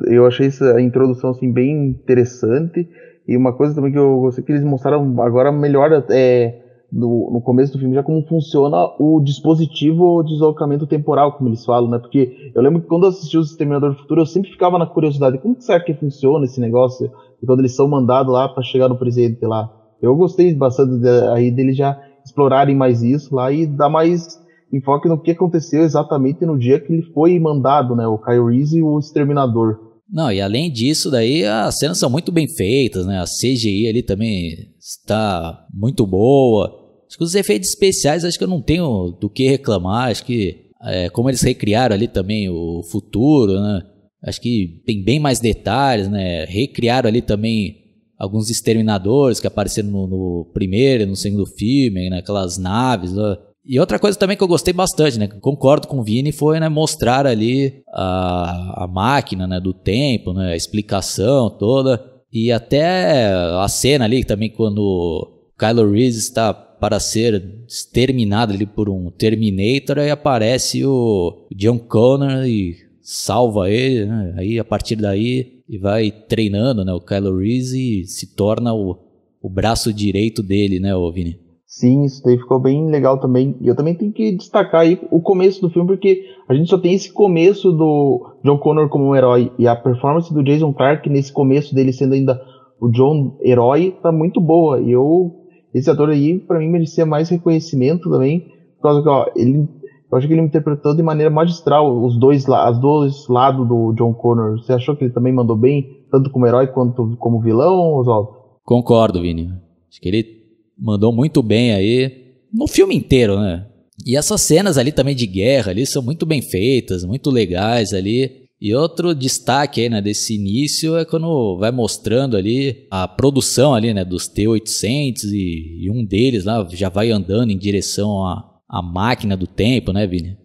eu, 0.05 0.27
achei 0.27 0.49
essa 0.49 0.81
introdução 0.81 1.31
assim 1.31 1.53
bem 1.53 1.91
interessante. 1.91 2.89
E 3.27 3.37
uma 3.37 3.53
coisa 3.53 3.73
também 3.73 3.93
que 3.93 3.99
eu 3.99 4.19
gostei 4.19 4.43
que 4.43 4.51
eles 4.51 4.65
mostraram 4.65 5.21
agora 5.23 5.53
melhor 5.53 6.05
é, 6.11 6.53
no, 6.91 7.31
no 7.33 7.41
começo 7.41 7.73
do 7.73 7.79
filme 7.79 7.95
já 7.95 8.03
como 8.03 8.21
funciona 8.27 8.77
o 8.99 9.21
dispositivo 9.21 10.25
de 10.25 10.33
deslocamento 10.33 10.89
temporal, 10.89 11.31
como 11.33 11.49
eles 11.49 11.65
falam, 11.65 11.89
né? 11.89 12.01
Porque 12.01 12.51
eu 12.53 12.61
lembro 12.61 12.81
que 12.81 12.89
quando 12.89 13.05
eu 13.05 13.11
assisti 13.11 13.39
o 13.39 13.43
Exterminador 13.43 13.91
do 13.91 13.97
Futuro, 13.97 14.23
eu 14.23 14.27
sempre 14.27 14.51
ficava 14.51 14.77
na 14.77 14.87
curiosidade, 14.87 15.39
como 15.39 15.55
será 15.61 15.79
que 15.79 15.95
funciona 15.95 16.45
esse 16.45 16.61
negócio? 16.61 17.09
E 17.41 17.47
quando 17.47 17.61
eles 17.61 17.77
são 17.77 17.87
mandados 17.87 18.33
lá 18.33 18.49
para 18.49 18.65
chegar 18.65 18.89
no 18.89 18.99
presidente 18.99 19.45
lá. 19.47 19.71
Eu 20.03 20.17
gostei 20.17 20.53
bastante 20.53 20.99
de, 20.99 21.09
aí 21.29 21.49
deles 21.53 21.77
já 21.77 21.97
explorarem 22.25 22.75
mais 22.75 23.03
isso 23.03 23.37
lá 23.37 23.53
e 23.53 23.67
dar 23.67 23.89
mais 23.89 24.27
enfoque 24.73 25.09
no 25.09 25.21
que 25.21 25.31
aconteceu 25.31 25.83
exatamente 25.83 26.45
no 26.45 26.59
dia 26.59 26.81
que 26.81 26.93
ele 26.93 27.03
foi 27.13 27.39
mandado, 27.39 27.95
né? 27.95 28.07
O 28.07 28.17
Reese 28.17 28.79
e 28.79 28.83
o 28.83 28.99
Exterminador. 28.99 29.79
Não, 30.09 30.31
e 30.31 30.41
além 30.41 30.71
disso, 30.71 31.11
daí 31.11 31.45
as 31.45 31.79
cenas 31.79 31.99
são 31.99 32.09
muito 32.09 32.31
bem 32.31 32.49
feitas, 32.49 33.07
né? 33.07 33.19
A 33.19 33.25
CGI 33.25 33.89
ali 33.89 34.03
também 34.03 34.75
está 34.79 35.67
muito 35.73 36.07
boa. 36.07 36.85
Acho 37.09 37.19
que 37.19 37.25
os 37.25 37.35
efeitos 37.35 37.69
especiais, 37.69 38.25
acho 38.25 38.39
que 38.39 38.45
eu 38.45 38.49
não 38.49 38.61
tenho 38.61 39.17
do 39.21 39.29
que 39.29 39.49
reclamar. 39.49 40.11
Acho 40.11 40.25
que, 40.25 40.71
é, 40.83 41.09
como 41.11 41.29
eles 41.29 41.43
recriaram 41.43 41.95
ali 41.95 42.07
também 42.07 42.49
o 42.49 42.83
futuro, 42.91 43.61
né? 43.61 43.83
Acho 44.23 44.41
que 44.41 44.83
tem 44.87 45.03
bem 45.03 45.21
mais 45.21 45.41
detalhes, 45.41 46.09
né? 46.09 46.45
Recriaram 46.45 47.09
ali 47.09 47.21
também 47.21 47.87
alguns 48.19 48.49
exterminadores 48.51 49.41
que 49.41 49.47
apareceram 49.47 49.91
no, 49.91 50.07
no 50.07 50.51
primeiro 50.53 51.03
e 51.03 51.07
no 51.07 51.17
segundo 51.17 51.47
filme, 51.47 52.09
né? 52.11 52.19
aquelas 52.19 52.59
naves 52.59 53.13
lá. 53.13 53.39
E 53.67 53.81
outra 53.81 53.99
coisa 53.99 54.17
também 54.17 54.37
que 54.37 54.45
eu 54.45 54.49
gostei 54.49 54.73
bastante, 54.73 55.19
né? 55.19 55.27
Concordo 55.27 55.89
com 55.89 55.99
o 55.99 56.05
Vini, 56.05 56.31
foi 56.31 56.61
né, 56.61 56.69
mostrar 56.69 57.27
ali 57.27 57.83
a, 57.93 58.85
a 58.85 58.87
máquina 58.87 59.45
né, 59.47 59.59
do 59.59 59.75
tempo, 59.75 60.33
né, 60.33 60.53
a 60.53 60.57
explicação 60.57 61.51
toda. 61.51 62.01
E 62.33 62.53
até 62.53 63.33
a 63.61 63.67
cena 63.67 64.05
ali 64.05 64.23
também 64.23 64.51
quando 64.51 65.33
Kylo 65.59 65.91
Reese 65.91 66.19
está 66.19 66.55
para 66.55 67.01
ser 67.01 67.65
exterminado 67.67 68.53
ali 68.53 68.67
por 68.67 68.89
um 68.89 69.11
Terminator, 69.11 69.99
aí 69.99 70.11
aparece 70.11 70.85
o 70.85 71.49
John 71.57 71.79
Connor 71.79 72.45
e 72.47 72.77
salva 73.01 73.71
ele, 73.71 74.05
né? 74.05 74.35
Aí 74.37 74.59
a 74.59 74.65
partir 74.65 74.97
daí 74.97 75.63
e 75.69 75.79
vai 75.79 76.11
treinando, 76.11 76.85
né? 76.85 76.93
O 76.93 77.01
Kylo 77.01 77.39
Reese 77.39 78.03
e 78.03 78.05
se 78.05 78.35
torna 78.37 78.73
o, 78.75 78.97
o 79.43 79.49
braço 79.49 79.93
direito 79.93 80.43
dele, 80.43 80.79
né, 80.79 80.91
Vini? 81.13 81.46
Sim, 81.77 82.05
isso 82.05 82.23
daí 82.25 82.39
ficou 82.39 82.59
bem 82.59 82.89
legal 82.89 83.21
também. 83.21 83.55
E 83.61 83.69
eu 83.69 83.77
também 83.77 83.95
tenho 83.95 84.11
que 84.11 84.35
destacar 84.35 84.81
aí 84.81 84.99
o 85.11 85.21
começo 85.21 85.61
do 85.61 85.69
filme, 85.69 85.87
porque 85.87 86.25
a 86.49 86.55
gente 86.55 86.71
só 86.71 86.79
tem 86.79 86.95
esse 86.95 87.13
começo 87.13 87.71
do 87.71 88.35
John 88.43 88.57
Connor 88.57 88.89
como 88.89 89.05
um 89.05 89.15
herói. 89.15 89.53
E 89.59 89.69
a 89.69 89.77
performance 89.77 90.33
do 90.33 90.43
Jason 90.43 90.73
Clark 90.73 91.07
nesse 91.11 91.31
começo 91.31 91.75
dele 91.75 91.93
sendo 91.93 92.15
ainda 92.15 92.41
o 92.81 92.89
John 92.89 93.37
herói 93.43 93.95
tá 94.03 94.11
muito 94.11 94.41
boa. 94.41 94.81
E 94.81 94.91
eu, 94.91 95.31
esse 95.75 95.91
ator 95.91 96.09
aí, 96.09 96.39
para 96.39 96.61
mim, 96.61 96.71
merecia 96.71 97.05
mais 97.05 97.29
reconhecimento 97.29 98.09
também. 98.09 98.47
Por 98.77 98.83
causa 98.83 99.03
que, 99.03 99.09
ó, 99.11 99.27
ele, 99.37 99.69
eu 100.11 100.17
acho 100.17 100.27
que 100.27 100.33
ele 100.33 100.41
interpretou 100.41 100.97
de 100.97 101.03
maneira 101.03 101.31
magistral 101.31 101.95
os 102.03 102.19
dois, 102.19 102.49
as 102.49 102.81
dois 102.81 103.29
lados 103.29 103.69
do 103.69 103.93
John 103.93 104.15
Connor. 104.15 104.59
Você 104.63 104.73
achou 104.73 104.97
que 104.97 105.05
ele 105.05 105.13
também 105.13 105.35
mandou 105.35 105.55
bem, 105.55 106.07
tanto 106.11 106.31
como 106.31 106.47
herói 106.47 106.69
quanto 106.69 107.19
como 107.19 107.43
vilão, 107.43 107.99
Oswaldo? 107.99 108.31
Concordo, 108.65 109.21
Vini. 109.21 109.51
Acho 109.91 110.01
que 110.01 110.09
ele 110.09 110.36
mandou 110.79 111.13
muito 111.13 111.43
bem 111.43 111.73
aí 111.73 112.27
no 112.53 112.67
filme 112.67 112.95
inteiro, 112.95 113.39
né? 113.39 113.67
E 114.05 114.17
essas 114.17 114.43
cenas 114.43 114.77
ali 114.77 114.93
também 114.93 115.15
de 115.15 115.27
guerra 115.27 115.71
ali 115.71 115.87
são 115.87 116.03
muito 116.03 116.27
bem 116.27 116.43
feitas, 116.43 117.05
muito 117.05 117.31
legais 117.31 117.93
ali. 117.93 118.47
E 118.61 118.75
outro 118.75 119.15
destaque 119.15 119.83
aí, 119.83 119.89
né, 119.89 120.01
desse 120.01 120.35
início 120.35 120.97
é 120.97 121.05
quando 121.05 121.59
vai 121.59 121.71
mostrando 121.71 122.37
ali 122.37 122.87
a 122.91 123.07
produção 123.07 123.75
ali, 123.75 123.93
né, 123.93 124.03
dos 124.03 124.29
T-800 124.29 125.25
e, 125.25 125.85
e, 125.85 125.91
um 125.91 126.03
deles 126.03 126.47
lá 126.47 126.67
já 126.71 126.89
vai 126.89 127.11
andando 127.11 127.51
em 127.51 127.59
direção 127.59 128.25
à, 128.25 128.43
à 128.67 128.81
máquina 128.81 129.37
do 129.37 129.47
tempo, 129.47 129.93
né, 129.93 130.07
Vini? 130.07 130.39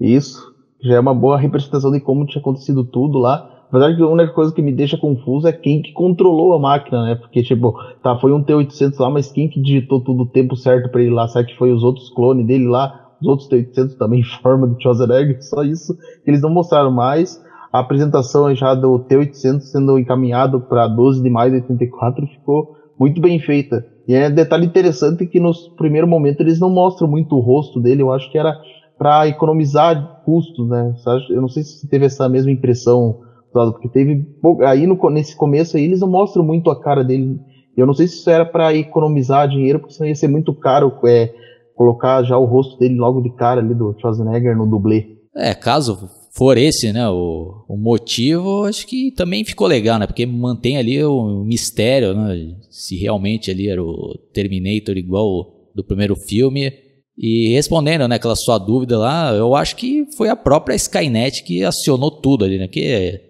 Isso, 0.00 0.40
já 0.82 0.96
é 0.96 1.00
uma 1.00 1.14
boa 1.14 1.38
representação 1.38 1.92
de 1.92 2.00
como 2.00 2.26
tinha 2.26 2.40
acontecido 2.40 2.82
tudo 2.82 3.18
lá. 3.18 3.48
Apesar 3.72 3.96
que 3.96 4.02
a 4.02 4.06
única 4.06 4.30
coisa 4.34 4.52
que 4.52 4.60
me 4.60 4.70
deixa 4.70 4.98
confuso 4.98 5.48
é 5.48 5.52
quem 5.52 5.80
que 5.80 5.94
controlou 5.94 6.52
a 6.52 6.58
máquina, 6.58 7.06
né? 7.06 7.14
Porque, 7.14 7.42
tipo, 7.42 7.72
tá, 8.02 8.18
foi 8.18 8.30
um 8.30 8.42
T-800 8.42 8.98
lá, 9.00 9.08
mas 9.08 9.32
quem 9.32 9.48
que 9.48 9.58
digitou 9.58 9.98
tudo 9.98 10.24
o 10.24 10.28
tempo 10.28 10.54
certo 10.54 10.90
para 10.90 11.00
ele 11.00 11.10
lá? 11.10 11.26
Será 11.26 11.42
que 11.42 11.56
foi 11.56 11.72
os 11.72 11.82
outros 11.82 12.10
clones 12.10 12.46
dele 12.46 12.68
lá? 12.68 12.92
Os 13.18 13.26
outros 13.26 13.48
T-800 13.48 13.96
também 13.96 14.20
em 14.20 14.24
forma 14.42 14.66
do 14.66 14.76
Schwarzenegger? 14.78 15.38
Só 15.48 15.64
isso 15.64 15.96
que 16.22 16.30
eles 16.30 16.42
não 16.42 16.50
mostraram 16.50 16.90
mais. 16.90 17.40
A 17.72 17.78
apresentação 17.78 18.54
já 18.54 18.74
do 18.74 18.98
T-800 18.98 19.60
sendo 19.60 19.98
encaminhado 19.98 20.60
para 20.60 20.86
12 20.86 21.22
de 21.22 21.30
maio 21.30 21.52
de 21.52 21.56
84 21.56 22.26
ficou 22.26 22.76
muito 23.00 23.22
bem 23.22 23.38
feita. 23.38 23.86
E 24.06 24.12
é 24.12 24.28
detalhe 24.28 24.66
interessante 24.66 25.24
que 25.24 25.40
no 25.40 25.50
primeiro 25.78 26.06
momento 26.06 26.42
eles 26.42 26.60
não 26.60 26.68
mostram 26.68 27.08
muito 27.08 27.36
o 27.36 27.40
rosto 27.40 27.80
dele, 27.80 28.02
eu 28.02 28.12
acho 28.12 28.30
que 28.30 28.36
era 28.36 28.54
para 28.98 29.26
economizar 29.26 30.20
custos, 30.26 30.68
né? 30.68 30.92
Eu 31.30 31.40
não 31.40 31.48
sei 31.48 31.62
se 31.62 31.88
teve 31.88 32.04
essa 32.04 32.28
mesma 32.28 32.50
impressão 32.50 33.16
porque 33.52 33.88
teve. 33.88 34.26
Aí 34.66 34.86
no, 34.86 34.98
nesse 35.10 35.36
começo 35.36 35.76
aí 35.76 35.84
eles 35.84 36.00
não 36.00 36.08
mostram 36.08 36.44
muito 36.44 36.70
a 36.70 36.80
cara 36.80 37.04
dele. 37.04 37.38
Eu 37.76 37.86
não 37.86 37.94
sei 37.94 38.06
se 38.06 38.16
isso 38.16 38.30
era 38.30 38.44
para 38.44 38.74
economizar 38.74 39.48
dinheiro, 39.48 39.78
porque 39.78 39.94
senão 39.94 40.08
ia 40.08 40.14
ser 40.14 40.28
muito 40.28 40.52
caro 40.54 40.92
é, 41.06 41.32
colocar 41.74 42.22
já 42.22 42.36
o 42.36 42.44
rosto 42.44 42.78
dele 42.78 42.96
logo 42.96 43.20
de 43.20 43.30
cara 43.30 43.60
ali 43.60 43.74
do 43.74 43.94
Schwarzenegger 43.98 44.56
no 44.56 44.66
dublê. 44.66 45.16
É, 45.34 45.54
caso 45.54 46.08
for 46.34 46.56
esse, 46.56 46.92
né, 46.92 47.08
o, 47.08 47.64
o 47.68 47.76
motivo, 47.76 48.64
acho 48.64 48.86
que 48.86 49.10
também 49.12 49.44
ficou 49.44 49.66
legal, 49.66 49.98
né, 49.98 50.06
porque 50.06 50.24
mantém 50.24 50.78
ali 50.78 51.02
o 51.04 51.44
mistério, 51.44 52.14
né, 52.14 52.56
se 52.70 52.96
realmente 52.96 53.50
ali 53.50 53.68
era 53.68 53.82
o 53.82 54.18
Terminator 54.32 54.96
igual 54.96 55.70
do 55.74 55.84
primeiro 55.84 56.16
filme. 56.16 56.72
E 57.16 57.52
respondendo, 57.52 58.08
né, 58.08 58.16
aquela 58.16 58.34
sua 58.34 58.58
dúvida 58.58 58.98
lá, 58.98 59.32
eu 59.34 59.54
acho 59.54 59.76
que 59.76 60.06
foi 60.16 60.28
a 60.28 60.36
própria 60.36 60.74
Skynet 60.74 61.44
que 61.44 61.62
acionou 61.62 62.10
tudo 62.10 62.44
ali, 62.44 62.58
né, 62.58 62.66
que 62.66 63.20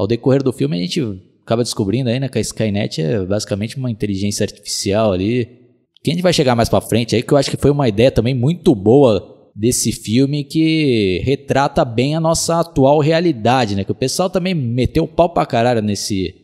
ao 0.00 0.06
decorrer 0.06 0.42
do 0.42 0.50
filme 0.50 0.78
a 0.78 0.80
gente 0.80 1.00
acaba 1.44 1.62
descobrindo 1.62 2.08
aí, 2.08 2.18
né, 2.18 2.28
que 2.28 2.38
a 2.38 2.40
Skynet 2.40 3.02
é 3.02 3.24
basicamente 3.24 3.76
uma 3.76 3.90
inteligência 3.90 4.44
artificial 4.44 5.12
ali. 5.12 5.58
Que 6.02 6.10
a 6.10 6.14
gente 6.14 6.22
vai 6.22 6.32
chegar 6.32 6.56
mais 6.56 6.70
para 6.70 6.80
frente 6.80 7.14
aí, 7.14 7.22
que 7.22 7.32
eu 7.34 7.36
acho 7.36 7.50
que 7.50 7.58
foi 7.58 7.70
uma 7.70 7.86
ideia 7.86 8.10
também 8.10 8.34
muito 8.34 8.74
boa 8.74 9.50
desse 9.54 9.92
filme 9.92 10.42
que 10.44 11.20
retrata 11.22 11.84
bem 11.84 12.16
a 12.16 12.20
nossa 12.20 12.60
atual 12.60 12.98
realidade, 13.00 13.76
né? 13.76 13.84
Que 13.84 13.92
o 13.92 13.94
pessoal 13.94 14.30
também 14.30 14.54
meteu 14.54 15.04
o 15.04 15.08
pau 15.08 15.28
pra 15.28 15.44
caralho 15.44 15.82
nesse, 15.82 16.34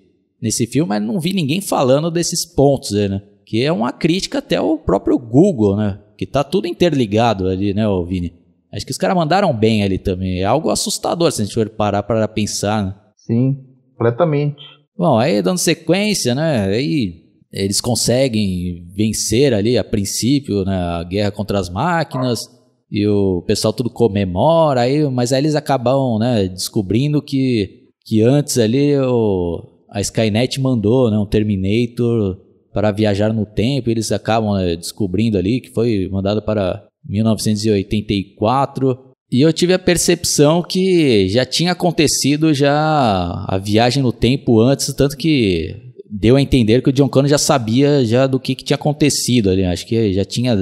nesse 0.43 0.67
filme, 0.67 0.91
mas 0.91 1.03
não 1.03 1.19
vi 1.19 1.33
ninguém 1.33 1.63
falando 1.63 2.11
desses 2.11 2.45
pontos 2.45 2.95
aí, 2.95 3.09
né? 3.09 3.23
Que 3.47 3.65
é 3.65 3.73
uma 3.73 3.93
crítica 3.93 4.41
até 4.41 4.57
ao 4.57 4.77
próprio 4.77 5.19
Google, 5.19 5.77
né? 5.77 5.99
Que 6.19 6.27
tá 6.27 6.45
tudo 6.45 6.67
interligado 6.67 7.49
ali, 7.49 7.73
né, 7.73 7.85
Vini? 8.07 8.35
Acho 8.71 8.85
que 8.85 8.93
os 8.93 8.99
caras 8.99 9.17
mandaram 9.17 9.55
bem 9.55 9.83
ali 9.83 9.97
também. 9.97 10.41
É 10.41 10.45
algo 10.45 10.69
assustador 10.69 11.33
se 11.33 11.41
a 11.41 11.45
gente 11.47 11.55
for 11.55 11.71
parar 11.71 12.03
para 12.03 12.29
pensar, 12.29 12.85
né? 12.85 13.06
Sim, 13.27 13.59
completamente. 13.93 14.63
Bom, 14.97 15.19
aí 15.19 15.43
dando 15.43 15.59
sequência, 15.59 16.35
né? 16.35 16.67
Aí 16.67 17.25
eles 17.53 17.81
conseguem 17.81 18.87
vencer 18.95 19.53
ali 19.53 19.77
a 19.77 19.85
princípio 19.85 20.65
né, 20.65 20.77
a 20.77 21.03
guerra 21.03 21.31
contra 21.31 21.59
as 21.59 21.69
máquinas 21.69 22.49
e 22.91 23.07
o 23.07 23.43
pessoal 23.43 23.73
tudo 23.73 23.91
comemora 23.91 24.83
aí, 24.83 25.09
mas 25.11 25.33
aí 25.33 25.41
eles 25.41 25.55
acabam 25.55 26.19
né, 26.19 26.47
descobrindo 26.47 27.21
que, 27.21 27.89
que 28.05 28.23
antes 28.23 28.59
ali 28.59 28.97
o, 28.97 29.83
a 29.91 30.01
Skynet 30.01 30.61
mandou 30.61 31.11
né, 31.11 31.19
um 31.19 31.27
Terminator 31.27 32.39
para 32.73 32.93
viajar 32.93 33.33
no 33.33 33.45
tempo, 33.45 33.91
eles 33.91 34.13
acabam 34.13 34.55
né, 34.55 34.77
descobrindo 34.77 35.37
ali 35.37 35.61
que 35.61 35.71
foi 35.71 36.09
mandado 36.13 36.43
para 36.43 36.87
1984 37.05 39.06
e 39.31 39.41
eu 39.41 39.53
tive 39.53 39.73
a 39.73 39.79
percepção 39.79 40.63
que 40.63 41.29
já 41.29 41.45
tinha 41.45 41.73
acontecido 41.73 42.55
já 42.55 43.45
a 43.49 43.59
viagem 43.59 44.03
no 44.03 44.13
tempo 44.13 44.61
antes, 44.61 44.93
tanto 44.95 45.17
que 45.17 45.75
deu 46.09 46.37
a 46.37 46.41
entender 46.41 46.83
que 46.83 46.91
o 46.91 46.93
John 46.93 47.09
Connor 47.09 47.29
já 47.29 47.39
sabia 47.39 48.05
já 48.05 48.27
do 48.27 48.39
que, 48.39 48.55
que 48.55 48.65
tinha 48.65 48.77
acontecido 48.77 49.51
ali. 49.51 49.65
Acho 49.65 49.87
que 49.87 50.13
já 50.13 50.25
tinha 50.25 50.57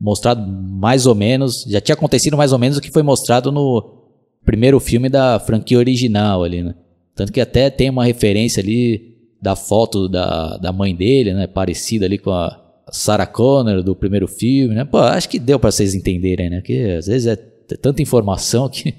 mostrado 0.00 0.44
mais 0.46 1.06
ou 1.06 1.14
menos, 1.14 1.64
já 1.68 1.80
tinha 1.80 1.94
acontecido 1.94 2.36
mais 2.36 2.52
ou 2.52 2.58
menos 2.58 2.76
o 2.76 2.80
que 2.80 2.90
foi 2.90 3.02
mostrado 3.02 3.52
no 3.52 4.00
primeiro 4.44 4.80
filme 4.80 5.08
da 5.08 5.38
franquia 5.38 5.78
original 5.78 6.42
ali, 6.42 6.62
né? 6.62 6.74
Tanto 7.14 7.32
que 7.32 7.40
até 7.40 7.70
tem 7.70 7.90
uma 7.90 8.04
referência 8.04 8.60
ali 8.60 9.14
da 9.40 9.54
foto 9.54 10.08
da, 10.08 10.56
da 10.56 10.72
mãe 10.72 10.94
dele, 10.94 11.32
né? 11.32 11.46
Parecida 11.46 12.06
ali 12.06 12.18
com 12.18 12.30
a 12.32 12.60
Sarah 12.90 13.26
Connor 13.26 13.82
do 13.82 13.94
primeiro 13.94 14.26
filme, 14.26 14.74
né? 14.74 14.84
Pô, 14.84 14.98
acho 14.98 15.28
que 15.28 15.38
deu 15.38 15.58
para 15.60 15.70
vocês 15.70 15.94
entenderem, 15.94 16.50
né? 16.50 16.60
Que 16.60 16.96
às 16.96 17.06
vezes 17.06 17.26
é 17.26 17.36
tanta 17.76 18.02
informação 18.02 18.68
que 18.68 18.94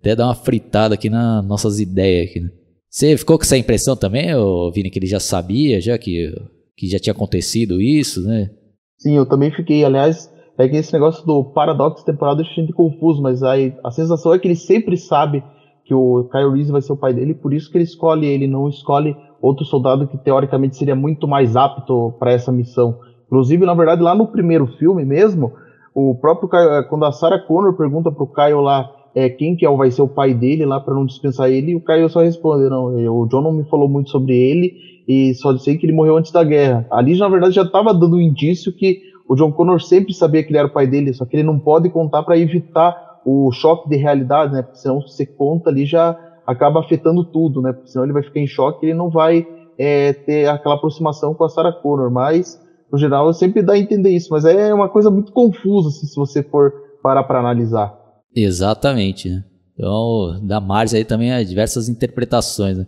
até 0.00 0.16
dá 0.16 0.26
uma 0.26 0.34
fritada 0.34 0.94
aqui 0.94 1.10
nas 1.10 1.44
nossas 1.46 1.78
ideias 1.78 2.30
aqui, 2.30 2.40
né? 2.40 2.50
Você 2.88 3.16
ficou 3.16 3.38
com 3.38 3.44
essa 3.44 3.56
impressão 3.56 3.94
também, 3.94 4.26
Vini, 4.74 4.90
que 4.90 4.98
ele 4.98 5.06
já 5.06 5.20
sabia, 5.20 5.80
já 5.80 5.96
que, 5.96 6.34
que 6.76 6.88
já 6.88 6.98
tinha 6.98 7.12
acontecido 7.12 7.80
isso, 7.80 8.20
né? 8.26 8.50
Sim, 8.98 9.16
eu 9.16 9.24
também 9.24 9.52
fiquei. 9.52 9.84
Aliás, 9.84 10.28
é 10.58 10.68
que 10.68 10.76
esse 10.76 10.92
negócio 10.92 11.24
do 11.24 11.44
paradoxo 11.44 12.04
temporal 12.04 12.34
deixa 12.34 12.50
a 12.50 12.54
gente 12.54 12.72
confuso, 12.72 13.22
mas 13.22 13.42
aí 13.42 13.74
a 13.84 13.90
sensação 13.92 14.34
é 14.34 14.38
que 14.38 14.48
ele 14.48 14.56
sempre 14.56 14.96
sabe 14.96 15.42
que 15.84 15.94
o 15.94 16.28
Kyle 16.30 16.52
Reese 16.52 16.72
vai 16.72 16.82
ser 16.82 16.92
o 16.92 16.96
pai 16.96 17.14
dele, 17.14 17.34
por 17.34 17.54
isso 17.54 17.70
que 17.70 17.78
ele 17.78 17.84
escolhe 17.84 18.26
ele, 18.26 18.46
não 18.46 18.68
escolhe 18.68 19.16
outro 19.40 19.64
soldado 19.64 20.06
que 20.06 20.18
teoricamente 20.18 20.76
seria 20.76 20.94
muito 20.94 21.26
mais 21.26 21.56
apto 21.56 22.14
para 22.18 22.32
essa 22.32 22.52
missão. 22.52 22.98
Inclusive, 23.26 23.64
na 23.64 23.74
verdade, 23.74 24.02
lá 24.02 24.14
no 24.14 24.26
primeiro 24.26 24.66
filme 24.78 25.04
mesmo, 25.04 25.52
o 25.94 26.14
próprio 26.14 26.48
Caio, 26.48 26.70
é, 26.74 26.82
quando 26.82 27.04
a 27.04 27.12
Sarah 27.12 27.38
Connor 27.38 27.74
pergunta 27.76 28.10
pro 28.10 28.26
Caio 28.26 28.60
lá 28.60 28.90
é, 29.14 29.28
quem 29.28 29.56
que 29.56 29.66
é, 29.66 29.76
vai 29.76 29.90
ser 29.90 30.02
o 30.02 30.08
pai 30.08 30.32
dele 30.32 30.64
lá 30.64 30.80
para 30.80 30.94
não 30.94 31.04
dispensar 31.04 31.50
ele, 31.50 31.74
o 31.74 31.80
Caio 31.80 32.08
só 32.08 32.20
responde, 32.20 32.68
não, 32.68 32.86
o 33.12 33.26
John 33.26 33.40
não 33.40 33.52
me 33.52 33.64
falou 33.64 33.88
muito 33.88 34.10
sobre 34.10 34.36
ele 34.36 34.74
e 35.08 35.34
só 35.34 35.56
sei 35.58 35.76
que 35.76 35.86
ele 35.86 35.92
morreu 35.92 36.16
antes 36.16 36.30
da 36.30 36.44
guerra. 36.44 36.86
Ali, 36.90 37.18
na 37.18 37.28
verdade, 37.28 37.54
já 37.54 37.62
estava 37.62 37.92
dando 37.92 38.16
um 38.16 38.20
indício 38.20 38.72
que 38.72 39.02
o 39.28 39.34
John 39.34 39.52
Connor 39.52 39.80
sempre 39.80 40.12
sabia 40.12 40.42
que 40.42 40.50
ele 40.50 40.58
era 40.58 40.68
o 40.68 40.72
pai 40.72 40.86
dele, 40.86 41.12
só 41.12 41.24
que 41.24 41.36
ele 41.36 41.42
não 41.42 41.58
pode 41.58 41.88
contar 41.90 42.22
para 42.22 42.38
evitar 42.38 43.20
o 43.24 43.50
choque 43.52 43.88
de 43.88 43.96
realidade, 43.96 44.52
né? 44.52 44.62
Porque 44.62 44.78
senão 44.78 45.00
se 45.02 45.14
você 45.14 45.26
conta 45.26 45.70
ali 45.70 45.84
já 45.84 46.16
acaba 46.46 46.80
afetando 46.80 47.24
tudo, 47.24 47.60
né? 47.60 47.72
Porque 47.72 47.88
senão 47.88 48.04
ele 48.04 48.12
vai 48.12 48.22
ficar 48.22 48.40
em 48.40 48.46
choque 48.46 48.86
e 48.86 48.90
ele 48.90 48.98
não 48.98 49.10
vai 49.10 49.46
é, 49.78 50.12
ter 50.12 50.48
aquela 50.48 50.74
aproximação 50.74 51.34
com 51.34 51.44
a 51.44 51.48
Sarah 51.48 51.72
Connor. 51.72 52.10
Mas, 52.10 52.60
no 52.92 52.98
geral, 52.98 53.32
sempre 53.32 53.62
dá 53.62 53.74
a 53.74 53.78
entender 53.78 54.10
isso. 54.10 54.28
Mas 54.30 54.44
é 54.44 54.72
uma 54.72 54.88
coisa 54.88 55.10
muito 55.10 55.32
confusa 55.32 55.88
assim, 55.88 56.06
se 56.06 56.16
você 56.16 56.42
for 56.42 56.72
parar 57.02 57.24
para 57.24 57.40
analisar. 57.40 57.94
Exatamente, 58.34 59.28
né? 59.28 59.44
Então, 59.74 60.40
da 60.46 60.60
margem 60.60 60.98
aí 60.98 61.04
também 61.04 61.32
a 61.32 61.42
diversas 61.42 61.88
interpretações, 61.88 62.76
né? 62.76 62.86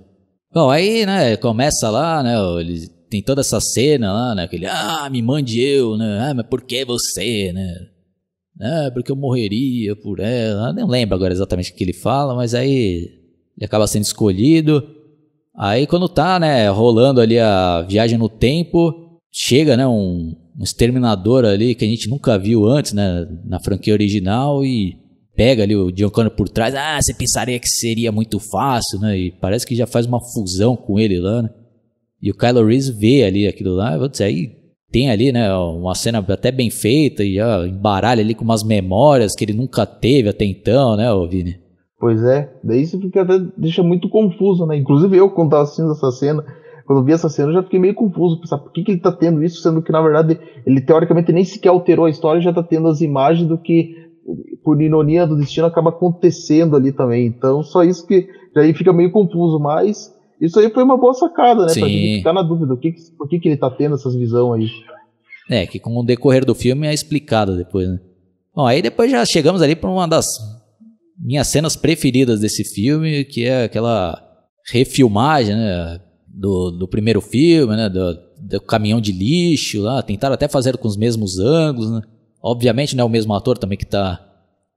Bom, 0.53 0.69
aí, 0.69 1.07
né, 1.07 1.35
começa 1.39 1.89
lá, 1.89 2.23
né, 2.23 2.35
ele 2.61 2.87
tem 3.09 3.23
toda 3.23 3.41
essa 3.41 3.59
cena 3.59 4.13
lá, 4.13 4.35
né, 4.35 4.43
aquele, 4.45 4.67
ah, 4.67 5.09
me 5.11 5.23
mande 5.23 5.59
eu, 5.63 5.97
né, 5.97 6.29
ah, 6.29 6.35
mas 6.35 6.47
por 6.47 6.61
que 6.61 6.85
você, 6.85 7.51
né? 7.55 7.75
Ah, 8.61 8.91
porque 8.93 9.11
eu 9.11 9.17
morreria 9.17 9.97
por 9.97 10.21
ela. 10.21 10.69
Eu 10.69 10.75
não 10.75 10.87
lembro 10.87 11.15
agora 11.15 11.33
exatamente 11.33 11.73
o 11.73 11.75
que 11.75 11.83
ele 11.83 11.93
fala, 11.93 12.35
mas 12.35 12.55
aí 12.55 13.09
ele 13.57 13.65
acaba 13.65 13.87
sendo 13.87 14.05
escolhido. 14.05 14.87
Aí 15.57 15.87
quando 15.87 16.09
tá, 16.09 16.39
né, 16.39 16.69
rolando 16.69 17.21
ali 17.21 17.39
a 17.39 17.83
viagem 17.83 18.19
no 18.19 18.29
tempo, 18.29 19.02
chega, 19.33 19.77
né, 19.77 19.87
um, 19.87 20.37
um 20.59 20.63
exterminador 20.63 21.47
ali 21.47 21.75
que 21.75 21.85
a 21.85 21.89
gente 21.89 22.09
nunca 22.09 22.39
viu 22.39 22.67
antes, 22.67 22.93
né, 22.93 23.27
na 23.45 23.59
franquia 23.59 23.95
original 23.95 24.63
e 24.63 24.97
pega 25.35 25.63
ali 25.63 25.75
o 25.75 26.11
Connor 26.11 26.33
por 26.33 26.49
trás. 26.49 26.75
Ah, 26.75 26.99
você 27.01 27.15
pensaria 27.15 27.59
que 27.59 27.69
seria 27.69 28.13
muito 28.13 28.39
fácil, 28.39 29.01
né? 29.01 29.19
E 29.19 29.33
parece 29.33 29.67
que 29.67 29.75
já 29.75 29.87
faz 29.87 30.05
uma 30.05 30.21
fusão 30.21 30.77
com 30.77 30.99
ele 31.01 31.19
lá, 31.19 31.43
né? 31.43 31.51
E 32.21 32.31
o 32.31 32.35
Kylo 32.35 32.67
Reese 32.67 32.93
vê 32.93 33.25
ali 33.25 33.49
aquilo 33.49 33.75
lá, 33.75 33.97
vou 33.97 34.09
dizer, 34.09 34.25
aí 34.25 34.53
tem 34.93 35.11
ali, 35.11 35.33
né, 35.33 35.53
uma 35.55 35.95
cena 35.95 36.19
até 36.19 36.53
bem 36.53 36.69
feita 36.69 37.25
e 37.25 37.37
já 37.37 37.67
embaralha 37.67 38.21
ali 38.21 38.35
com 38.35 38.45
umas 38.45 38.63
memórias 38.63 39.35
que 39.35 39.43
ele 39.43 39.55
nunca 39.55 39.87
teve 39.87 40.29
até 40.29 40.45
então, 40.45 40.95
né, 40.97 41.07
Vini? 41.29 41.57
Pois 41.99 42.23
é, 42.23 42.53
daí 42.63 42.83
isso 42.83 43.01
fica 43.01 43.23
até 43.23 43.39
deixa 43.57 43.83
muito 43.83 44.09
confuso, 44.09 44.67
né? 44.67 44.77
Inclusive 44.77 45.17
eu, 45.17 45.31
quando 45.31 45.51
tava 45.51 45.63
assistindo 45.63 45.93
essa 45.93 46.11
cena, 46.11 46.45
quando 46.85 47.01
eu 47.01 47.05
vi 47.05 47.13
essa 47.13 47.29
cena, 47.29 47.51
eu 47.51 47.55
já 47.55 47.63
fiquei 47.63 47.79
meio 47.79 47.95
confuso, 47.95 48.41
pensar 48.41 48.59
por 48.59 48.73
que, 48.73 48.83
que 48.83 48.93
ele 48.93 49.01
tá 49.01 49.13
tendo 49.13 49.43
isso, 49.43 49.63
sendo 49.63 49.83
que 49.83 49.93
na 49.93 50.01
verdade 50.01 50.39
ele 50.67 50.81
teoricamente 50.81 51.33
nem 51.33 51.45
sequer 51.45 51.69
alterou 51.69 52.07
a 52.07 52.11
história 52.11 52.41
e 52.41 52.43
já 52.43 52.53
tá 52.53 52.63
tendo 52.63 52.89
as 52.89 53.01
imagens 53.01 53.49
do 53.49 53.59
que, 53.59 53.97
por 54.65 54.81
ironia 54.81 55.27
do 55.27 55.37
destino, 55.37 55.67
acaba 55.67 55.91
acontecendo 55.91 56.77
ali 56.77 56.93
também. 56.93 57.27
Então, 57.27 57.63
só 57.63 57.83
isso 57.83 58.07
que 58.07 58.29
daí 58.55 58.75
fica 58.75 58.93
meio 58.93 59.11
confuso, 59.11 59.59
mas 59.59 60.13
isso 60.41 60.59
aí 60.59 60.71
foi 60.71 60.83
uma 60.83 60.97
boa 60.97 61.15
sacada, 61.15 61.63
né? 61.63 61.69
Sim. 61.69 61.81
Pra 61.81 61.89
gente 61.89 62.19
ficar 62.19 62.33
na 62.33 62.43
dúvida, 62.43 62.77
que, 62.77 62.95
por 63.17 63.29
que, 63.29 63.39
que 63.39 63.49
ele 63.49 63.57
tá 63.57 63.71
tendo 63.71 63.95
essas 63.95 64.15
visões 64.15 64.71
aí. 65.49 65.63
É, 65.63 65.67
que 65.67 65.79
com 65.79 65.97
o 65.97 66.05
decorrer 66.05 66.45
do 66.45 66.55
filme 66.55 66.87
é 66.87 66.95
explicado 66.95 67.57
depois, 67.57 67.89
né? 67.89 67.99
Bom, 68.55 68.67
aí 68.67 68.83
depois 68.83 69.11
já 69.11 69.25
chegamos 69.25 69.63
ali 69.63 69.75
para 69.75 69.91
uma 69.91 70.07
das 70.07 70.27
minhas 71.19 71.47
cenas 71.47 71.77
preferidas 71.77 72.41
desse 72.41 72.65
filme, 72.65 73.25
que 73.25 73.45
é 73.45 73.65
aquela 73.65 74.21
refilmagem, 74.71 75.55
né, 75.55 76.01
do, 76.33 76.71
do 76.71 76.89
primeiro 76.89 77.21
filme, 77.21 77.77
né, 77.77 77.89
do, 77.89 78.19
do 78.41 78.61
caminhão 78.61 79.01
de 79.01 79.13
lixo 79.13 79.83
lá, 79.83 80.03
tentaram 80.03 80.35
até 80.35 80.49
fazer 80.49 80.77
com 80.79 80.89
os 80.89 80.97
mesmos 80.97 81.39
ângulos, 81.39 81.91
né? 81.91 82.01
Obviamente 82.43 82.97
não 82.97 83.03
é 83.03 83.07
o 83.07 83.11
mesmo 83.11 83.35
ator 83.35 83.59
também 83.59 83.79
que 83.79 83.85
está 83.85 84.19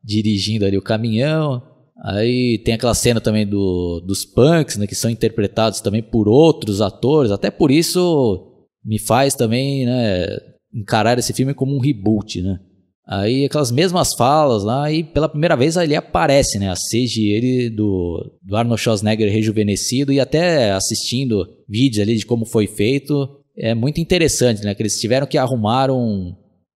dirigindo 0.04 0.66
ali 0.66 0.78
o 0.78 0.82
caminhão. 0.82 1.64
Aí 2.04 2.60
tem 2.60 2.74
aquela 2.74 2.94
cena 2.94 3.22
também 3.22 3.48
do, 3.48 4.02
dos 4.06 4.26
punks, 4.26 4.78
né, 4.78 4.86
que 4.86 4.94
são 4.94 5.10
interpretados 5.10 5.80
também 5.80 6.04
por 6.04 6.28
outros 6.28 6.82
atores. 6.82 7.32
Até 7.32 7.50
por 7.50 7.72
isso 7.72 8.52
me 8.84 9.00
faz 9.00 9.34
também, 9.34 9.86
né, 9.86 10.28
encarar 10.74 11.18
esse 11.18 11.34
filme 11.34 11.54
como 11.54 11.76
um 11.76 11.80
reboot, 11.80 12.42
né? 12.42 12.60
Aí 13.08 13.46
aquelas 13.46 13.72
mesmas 13.72 14.16
falas 14.16 14.64
lá 14.64 14.92
e 14.92 15.04
pela 15.04 15.30
primeira 15.30 15.56
vez 15.56 15.76
ele 15.76 15.96
aparece, 15.96 16.58
né? 16.58 16.72
A 16.72 16.74
CG 16.74 17.22
ele 17.22 17.70
do, 17.70 18.40
do 18.42 18.58
Arnold 18.58 18.82
Schwarzenegger 18.82 19.32
rejuvenescido 19.32 20.12
e 20.12 20.20
até 20.20 20.72
assistindo 20.72 21.48
vídeos 21.70 22.02
ali 22.02 22.18
de 22.18 22.26
como 22.26 22.46
foi 22.46 22.66
feito. 22.66 23.30
É 23.56 23.76
muito 23.76 24.02
interessante, 24.02 24.64
né? 24.64 24.74
Que 24.74 24.82
eles 24.82 25.00
tiveram 25.00 25.28
que 25.28 25.38
arrumar 25.38 25.92
um, 25.92 26.34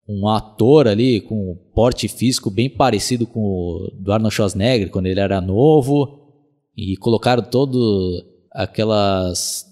um 0.07 0.29
ator 0.29 0.87
ali 0.87 1.23
com 1.23 1.35
um 1.35 1.57
porte 1.75 2.09
físico 2.09 2.51
bem 2.51 2.69
parecido 2.69 3.27
com 3.27 3.41
o 3.41 3.91
do 3.99 4.13
Arnold 4.13 4.35
Schwarzenegger 4.35 4.91
quando 4.91 5.07
ele 5.07 5.21
era 5.21 5.41
novo 5.41 6.29
e 6.77 6.95
colocaram 6.99 7.43
todo 7.43 8.23
aquelas 8.53 9.65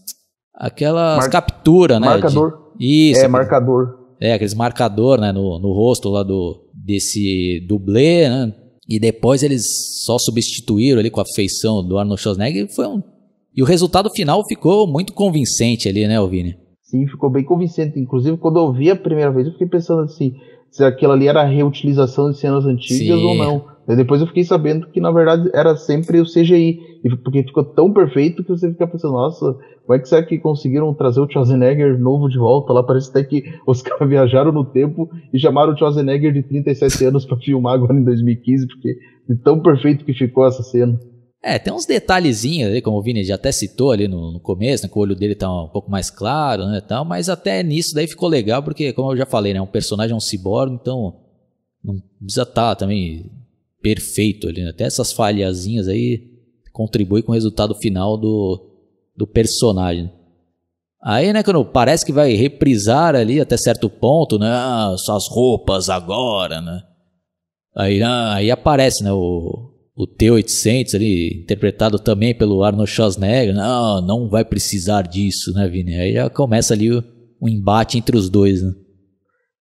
aquelas 0.54 1.18
Mar 1.18 1.30
capturas, 1.30 2.00
né? 2.00 2.06
Marcador. 2.06 2.72
De, 2.78 3.10
isso. 3.10 3.20
É, 3.20 3.28
marcador 3.28 3.95
é, 4.20 4.32
aqueles 4.32 4.54
marcador, 4.54 5.20
né, 5.20 5.32
no, 5.32 5.58
no 5.58 5.72
rosto 5.72 6.08
lá 6.08 6.22
do, 6.22 6.64
desse 6.74 7.64
dublê, 7.68 8.28
né? 8.28 8.52
E 8.88 9.00
depois 9.00 9.42
eles 9.42 9.64
só 10.04 10.16
substituíram 10.18 11.00
ali 11.00 11.10
com 11.10 11.20
a 11.20 11.26
feição 11.34 11.86
do 11.86 11.98
Arnold 11.98 12.20
Schwarzenegger 12.20 12.66
e 12.66 12.72
foi 12.72 12.86
um... 12.86 13.02
E 13.54 13.62
o 13.62 13.66
resultado 13.66 14.10
final 14.10 14.46
ficou 14.46 14.86
muito 14.86 15.12
convincente 15.12 15.88
ali, 15.88 16.06
né, 16.06 16.24
Vini? 16.26 16.56
Sim, 16.82 17.06
ficou 17.06 17.28
bem 17.28 17.42
convincente. 17.42 17.98
Inclusive, 17.98 18.36
quando 18.36 18.58
eu 18.60 18.72
vi 18.72 18.90
a 18.90 18.96
primeira 18.96 19.32
vez, 19.32 19.46
eu 19.46 19.52
fiquei 19.54 19.66
pensando 19.66 20.02
assim, 20.02 20.34
se 20.70 20.84
aquilo 20.84 21.12
ali 21.12 21.26
era 21.26 21.42
reutilização 21.42 22.30
de 22.30 22.38
cenas 22.38 22.64
antigas 22.64 23.18
Sim. 23.18 23.24
ou 23.24 23.34
não. 23.34 23.64
E 23.88 23.96
depois 23.96 24.20
eu 24.20 24.26
fiquei 24.26 24.44
sabendo 24.44 24.88
que 24.88 25.00
na 25.00 25.10
verdade 25.10 25.48
era 25.54 25.76
sempre 25.76 26.20
o 26.20 26.24
CGI, 26.24 26.78
porque 27.10 27.42
ficou 27.42 27.64
tão 27.64 27.92
perfeito 27.92 28.42
que 28.42 28.48
você 28.48 28.70
fica 28.70 28.86
pensando, 28.86 29.12
nossa, 29.12 29.56
como 29.84 29.94
é 29.94 29.98
que 29.98 30.08
será 30.08 30.24
que 30.24 30.38
conseguiram 30.38 30.92
trazer 30.94 31.20
o 31.20 31.30
Schwarzenegger 31.30 31.98
novo 31.98 32.28
de 32.28 32.38
volta? 32.38 32.72
Lá 32.72 32.82
parece 32.82 33.10
até 33.10 33.22
que 33.22 33.44
os 33.66 33.82
caras 33.82 34.08
viajaram 34.08 34.50
no 34.50 34.64
tempo 34.64 35.08
e 35.32 35.38
chamaram 35.38 35.72
o 35.74 35.76
Schwarzenegger 35.76 36.32
de 36.32 36.42
37 36.42 37.04
anos 37.04 37.24
para 37.24 37.36
filmar 37.36 37.74
agora 37.74 37.94
em 37.94 38.02
2015, 38.02 38.66
porque 38.66 38.96
de 39.28 39.36
tão 39.42 39.60
perfeito 39.60 40.04
que 40.04 40.14
ficou 40.14 40.46
essa 40.46 40.62
cena. 40.62 40.98
É, 41.42 41.58
tem 41.58 41.72
uns 41.72 41.86
detalhezinhos 41.86 42.70
ali, 42.70 42.82
como 42.82 42.98
o 42.98 43.02
Vini 43.02 43.22
já 43.22 43.36
até 43.36 43.52
citou 43.52 43.92
ali 43.92 44.08
no, 44.08 44.32
no 44.32 44.40
começo, 44.40 44.82
né, 44.82 44.88
que 44.88 44.98
o 44.98 45.02
olho 45.02 45.14
dele 45.14 45.34
tá 45.34 45.48
um 45.48 45.68
pouco 45.68 45.90
mais 45.90 46.10
claro, 46.10 46.66
né, 46.66 46.80
tal, 46.80 47.04
mas 47.04 47.28
até 47.28 47.62
nisso 47.62 47.94
daí 47.94 48.08
ficou 48.08 48.28
legal, 48.28 48.62
porque, 48.62 48.92
como 48.92 49.12
eu 49.12 49.16
já 49.16 49.26
falei, 49.26 49.54
né, 49.54 49.60
um 49.60 49.66
personagem 49.66 50.12
é 50.12 50.16
um 50.16 50.20
ciborgue, 50.20 50.74
então 50.74 51.14
não 51.84 52.02
precisa 52.18 52.42
estar 52.42 52.70
tá 52.70 52.74
também 52.74 53.30
perfeito 53.80 54.48
ali, 54.48 54.64
né? 54.64 54.70
até 54.70 54.84
essas 54.84 55.12
falhazinhas 55.12 55.86
aí 55.86 56.35
contribuem 56.76 57.22
com 57.22 57.32
o 57.32 57.34
resultado 57.34 57.74
final 57.74 58.18
do, 58.18 58.60
do 59.16 59.26
personagem. 59.26 60.12
Aí, 61.02 61.32
né, 61.32 61.42
quando 61.42 61.64
parece 61.64 62.04
que 62.04 62.12
vai 62.12 62.34
reprisar 62.34 63.16
ali 63.16 63.40
até 63.40 63.56
certo 63.56 63.88
ponto, 63.88 64.38
né, 64.38 64.50
ah, 64.50 64.94
suas 64.98 65.26
roupas 65.28 65.88
agora, 65.88 66.60
né, 66.60 66.82
aí, 67.74 68.02
ah, 68.02 68.34
aí 68.34 68.50
aparece, 68.50 69.02
né, 69.02 69.12
o 69.12 69.72
o 69.96 70.06
T-800 70.06 70.94
ali, 70.94 71.40
interpretado 71.42 71.98
também 71.98 72.34
pelo 72.34 72.62
Arnold 72.62 72.90
Schwarzenegger, 72.90 73.54
não, 73.54 74.02
não 74.02 74.28
vai 74.28 74.44
precisar 74.44 75.00
disso, 75.00 75.54
né, 75.54 75.66
Vini? 75.66 75.94
Aí 75.94 76.12
já 76.12 76.28
começa 76.28 76.74
ali 76.74 76.92
o, 76.92 77.02
o 77.40 77.48
embate 77.48 77.96
entre 77.96 78.14
os 78.14 78.28
dois, 78.28 78.62
né? 78.62 78.72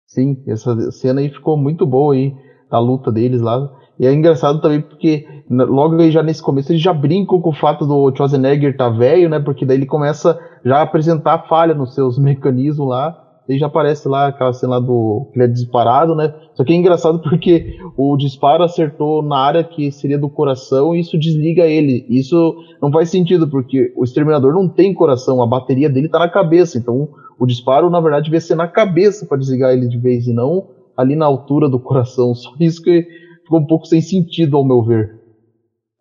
Sim, 0.06 0.44
essa 0.46 0.92
cena 0.92 1.22
aí 1.22 1.30
ficou 1.30 1.56
muito 1.56 1.86
boa 1.86 2.14
aí, 2.14 2.34
a 2.70 2.78
luta 2.80 3.14
deles 3.14 3.40
lá. 3.40 3.66
E 3.98 4.06
é 4.06 4.14
engraçado 4.14 4.60
também 4.60 4.82
porque 4.82 5.26
logo 5.50 6.02
aí 6.02 6.12
já 6.12 6.24
nesse 6.24 6.42
começo 6.42 6.72
eles 6.72 6.82
já 6.82 6.94
brincam 6.94 7.40
com 7.40 7.50
o 7.50 7.56
fato 7.56 7.86
do 7.86 8.12
Schwarzenegger 8.16 8.76
tá 8.76 8.90
velho, 8.90 9.30
né? 9.30 9.40
Porque 9.40 9.66
daí 9.66 9.78
ele 9.78 9.86
começa 9.86 10.40
já 10.64 10.78
a 10.78 10.82
apresentar 10.82 11.48
falha 11.48 11.74
nos 11.74 11.94
seus 11.94 12.18
mecanismos 12.20 12.88
lá 12.88 13.26
ele 13.48 13.60
já 13.60 13.68
aparece 13.68 14.08
lá 14.08 14.28
aquela 14.28 14.54
cena 14.54 14.74
lá 14.74 14.80
do 14.80 15.28
que 15.32 15.38
ele 15.38 15.46
é 15.46 15.48
disparado, 15.48 16.16
né? 16.16 16.34
Só 16.56 16.64
que 16.64 16.74
é 16.74 16.76
engraçado 16.76 17.20
porque 17.20 17.78
o 17.96 18.18
disparo 18.18 18.64
acertou 18.64 19.22
na 19.22 19.38
área 19.38 19.64
que 19.64 19.92
seria 19.92 20.18
do 20.18 20.30
coração 20.30 20.96
e 20.96 21.00
isso 21.00 21.18
desliga 21.18 21.64
ele. 21.66 22.06
Isso 22.10 22.56
não 22.82 22.92
faz 22.92 23.10
sentido 23.10 23.48
porque 23.48 23.94
o 23.96 24.04
exterminador 24.04 24.54
não 24.54 24.68
tem 24.68 24.94
coração, 24.94 25.44
a 25.44 25.48
bateria 25.48 25.90
dele 25.90 26.10
tá 26.10 26.18
na 26.18 26.30
cabeça. 26.30 26.78
Então 26.78 27.08
o 27.40 27.46
disparo 27.46 27.90
na 27.90 28.00
verdade 28.00 28.26
devia 28.26 28.42
ser 28.42 28.56
na 28.56 28.68
cabeça 28.68 29.26
para 29.26 29.38
desligar 29.38 29.74
ele 29.74 29.88
de 29.88 29.98
vez 29.98 30.26
e 30.28 30.34
não 30.34 30.68
ali 30.98 31.16
na 31.16 31.26
altura 31.26 31.70
do 31.70 31.80
coração. 31.80 32.34
Só 32.36 32.52
isso 32.60 32.82
que 32.82 33.06
ficou 33.44 33.60
um 33.60 33.68
pouco 33.68 33.86
sem 33.86 34.02
sentido 34.02 34.58
ao 34.58 34.66
meu 34.66 34.82
ver. 34.82 35.25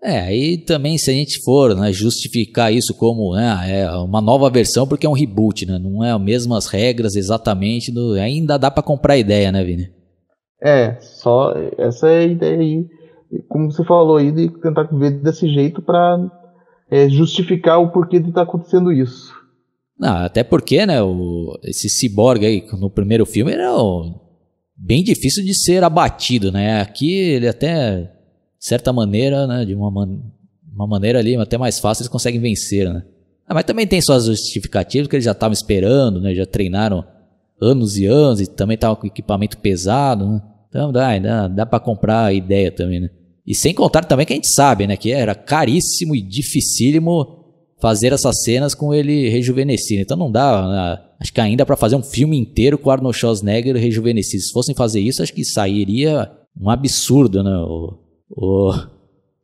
É, 0.04 0.20
aí 0.20 0.58
também 0.58 0.98
se 0.98 1.10
a 1.10 1.14
gente 1.14 1.42
for 1.42 1.74
né, 1.74 1.90
justificar 1.90 2.70
isso 2.70 2.94
como 2.94 3.34
né, 3.34 3.80
é 3.80 3.90
uma 3.96 4.20
nova 4.20 4.50
versão 4.50 4.86
porque 4.86 5.06
é 5.06 5.08
um 5.08 5.14
reboot, 5.14 5.64
né? 5.64 5.78
Não 5.78 6.04
é 6.04 6.12
as 6.12 6.20
mesmas 6.20 6.66
regras 6.66 7.16
exatamente, 7.16 7.90
do, 7.90 8.12
ainda 8.12 8.58
dá 8.58 8.70
para 8.70 8.82
comprar 8.82 9.16
ideia, 9.16 9.50
né, 9.50 9.64
Vini? 9.64 9.88
É, 10.62 10.98
só 11.00 11.54
essa 11.78 12.08
é 12.08 12.18
a 12.18 12.24
ideia 12.24 12.58
aí, 12.58 12.86
como 13.48 13.72
você 13.72 13.82
falou 13.82 14.18
aí, 14.18 14.30
de 14.30 14.50
tentar 14.60 14.82
ver 14.92 15.22
desse 15.22 15.48
jeito 15.48 15.80
para 15.80 16.18
é, 16.90 17.08
justificar 17.08 17.80
o 17.80 17.90
porquê 17.90 18.20
de 18.20 18.28
estar 18.28 18.44
tá 18.44 18.50
acontecendo 18.50 18.92
isso. 18.92 19.32
Não, 19.98 20.16
até 20.18 20.44
porque, 20.44 20.84
né, 20.84 21.02
o, 21.02 21.58
esse 21.64 21.88
ciborgue 21.88 22.44
aí 22.44 22.66
no 22.78 22.90
primeiro 22.90 23.24
filme 23.24 23.52
era 23.52 23.72
bem 24.76 25.02
difícil 25.02 25.42
de 25.42 25.54
ser 25.54 25.82
abatido, 25.82 26.52
né? 26.52 26.82
Aqui 26.82 27.10
ele 27.10 27.48
até 27.48 28.10
certa 28.66 28.94
maneira, 28.94 29.46
né, 29.46 29.64
de 29.64 29.74
uma, 29.74 29.90
man 29.90 30.18
uma 30.74 30.86
maneira 30.86 31.18
ali 31.18 31.36
até 31.36 31.58
mais 31.58 31.78
fácil, 31.78 32.02
eles 32.02 32.08
conseguem 32.08 32.40
vencer, 32.40 32.92
né? 32.92 33.04
Ah, 33.46 33.52
mas 33.52 33.64
também 33.64 33.86
tem 33.86 34.00
suas 34.00 34.24
justificativas 34.24 35.06
que 35.06 35.16
eles 35.16 35.24
já 35.24 35.32
estavam 35.32 35.52
esperando, 35.52 36.18
né? 36.18 36.34
Já 36.34 36.46
treinaram 36.46 37.04
anos 37.60 37.98
e 37.98 38.06
anos 38.06 38.40
e 38.40 38.46
também 38.46 38.74
estavam 38.74 38.96
com 38.96 39.06
equipamento 39.06 39.58
pesado, 39.58 40.26
né? 40.26 40.42
Então 40.68 40.90
dá, 40.90 41.16
dá, 41.18 41.46
dá 41.46 41.66
para 41.66 41.78
comprar 41.78 42.24
a 42.24 42.32
ideia 42.32 42.72
também, 42.72 43.00
né? 43.00 43.10
E 43.46 43.54
sem 43.54 43.74
contar 43.74 44.04
também 44.04 44.24
que 44.24 44.32
a 44.32 44.36
gente 44.36 44.48
sabe, 44.48 44.86
né, 44.86 44.96
que 44.96 45.12
era 45.12 45.34
caríssimo 45.34 46.16
e 46.16 46.22
dificílimo 46.22 47.44
fazer 47.78 48.14
essas 48.14 48.42
cenas 48.42 48.74
com 48.74 48.94
ele 48.94 49.28
rejuvenescido. 49.28 50.00
Então 50.00 50.16
não 50.16 50.32
dá, 50.32 50.66
né? 50.66 51.04
acho 51.20 51.32
que 51.34 51.40
ainda 51.40 51.66
para 51.66 51.76
fazer 51.76 51.96
um 51.96 52.02
filme 52.02 52.38
inteiro 52.38 52.78
com 52.78 52.90
Arnold 52.90 53.16
Schwarzenegger 53.16 53.76
rejuvenescido. 53.76 54.42
Se 54.42 54.52
fossem 54.52 54.74
fazer 54.74 55.00
isso, 55.00 55.22
acho 55.22 55.34
que 55.34 55.44
sairia 55.44 56.30
um 56.58 56.70
absurdo, 56.70 57.42
né, 57.42 57.54
o, 57.58 57.98
o 58.30 58.72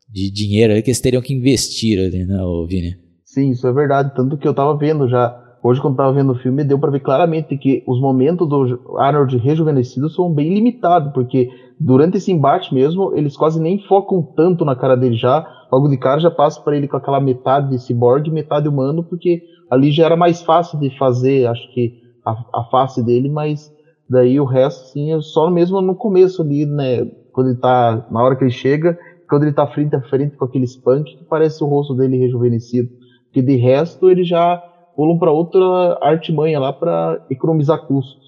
de 0.08 0.30
dinheiro 0.30 0.72
que 0.82 0.90
eles 0.90 1.00
teriam 1.00 1.22
que 1.22 1.34
investir 1.34 1.98
ali, 1.98 2.24
né, 2.24 2.38
Vini? 2.68 2.96
Sim, 3.24 3.50
isso 3.50 3.66
é 3.66 3.72
verdade. 3.72 4.12
Tanto 4.14 4.36
que 4.36 4.46
eu 4.46 4.54
tava 4.54 4.76
vendo 4.76 5.08
já 5.08 5.36
hoje 5.62 5.80
quando 5.80 5.94
estava 5.94 6.12
vendo 6.12 6.32
o 6.32 6.38
filme, 6.38 6.64
deu 6.64 6.78
para 6.78 6.90
ver 6.90 7.00
claramente 7.00 7.56
que 7.56 7.84
os 7.86 8.00
momentos 8.00 8.48
do 8.48 8.96
Arnold 8.98 9.36
rejuvenescido 9.36 10.08
são 10.08 10.32
bem 10.32 10.52
limitados, 10.52 11.12
porque 11.12 11.48
durante 11.78 12.16
esse 12.16 12.32
embate 12.32 12.74
mesmo, 12.74 13.14
eles 13.14 13.36
quase 13.36 13.60
nem 13.60 13.78
focam 13.86 14.22
tanto 14.22 14.64
na 14.64 14.74
cara 14.74 14.96
dele 14.96 15.16
já, 15.16 15.46
logo 15.70 15.88
de 15.88 15.96
cara 15.96 16.20
já 16.20 16.30
passa 16.30 16.60
para 16.60 16.76
ele 16.76 16.88
com 16.88 16.96
aquela 16.96 17.20
metade 17.20 17.70
de 17.70 17.78
cyborg, 17.78 18.30
metade 18.30 18.68
humano, 18.68 19.04
porque 19.04 19.42
ali 19.70 19.92
já 19.92 20.06
era 20.06 20.16
mais 20.16 20.42
fácil 20.42 20.78
de 20.78 20.96
fazer, 20.98 21.46
acho 21.46 21.72
que 21.72 22.00
a, 22.24 22.32
a 22.60 22.64
face 22.64 23.04
dele, 23.04 23.28
mas 23.28 23.70
daí 24.08 24.40
o 24.40 24.44
resto 24.44 24.88
sim, 24.88 25.12
é 25.12 25.20
só 25.20 25.50
mesmo 25.50 25.80
no 25.80 25.94
começo 25.94 26.42
ali, 26.42 26.66
né, 26.66 27.06
quando 27.32 27.48
ele 27.50 27.58
tá, 27.58 28.06
na 28.10 28.22
hora 28.22 28.36
que 28.36 28.44
ele 28.44 28.50
chega, 28.50 28.98
quando 29.28 29.44
ele 29.44 29.52
tá 29.52 29.66
frente 29.66 29.94
a 29.94 30.02
frente 30.02 30.36
com 30.36 30.44
aquele 30.44 30.66
spunk, 30.66 31.16
que 31.16 31.24
parece 31.24 31.62
o 31.62 31.66
rosto 31.66 31.94
dele 31.94 32.18
rejuvenescido, 32.18 32.88
porque 33.24 33.40
de 33.40 33.56
resto 33.56 34.10
ele 34.10 34.24
já 34.24 34.56
pulam 34.96 35.18
para 35.18 35.30
outra 35.30 35.98
artimanha 36.02 36.58
lá 36.58 36.72
para 36.72 37.24
economizar 37.30 37.86
custos. 37.86 38.20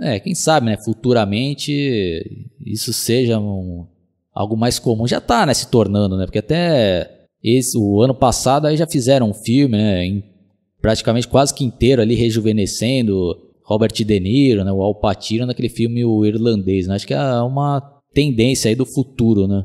É, 0.00 0.18
quem 0.18 0.34
sabe, 0.34 0.66
né? 0.66 0.76
Futuramente 0.76 2.46
isso 2.64 2.92
seja 2.92 3.38
um, 3.38 3.86
algo 4.34 4.56
mais 4.56 4.78
comum. 4.78 5.06
Já 5.06 5.18
está 5.18 5.46
né, 5.46 5.54
se 5.54 5.70
tornando, 5.70 6.16
né? 6.16 6.24
Porque 6.24 6.40
até 6.40 7.26
esse, 7.42 7.78
o 7.78 8.02
ano 8.02 8.14
passado 8.14 8.66
aí 8.66 8.76
já 8.76 8.86
fizeram 8.86 9.30
um 9.30 9.34
filme, 9.34 9.76
né? 9.76 10.04
Em, 10.04 10.24
praticamente 10.80 11.28
quase 11.28 11.54
que 11.54 11.64
inteiro 11.64 12.02
ali 12.02 12.16
rejuvenescendo 12.16 13.36
Robert 13.64 13.92
De 13.92 14.20
Niro, 14.20 14.64
né? 14.64 14.72
O 14.72 14.82
Al 14.82 14.96
Pacino 14.96 15.46
naquele 15.46 15.68
filme 15.68 16.04
O 16.04 16.24
Irlandês. 16.24 16.88
Né? 16.88 16.96
Acho 16.96 17.06
que 17.06 17.14
é 17.14 17.40
uma 17.42 17.80
tendência 18.12 18.68
aí 18.68 18.74
do 18.74 18.86
futuro, 18.86 19.46
né? 19.46 19.64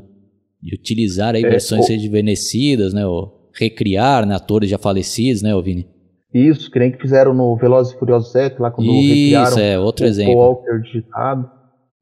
De 0.62 0.74
utilizar 0.74 1.34
aí 1.34 1.44
é, 1.44 1.48
versões 1.48 1.86
o... 1.86 1.88
rejuvenescidas, 1.88 2.92
né? 2.92 3.06
Ou 3.06 3.50
recriar 3.58 4.26
né, 4.26 4.34
atores 4.34 4.70
já 4.70 4.78
falecidos, 4.78 5.42
né, 5.42 5.50
Vini? 5.62 5.86
Isso, 6.32 6.70
que 6.70 6.78
nem 6.78 6.92
que 6.92 7.00
fizeram 7.00 7.32
no 7.32 7.56
Velozes 7.56 7.94
e 7.94 7.98
Furiosos 7.98 8.32
7, 8.32 8.60
lá 8.60 8.70
quando 8.70 8.90
Isso, 8.90 9.58
é, 9.58 9.78
outro 9.78 10.04
o 10.04 10.08
exemplo. 10.08 10.34
Walker 10.34 10.80
digitado. 10.82 11.50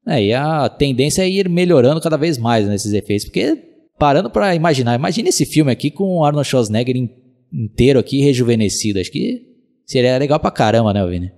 É, 0.05 0.23
e 0.23 0.33
a 0.33 0.69
tendência 0.69 1.21
é 1.21 1.29
ir 1.29 1.49
melhorando 1.49 2.01
cada 2.01 2.17
vez 2.17 2.37
mais 2.37 2.67
nesses 2.67 2.93
efeitos, 2.93 3.25
porque 3.25 3.57
parando 3.97 4.29
para 4.29 4.53
imaginar, 4.53 4.95
imagine 4.95 5.29
esse 5.29 5.45
filme 5.45 5.71
aqui 5.71 5.89
com 5.89 6.17
o 6.17 6.23
Arnold 6.23 6.47
Schwarzenegger 6.47 6.95
inteiro 7.51 7.99
aqui 7.99 8.21
rejuvenescido, 8.21 8.99
acho 8.99 9.11
que 9.11 9.41
seria 9.85 10.17
legal 10.17 10.39
pra 10.39 10.51
caramba, 10.51 10.93
né, 10.93 11.05
Vini? 11.05 11.31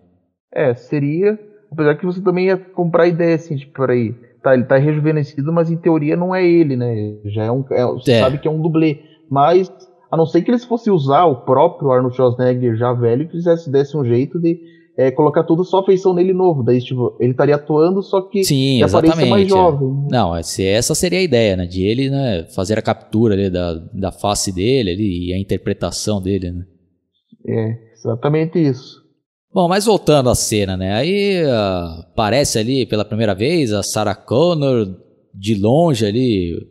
É, 0.53 0.73
seria, 0.73 1.39
apesar 1.71 1.95
que 1.95 2.05
você 2.05 2.21
também 2.21 2.47
ia 2.47 2.57
comprar 2.57 3.07
ideia 3.07 3.35
assim, 3.35 3.55
tipo, 3.55 3.73
peraí, 3.73 4.15
tá, 4.41 4.53
ele 4.53 4.65
tá 4.65 4.77
rejuvenescido, 4.77 5.51
mas 5.51 5.69
em 5.69 5.77
teoria 5.77 6.15
não 6.15 6.33
é 6.33 6.45
ele, 6.45 6.75
né, 6.75 7.15
já 7.25 7.43
é 7.43 7.51
um, 7.51 7.63
é, 7.71 7.85
você 7.85 8.13
é. 8.13 8.19
sabe 8.19 8.37
que 8.37 8.47
é 8.47 8.51
um 8.51 8.61
dublê, 8.61 8.99
mas 9.29 9.71
a 10.11 10.17
não 10.17 10.25
ser 10.25 10.41
que 10.41 10.49
eles 10.49 10.65
fossem 10.65 10.91
usar 10.91 11.25
o 11.25 11.41
próprio 11.41 11.91
Arnold 11.91 12.15
Schwarzenegger 12.15 12.75
já 12.75 12.93
velho 12.93 13.23
e 13.23 13.29
fizesse 13.29 13.71
desse 13.71 13.95
um 13.95 14.03
jeito 14.03 14.39
de 14.39 14.59
é, 14.97 15.11
colocar 15.11 15.43
tudo 15.43 15.63
só 15.63 15.79
a 15.79 15.85
feição 15.85 16.13
nele 16.13 16.33
novo. 16.33 16.61
Daí, 16.61 16.81
tipo, 16.81 17.15
ele 17.21 17.31
estaria 17.31 17.55
atuando, 17.55 18.03
só 18.03 18.21
que 18.21 18.43
Sim, 18.43 18.83
exatamente, 18.83 19.29
mais 19.29 19.47
jovem. 19.47 19.87
É. 19.87 20.11
Não, 20.11 20.35
essa 20.35 20.93
seria 20.93 21.19
a 21.19 21.23
ideia, 21.23 21.55
né? 21.55 21.65
De 21.65 21.83
ele 21.83 22.09
né, 22.09 22.43
fazer 22.53 22.77
a 22.77 22.81
captura 22.81 23.33
ali, 23.33 23.49
da, 23.49 23.75
da 23.93 24.11
face 24.11 24.51
dele 24.51 24.91
ali, 24.91 25.29
e 25.29 25.33
a 25.33 25.39
interpretação 25.39 26.21
dele, 26.21 26.51
né? 26.51 26.65
É, 27.47 27.77
exatamente 27.93 28.59
isso. 28.59 29.01
Bom, 29.51 29.67
mas 29.67 29.85
voltando 29.85 30.29
à 30.29 30.35
cena, 30.35 30.77
né? 30.77 30.93
Aí 30.93 31.43
uh, 31.43 32.01
aparece 32.01 32.59
ali 32.59 32.85
pela 32.85 33.03
primeira 33.03 33.33
vez 33.33 33.73
a 33.73 33.81
Sarah 33.81 34.13
Connor 34.13 34.95
de 35.33 35.55
longe 35.55 36.05
ali 36.05 36.67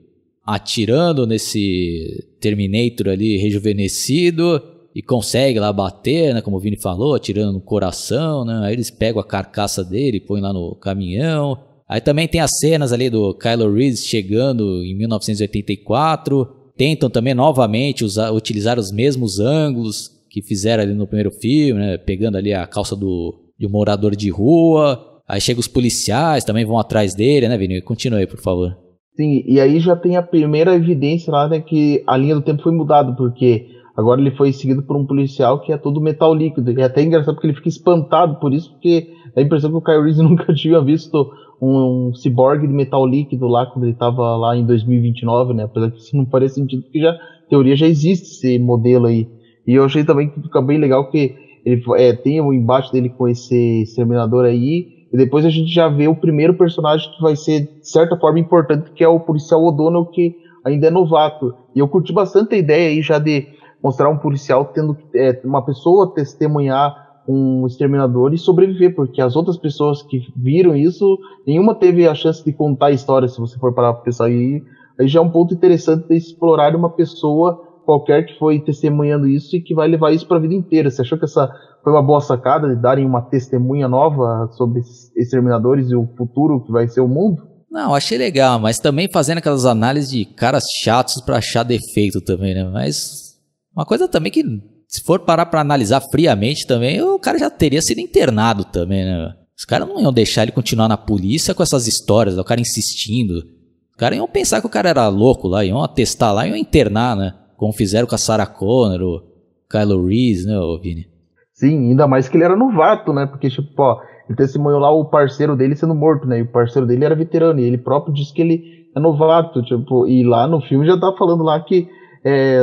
atirando 0.46 1.26
nesse 1.26 2.24
Terminator 2.40 3.08
ali 3.08 3.36
rejuvenescido 3.36 4.62
e 4.94 5.02
consegue 5.02 5.58
lá 5.58 5.72
bater, 5.72 6.32
né, 6.32 6.40
como 6.40 6.56
o 6.56 6.60
Vini 6.60 6.80
falou, 6.80 7.14
atirando 7.14 7.52
no 7.52 7.60
coração, 7.60 8.44
né? 8.44 8.60
Aí 8.62 8.74
eles 8.74 8.90
pegam 8.90 9.20
a 9.20 9.24
carcaça 9.24 9.84
dele 9.84 10.18
e 10.18 10.20
põem 10.20 10.40
lá 10.40 10.52
no 10.52 10.76
caminhão. 10.76 11.58
Aí 11.88 12.00
também 12.00 12.28
tem 12.28 12.40
as 12.40 12.58
cenas 12.58 12.92
ali 12.92 13.10
do 13.10 13.34
Kylo 13.34 13.74
Reese 13.74 14.06
chegando 14.06 14.84
em 14.84 14.96
1984, 14.96 16.46
tentam 16.76 17.10
também 17.10 17.34
novamente 17.34 18.04
usar, 18.04 18.30
utilizar 18.30 18.78
os 18.78 18.92
mesmos 18.92 19.40
ângulos 19.40 20.17
que 20.40 20.48
fizeram 20.48 20.82
ali 20.82 20.94
no 20.94 21.06
primeiro 21.06 21.30
filme, 21.30 21.80
né, 21.80 21.98
pegando 21.98 22.36
ali 22.36 22.52
a 22.52 22.66
calça 22.66 22.94
do 22.94 23.34
de 23.58 23.66
um 23.66 23.70
morador 23.70 24.14
de 24.14 24.30
rua. 24.30 25.04
Aí 25.26 25.40
chegam 25.40 25.60
os 25.60 25.68
policiais, 25.68 26.44
também 26.44 26.64
vão 26.64 26.78
atrás 26.78 27.14
dele, 27.14 27.48
né, 27.48 27.58
Vini? 27.58 27.82
Continue 27.82 28.20
aí, 28.20 28.26
por 28.26 28.40
favor. 28.40 28.76
Sim, 29.16 29.42
e 29.46 29.60
aí 29.60 29.80
já 29.80 29.96
tem 29.96 30.16
a 30.16 30.22
primeira 30.22 30.74
evidência 30.74 31.32
lá, 31.32 31.48
né, 31.48 31.60
que 31.60 32.02
a 32.06 32.16
linha 32.16 32.36
do 32.36 32.42
tempo 32.42 32.62
foi 32.62 32.72
mudada, 32.72 33.12
porque 33.16 33.66
agora 33.96 34.20
ele 34.20 34.30
foi 34.36 34.52
seguido 34.52 34.82
por 34.82 34.96
um 34.96 35.04
policial 35.04 35.60
que 35.60 35.72
é 35.72 35.76
todo 35.76 36.00
metal 36.00 36.32
líquido. 36.32 36.70
E 36.70 36.80
é 36.80 36.84
até 36.84 37.02
engraçado 37.02 37.34
porque 37.34 37.48
ele 37.48 37.56
fica 37.56 37.68
espantado 37.68 38.38
por 38.38 38.54
isso, 38.54 38.70
porque 38.70 39.08
dá 39.34 39.42
a 39.42 39.44
impressão 39.44 39.70
que 39.70 39.76
o 39.76 39.82
Kyle 39.82 40.02
Reese 40.02 40.22
nunca 40.22 40.54
tinha 40.54 40.80
visto 40.80 41.30
um, 41.60 42.08
um 42.08 42.14
cyborg 42.14 42.66
de 42.66 42.72
metal 42.72 43.04
líquido 43.04 43.48
lá 43.48 43.66
quando 43.66 43.84
ele 43.84 43.92
estava 43.92 44.36
lá 44.36 44.56
em 44.56 44.64
2029, 44.64 45.52
né? 45.52 45.64
Apesar 45.64 45.90
que 45.90 45.98
isso 45.98 46.16
não 46.16 46.26
faria 46.26 46.48
sentido, 46.48 46.82
porque 46.84 47.00
já, 47.00 47.18
teoria 47.50 47.76
já 47.76 47.86
existe 47.86 48.28
esse 48.28 48.58
modelo 48.58 49.06
aí. 49.06 49.28
E 49.68 49.74
eu 49.74 49.84
achei 49.84 50.02
também 50.02 50.30
que 50.30 50.40
fica 50.40 50.62
bem 50.62 50.78
legal 50.78 51.10
que 51.10 51.36
ele 51.62 51.82
é, 51.98 52.14
tem 52.14 52.40
o 52.40 52.54
embate 52.54 52.90
dele 52.90 53.10
com 53.10 53.28
esse 53.28 53.82
exterminador 53.82 54.46
aí, 54.46 54.88
e 55.12 55.16
depois 55.16 55.44
a 55.44 55.50
gente 55.50 55.70
já 55.70 55.88
vê 55.90 56.08
o 56.08 56.14
primeiro 56.14 56.54
personagem 56.54 57.10
que 57.14 57.22
vai 57.22 57.36
ser, 57.36 57.60
de 57.60 57.86
certa 57.86 58.16
forma, 58.16 58.38
importante, 58.38 58.90
que 58.92 59.04
é 59.04 59.08
o 59.08 59.20
policial 59.20 59.62
O'Donnell, 59.62 60.06
que 60.06 60.34
ainda 60.64 60.86
é 60.86 60.90
novato. 60.90 61.54
E 61.74 61.80
eu 61.80 61.86
curti 61.86 62.14
bastante 62.14 62.54
a 62.54 62.58
ideia 62.58 62.88
aí 62.88 63.02
já 63.02 63.18
de 63.18 63.46
mostrar 63.82 64.08
um 64.08 64.16
policial 64.16 64.64
tendo 64.64 64.96
é, 65.14 65.38
uma 65.44 65.62
pessoa 65.62 66.14
testemunhar 66.14 67.06
um 67.28 67.66
exterminador 67.66 68.32
e 68.32 68.38
sobreviver, 68.38 68.94
porque 68.94 69.20
as 69.20 69.36
outras 69.36 69.58
pessoas 69.58 70.02
que 70.02 70.22
viram 70.34 70.74
isso, 70.74 71.18
nenhuma 71.46 71.74
teve 71.74 72.08
a 72.08 72.14
chance 72.14 72.42
de 72.42 72.54
contar 72.54 72.86
a 72.86 72.92
história, 72.92 73.28
se 73.28 73.38
você 73.38 73.58
for 73.58 73.74
parar 73.74 73.92
para 73.92 74.02
pensar 74.04 74.24
aí. 74.24 74.62
Aí 74.98 75.06
já 75.06 75.20
é 75.20 75.22
um 75.22 75.28
ponto 75.28 75.52
interessante 75.52 76.08
de 76.08 76.16
explorar 76.16 76.74
uma 76.74 76.88
pessoa 76.88 77.67
qualquer 77.88 78.26
que 78.26 78.38
foi 78.38 78.60
testemunhando 78.60 79.26
isso 79.26 79.56
e 79.56 79.62
que 79.62 79.74
vai 79.74 79.88
levar 79.88 80.12
isso 80.12 80.28
para 80.28 80.36
a 80.36 80.40
vida 80.40 80.52
inteira. 80.52 80.90
Você 80.90 81.00
achou 81.00 81.16
que 81.16 81.24
essa 81.24 81.50
foi 81.82 81.90
uma 81.90 82.02
boa 82.02 82.20
sacada 82.20 82.68
de 82.68 82.76
darem 82.78 83.06
uma 83.06 83.22
testemunha 83.22 83.88
nova 83.88 84.46
sobre 84.58 84.82
exterminadores 85.16 85.90
e 85.90 85.96
o 85.96 86.06
futuro 86.14 86.62
que 86.66 86.70
vai 86.70 86.86
ser 86.86 87.00
o 87.00 87.08
mundo? 87.08 87.48
Não, 87.70 87.94
achei 87.94 88.18
legal, 88.18 88.58
mas 88.58 88.78
também 88.78 89.08
fazendo 89.10 89.38
aquelas 89.38 89.64
análises 89.64 90.10
de 90.10 90.26
caras 90.26 90.64
chatos 90.82 91.22
para 91.22 91.38
achar 91.38 91.62
defeito 91.62 92.20
também, 92.20 92.54
né? 92.54 92.64
Mas 92.70 93.38
uma 93.74 93.86
coisa 93.86 94.06
também 94.06 94.30
que, 94.30 94.44
se 94.86 95.02
for 95.02 95.20
parar 95.20 95.46
para 95.46 95.62
analisar 95.62 96.02
friamente 96.10 96.66
também, 96.66 97.00
o 97.00 97.18
cara 97.18 97.38
já 97.38 97.48
teria 97.48 97.80
sido 97.80 98.02
internado 98.02 98.66
também, 98.66 99.02
né? 99.06 99.32
Os 99.58 99.64
caras 99.64 99.88
não 99.88 99.98
iam 99.98 100.12
deixar 100.12 100.42
ele 100.42 100.52
continuar 100.52 100.88
na 100.88 100.98
polícia 100.98 101.54
com 101.54 101.62
essas 101.62 101.86
histórias, 101.86 102.36
o 102.36 102.44
cara 102.44 102.60
insistindo. 102.60 103.38
Os 103.38 103.96
caras 103.96 104.18
iam 104.18 104.28
pensar 104.28 104.60
que 104.60 104.66
o 104.66 104.70
cara 104.70 104.90
era 104.90 105.08
louco 105.08 105.48
lá, 105.48 105.64
iam 105.64 105.82
atestar 105.82 106.34
lá, 106.34 106.46
iam 106.46 106.54
internar, 106.54 107.16
né? 107.16 107.32
Como 107.58 107.72
fizeram 107.72 108.06
com 108.06 108.14
a 108.14 108.18
Sarah 108.18 108.46
Connor, 108.46 109.02
o 109.02 109.22
Kylo 109.68 110.06
Reese, 110.06 110.46
né, 110.46 110.54
Vini? 110.80 111.08
Sim, 111.52 111.90
ainda 111.90 112.06
mais 112.06 112.28
que 112.28 112.36
ele 112.36 112.44
era 112.44 112.54
novato, 112.54 113.12
né? 113.12 113.26
Porque, 113.26 113.50
tipo, 113.50 113.82
ó, 113.82 114.00
ele 114.28 114.36
testemunhou 114.36 114.78
lá 114.78 114.92
o 114.92 115.06
parceiro 115.06 115.56
dele 115.56 115.74
sendo 115.74 115.92
morto, 115.92 116.24
né? 116.24 116.38
E 116.38 116.42
o 116.42 116.46
parceiro 116.46 116.86
dele 116.86 117.04
era 117.04 117.16
veterano, 117.16 117.58
e 117.58 117.64
ele 117.64 117.76
próprio 117.76 118.14
disse 118.14 118.32
que 118.32 118.42
ele 118.42 118.88
é 118.94 119.00
novato, 119.00 119.60
tipo, 119.62 120.06
e 120.06 120.22
lá 120.22 120.46
no 120.46 120.60
filme 120.60 120.86
já 120.86 120.96
tá 120.96 121.12
falando 121.18 121.42
lá 121.42 121.58
que 121.58 121.88
é, 122.24 122.60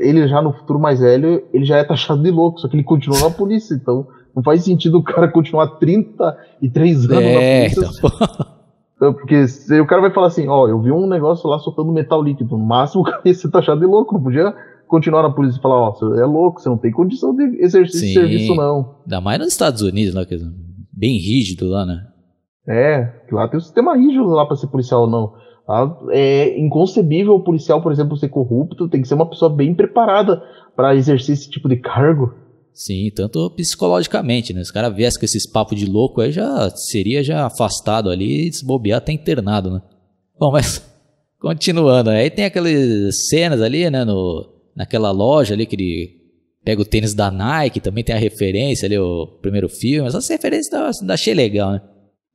ele 0.00 0.28
já 0.28 0.40
no 0.40 0.52
futuro 0.52 0.78
mais 0.78 1.00
velho, 1.00 1.42
ele 1.52 1.64
já 1.64 1.78
é 1.78 1.84
taxado 1.84 2.22
de 2.22 2.30
louco, 2.30 2.60
só 2.60 2.68
que 2.68 2.76
ele 2.76 2.84
continua 2.84 3.18
na 3.18 3.30
polícia, 3.30 3.74
então 3.74 4.06
não 4.34 4.44
faz 4.44 4.62
sentido 4.62 4.98
o 4.98 5.02
cara 5.02 5.26
continuar 5.26 5.66
33 5.78 7.10
anos 7.10 7.24
é, 7.24 7.64
na 7.64 7.80
polícia. 7.80 7.98
Então... 7.98 8.55
Porque 8.98 9.44
o 9.80 9.86
cara 9.86 10.00
vai 10.00 10.10
falar 10.10 10.28
assim, 10.28 10.48
ó, 10.48 10.66
eu 10.66 10.80
vi 10.80 10.90
um 10.90 11.06
negócio 11.06 11.48
lá 11.48 11.58
soltando 11.58 11.92
metal 11.92 12.22
líquido, 12.22 12.56
no 12.56 12.64
máximo 12.64 13.02
o 13.02 13.04
cara 13.04 13.22
ia 13.24 13.34
ser 13.34 13.50
taxado 13.50 13.80
de 13.80 13.86
louco, 13.86 14.14
não 14.14 14.22
podia 14.22 14.54
continuar 14.88 15.22
na 15.22 15.30
polícia 15.30 15.58
e 15.58 15.62
falar, 15.62 15.88
ó, 15.88 15.92
você 15.92 16.20
é 16.20 16.24
louco, 16.24 16.60
você 16.60 16.68
não 16.68 16.78
tem 16.78 16.92
condição 16.92 17.34
de 17.34 17.42
exercer 17.60 18.02
esse 18.02 18.14
serviço, 18.14 18.54
não. 18.54 18.96
Ainda 19.04 19.20
mais 19.20 19.38
nos 19.38 19.48
Estados 19.48 19.82
Unidos, 19.82 20.14
né, 20.14 20.22
é 20.22 20.36
bem 20.92 21.18
rígido 21.18 21.68
lá, 21.68 21.84
né? 21.84 22.06
É, 22.68 23.12
lá 23.30 23.46
tem 23.48 23.58
um 23.58 23.62
sistema 23.62 23.96
rígido 23.96 24.26
lá 24.26 24.46
para 24.46 24.56
ser 24.56 24.68
policial, 24.68 25.08
não. 25.08 25.34
Lá 25.68 25.98
é 26.10 26.58
inconcebível 26.58 27.34
o 27.34 27.42
policial, 27.42 27.82
por 27.82 27.92
exemplo, 27.92 28.16
ser 28.16 28.28
corrupto, 28.28 28.88
tem 28.88 29.02
que 29.02 29.08
ser 29.08 29.14
uma 29.14 29.28
pessoa 29.28 29.50
bem 29.50 29.74
preparada 29.74 30.42
para 30.74 30.94
exercer 30.94 31.34
esse 31.34 31.50
tipo 31.50 31.68
de 31.68 31.76
cargo. 31.76 32.34
Sim, 32.76 33.10
tanto 33.14 33.50
psicologicamente, 33.52 34.52
né? 34.52 34.62
Se 34.62 34.70
o 34.70 34.74
cara 34.74 34.90
viesse 34.90 35.18
com 35.18 35.24
esses 35.24 35.50
papos 35.50 35.78
de 35.78 35.86
louco 35.86 36.20
aí, 36.20 36.30
já 36.30 36.68
seria 36.70 37.24
já 37.24 37.46
afastado 37.46 38.10
ali 38.10 38.46
e 38.46 38.50
desbobear 38.50 38.98
até 38.98 39.12
internado, 39.12 39.70
né? 39.70 39.82
Bom, 40.38 40.52
mas 40.52 40.82
Continuando, 41.38 42.10
aí 42.10 42.30
tem 42.30 42.46
aquelas 42.46 43.28
cenas 43.28 43.60
ali, 43.60 43.88
né, 43.90 44.04
no, 44.04 44.48
naquela 44.74 45.10
loja 45.10 45.54
ali 45.54 45.66
que 45.66 45.76
ele 45.76 46.16
pega 46.64 46.80
o 46.80 46.84
tênis 46.84 47.14
da 47.14 47.30
Nike, 47.30 47.78
também 47.78 48.02
tem 48.02 48.14
a 48.14 48.18
referência 48.18 48.86
ali, 48.86 48.98
o 48.98 49.26
primeiro 49.42 49.68
filme, 49.68 50.08
essas 50.08 50.26
referências 50.28 50.72
eu 50.72 51.12
achei 51.12 51.34
legal, 51.34 51.72
né. 51.72 51.82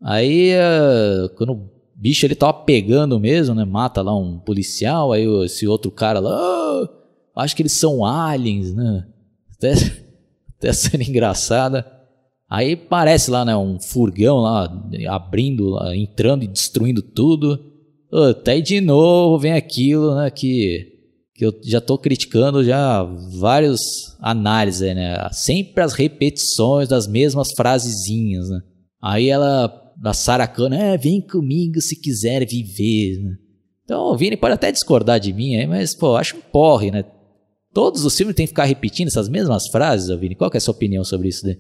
Aí, 0.03 0.53
uh, 0.53 1.29
quando 1.35 1.53
o 1.53 1.69
bicho 1.95 2.25
ele 2.25 2.35
tava 2.35 2.53
pegando 2.53 3.19
mesmo, 3.19 3.55
né, 3.55 3.65
mata 3.65 4.01
lá 4.01 4.15
um 4.15 4.39
policial, 4.39 5.11
aí 5.11 5.25
esse 5.43 5.67
outro 5.67 5.91
cara 5.91 6.19
lá, 6.19 6.81
oh, 6.81 6.87
acho 7.35 7.55
que 7.55 7.63
eles 7.63 7.73
são 7.73 8.05
aliens, 8.05 8.73
né, 8.73 9.05
até, 9.57 9.73
até 10.61 10.71
sendo 10.71 11.01
engraçada. 11.01 11.85
Aí 12.47 12.75
parece 12.75 13.31
lá, 13.31 13.43
né, 13.43 13.55
um 13.55 13.79
furgão 13.79 14.37
lá, 14.39 14.69
abrindo, 15.09 15.69
lá, 15.69 15.95
entrando 15.95 16.43
e 16.43 16.47
destruindo 16.47 17.01
tudo. 17.01 17.59
Até 18.29 18.59
de 18.59 18.81
novo 18.81 19.39
vem 19.39 19.53
aquilo, 19.53 20.13
né, 20.15 20.29
que, 20.29 20.85
que 21.33 21.45
eu 21.45 21.53
já 21.63 21.79
tô 21.79 21.97
criticando 21.97 22.61
já 22.61 23.03
vários 23.39 23.79
análises, 24.19 24.81
né, 24.93 25.29
sempre 25.31 25.81
as 25.81 25.93
repetições 25.93 26.89
das 26.89 27.07
mesmas 27.07 27.53
frasezinhas, 27.55 28.49
né. 28.49 28.59
Aí 29.01 29.29
ela, 29.29 29.73
da 29.97 30.13
Sarah 30.13 30.45
Connor, 30.45 30.77
é, 30.77 30.97
vem 30.97 31.21
comigo 31.21 31.79
se 31.79 31.95
quiser 31.95 32.45
viver, 32.45 33.17
né. 33.23 33.35
Então 33.85 34.11
o 34.11 34.17
Vini 34.17 34.35
pode 34.35 34.55
até 34.55 34.73
discordar 34.73 35.21
de 35.21 35.31
mim 35.31 35.55
aí, 35.55 35.65
mas, 35.65 35.95
pô, 35.95 36.17
acho 36.17 36.35
um 36.35 36.41
porre, 36.41 36.91
né. 36.91 37.05
Todos 37.73 38.03
os 38.03 38.17
filmes 38.17 38.35
tem 38.35 38.45
que 38.45 38.51
ficar 38.51 38.65
repetindo 38.65 39.07
essas 39.07 39.29
mesmas 39.29 39.67
frases, 39.67 40.09
Vini. 40.19 40.35
Qual 40.35 40.51
é 40.53 40.57
a 40.57 40.59
sua 40.59 40.73
opinião 40.73 41.03
sobre 41.03 41.29
isso 41.29 41.45
daí? 41.45 41.57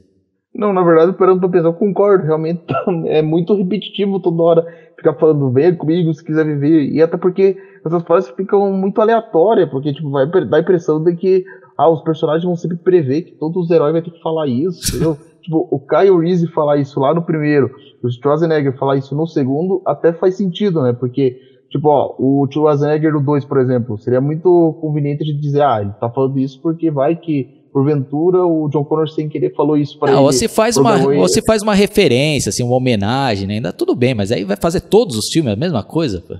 Não, 0.53 0.73
na 0.73 0.83
verdade, 0.83 1.13
parando 1.13 1.39
pra 1.39 1.49
pensar, 1.49 1.69
eu 1.69 1.73
concordo, 1.73 2.25
realmente 2.25 2.61
é 3.07 3.21
muito 3.21 3.55
repetitivo 3.55 4.19
toda 4.19 4.43
hora 4.43 4.67
ficar 4.97 5.13
falando, 5.15 5.49
venha 5.51 5.75
comigo 5.75 6.13
se 6.13 6.23
quiser 6.23 6.45
viver, 6.45 6.91
e 6.91 7.01
até 7.01 7.17
porque 7.17 7.57
essas 7.83 8.03
frases 8.03 8.29
ficam 8.31 8.71
muito 8.71 9.01
aleatórias, 9.01 9.69
porque 9.69 9.93
tipo, 9.93 10.11
vai 10.11 10.29
dar 10.29 10.57
a 10.57 10.59
impressão 10.59 11.03
de 11.03 11.15
que 11.15 11.43
ah, 11.77 11.89
os 11.89 12.03
personagens 12.03 12.43
vão 12.43 12.55
sempre 12.55 12.77
prever 12.77 13.23
que 13.23 13.31
todos 13.31 13.65
os 13.65 13.71
heróis 13.71 13.93
vão 13.93 14.01
ter 14.01 14.11
que 14.11 14.21
falar 14.21 14.47
isso, 14.47 14.89
entendeu? 14.89 15.17
tipo, 15.41 15.67
o 15.71 15.79
Kyle 15.79 16.19
Reese 16.19 16.47
falar 16.47 16.77
isso 16.77 16.99
lá 16.99 17.13
no 17.13 17.23
primeiro, 17.23 17.71
o 18.03 18.11
Schwarzenegger 18.11 18.77
falar 18.77 18.97
isso 18.97 19.15
no 19.15 19.25
segundo, 19.25 19.81
até 19.85 20.13
faz 20.13 20.35
sentido, 20.35 20.83
né? 20.83 20.93
Porque, 20.93 21.39
tipo, 21.71 21.87
ó, 21.87 22.13
o 22.19 22.47
Schwarzenegger 22.51 23.13
no 23.13 23.21
2, 23.21 23.45
por 23.45 23.59
exemplo, 23.59 23.97
seria 23.97 24.21
muito 24.21 24.77
conveniente 24.81 25.23
de 25.23 25.33
dizer, 25.33 25.63
ah, 25.63 25.81
ele 25.81 25.91
tá 25.99 26.09
falando 26.09 26.37
isso 26.37 26.59
porque 26.61 26.91
vai 26.91 27.15
que 27.15 27.61
porventura 27.71 28.45
o 28.45 28.67
John 28.67 28.83
Connor 28.83 29.09
sem 29.09 29.29
querer 29.29 29.55
falou 29.55 29.77
isso 29.77 29.97
para 29.97 30.11
ele. 30.11 30.19
Ou 30.19 30.33
se 30.33 30.49
faz 30.49 30.75
uma, 30.75 30.97
ou 31.07 31.27
se 31.29 31.41
faz 31.41 31.61
uma 31.61 31.73
referência, 31.73 32.49
assim, 32.49 32.63
uma 32.63 32.75
homenagem, 32.75 33.47
né? 33.47 33.55
Ainda 33.55 33.71
tudo 33.71 33.95
bem, 33.95 34.13
mas 34.13 34.31
aí 34.31 34.43
vai 34.43 34.57
fazer 34.57 34.81
todos 34.81 35.15
os 35.15 35.29
filmes 35.29 35.53
a 35.53 35.55
mesma 35.55 35.81
coisa, 35.81 36.21
pô. 36.27 36.35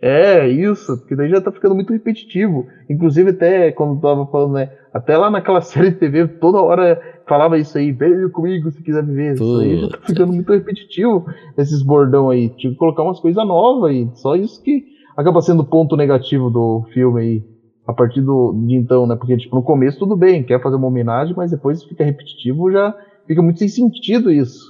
É, 0.00 0.46
isso, 0.48 0.96
porque 0.98 1.16
daí 1.16 1.28
já 1.28 1.40
tá 1.40 1.50
ficando 1.50 1.74
muito 1.74 1.92
repetitivo. 1.92 2.66
Inclusive, 2.88 3.30
até 3.30 3.72
quando 3.72 4.00
tava 4.00 4.26
falando, 4.26 4.52
né? 4.54 4.70
Até 4.92 5.16
lá 5.16 5.30
naquela 5.30 5.60
série 5.62 5.90
de 5.90 5.96
TV, 5.96 6.28
toda 6.28 6.62
hora 6.62 7.00
falava 7.26 7.58
isso 7.58 7.76
aí, 7.76 7.90
veio 7.90 8.30
comigo 8.30 8.70
se 8.70 8.82
quiser 8.82 9.04
viver. 9.04 9.34
Isso 9.34 9.60
aí 9.60 9.80
já 9.80 9.88
tá 9.88 9.98
ficando 10.06 10.32
muito 10.32 10.52
repetitivo, 10.52 11.26
esses 11.56 11.82
bordão 11.82 12.30
aí. 12.30 12.48
Tive 12.50 12.74
que 12.74 12.78
colocar 12.78 13.02
umas 13.02 13.18
coisas 13.18 13.44
novas 13.46 13.90
aí. 13.90 14.08
Só 14.14 14.36
isso 14.36 14.62
que 14.62 14.84
acaba 15.16 15.42
sendo 15.42 15.62
o 15.62 15.66
ponto 15.66 15.96
negativo 15.96 16.48
do 16.48 16.84
filme 16.92 17.20
aí 17.20 17.42
a 17.84 17.92
partir 17.92 18.20
do, 18.20 18.52
de 18.66 18.76
então, 18.76 19.06
né? 19.06 19.16
Porque, 19.16 19.36
tipo, 19.36 19.56
no 19.56 19.62
começo 19.62 19.98
tudo 19.98 20.14
bem, 20.14 20.44
quer 20.44 20.62
fazer 20.62 20.76
uma 20.76 20.86
homenagem, 20.86 21.34
mas 21.34 21.50
depois 21.50 21.82
fica 21.82 22.04
repetitivo, 22.04 22.70
já 22.70 22.94
fica 23.26 23.42
muito 23.42 23.58
sem 23.58 23.68
sentido 23.68 24.30
isso. 24.30 24.62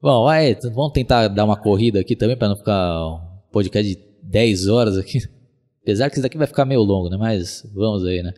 Bom, 0.00 0.24
vai, 0.24 0.56
vamos 0.74 0.92
tentar 0.92 1.28
dar 1.28 1.44
uma 1.44 1.56
corrida 1.56 2.00
aqui 2.00 2.16
também, 2.16 2.36
para 2.36 2.48
não 2.48 2.56
ficar 2.56 3.04
um 3.04 3.18
podcast 3.52 3.94
de 3.94 4.11
10 4.22 4.68
horas 4.68 4.96
aqui. 4.96 5.18
Apesar 5.82 6.08
que 6.08 6.14
isso 6.14 6.22
daqui 6.22 6.38
vai 6.38 6.46
ficar 6.46 6.64
meio 6.64 6.82
longo, 6.82 7.08
né? 7.08 7.16
Mas 7.16 7.68
vamos 7.74 8.04
aí, 8.04 8.22
né? 8.22 8.32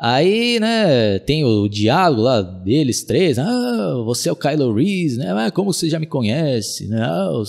Aí, 0.00 0.60
né, 0.60 1.18
tem 1.18 1.44
o 1.44 1.68
diálogo 1.68 2.22
lá 2.22 2.40
deles 2.40 3.02
três. 3.02 3.36
Ah, 3.36 3.94
você 4.04 4.28
é 4.28 4.32
o 4.32 4.36
Kylo 4.36 4.72
Reese, 4.72 5.18
né? 5.18 5.32
Ah, 5.32 5.50
como 5.50 5.72
você 5.72 5.90
já 5.90 5.98
me 5.98 6.06
conhece, 6.06 6.86
né? 6.86 7.02
Ah, 7.02 7.42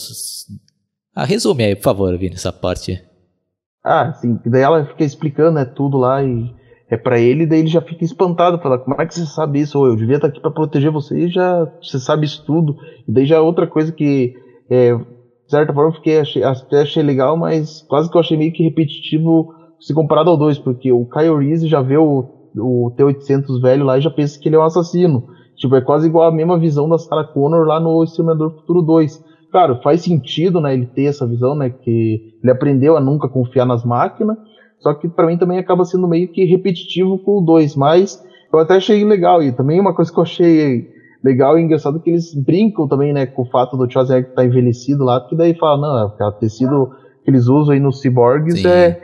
ah 1.14 1.26
resume 1.26 1.64
aí, 1.64 1.76
por 1.76 1.84
favor, 1.84 2.18
Vini, 2.18 2.34
essa 2.34 2.52
parte. 2.52 3.04
Ah, 3.84 4.14
sim. 4.14 4.40
Daí 4.48 4.64
ela 4.64 4.84
fica 4.84 5.04
explicando, 5.04 5.52
né, 5.52 5.66
tudo 5.66 5.98
lá 6.00 6.24
e 6.24 6.52
é 6.90 6.98
para 6.98 7.20
ele, 7.20 7.46
daí 7.46 7.60
ele 7.60 7.68
já 7.68 7.82
fica 7.82 8.04
espantado, 8.04 8.60
fala, 8.60 8.80
como 8.80 9.00
é 9.00 9.06
que 9.06 9.14
você 9.14 9.28
sabe 9.28 9.60
isso? 9.60 9.78
Ou 9.78 9.88
eu 9.88 9.96
devia 9.96 10.16
estar 10.16 10.28
aqui 10.28 10.40
para 10.40 10.50
proteger 10.50 10.90
você 10.90 11.20
e 11.20 11.30
já 11.30 11.66
você 11.80 12.00
sabe 12.00 12.26
isso 12.26 12.44
tudo. 12.46 12.76
E 13.08 13.12
daí 13.12 13.28
já 13.28 13.36
é 13.36 13.40
outra 13.40 13.68
coisa 13.68 13.92
que, 13.92 14.34
é, 14.72 15.00
de 15.50 15.56
certa 15.56 15.74
forma, 15.74 15.92
fiquei, 15.94 16.20
achei, 16.20 16.44
até 16.44 16.82
achei 16.82 17.02
legal, 17.02 17.36
mas 17.36 17.82
quase 17.90 18.08
que 18.08 18.16
eu 18.16 18.22
achei 18.22 18.38
meio 18.38 18.54
que 18.54 18.62
repetitivo 18.62 19.52
se 19.80 19.96
comparado 19.96 20.30
ao 20.30 20.38
2, 20.38 20.60
porque 20.60 20.92
o 20.92 21.06
Kyle 21.06 21.38
Reese 21.38 21.68
já 21.68 21.82
vê 21.82 21.98
o, 21.98 22.24
o 22.56 22.92
T-800 22.96 23.60
velho 23.60 23.84
lá 23.84 23.98
e 23.98 24.02
já 24.02 24.12
pensa 24.12 24.40
que 24.40 24.48
ele 24.48 24.56
é 24.56 24.60
um 24.60 24.64
assassino. 24.64 25.26
Tipo, 25.56 25.76
é 25.76 25.82
quase 25.82 26.08
igual 26.08 26.28
a 26.28 26.32
mesma 26.32 26.60
visão 26.60 26.88
da 26.88 27.00
Sarah 27.00 27.24
Connor 27.24 27.66
lá 27.66 27.80
no 27.80 28.04
Exterminador 28.04 28.52
Futuro 28.52 28.84
2 28.84 29.30
claro, 29.52 29.80
faz 29.82 30.02
sentido, 30.02 30.62
né, 30.62 30.74
ele 30.74 30.86
ter 30.86 31.06
essa 31.06 31.26
visão, 31.26 31.56
né, 31.56 31.72
que 31.72 32.36
ele 32.44 32.52
aprendeu 32.52 32.96
a 32.96 33.02
nunca 33.02 33.28
confiar 33.28 33.66
nas 33.66 33.84
máquinas, 33.84 34.38
só 34.80 34.94
que 34.94 35.10
para 35.10 35.26
mim 35.26 35.38
também 35.38 35.58
acaba 35.58 35.84
sendo 35.84 36.08
meio 36.08 36.28
que 36.32 36.46
repetitivo 36.46 37.18
com 37.18 37.40
o 37.40 37.42
2, 37.42 37.76
mas 37.76 38.24
eu 38.54 38.60
até 38.60 38.76
achei 38.76 39.04
legal, 39.04 39.42
e 39.42 39.52
também 39.52 39.80
uma 39.80 39.96
coisa 39.96 40.12
que 40.12 40.20
eu 40.20 40.24
achei 40.24 40.99
legal 41.24 41.58
e 41.58 41.62
engraçado 41.62 42.00
que 42.00 42.10
eles 42.10 42.34
brincam 42.34 42.88
também, 42.88 43.14
né, 43.14 43.26
com 43.26 43.42
o 43.42 43.50
fato 43.50 43.76
do 43.76 43.90
Schwarzenegger 43.90 44.30
estar 44.30 44.42
tá 44.42 44.48
envelhecido 44.48 45.04
lá, 45.04 45.20
porque 45.20 45.36
daí 45.36 45.54
fala, 45.54 45.82
não, 45.82 46.14
é 46.20 46.28
o 46.28 46.32
tecido 46.34 46.92
que 47.24 47.32
eles 47.32 47.48
usam 47.48 47.74
aí 47.74 47.80
nos 47.80 48.02
ciborgues 48.02 48.64
é, 48.66 49.00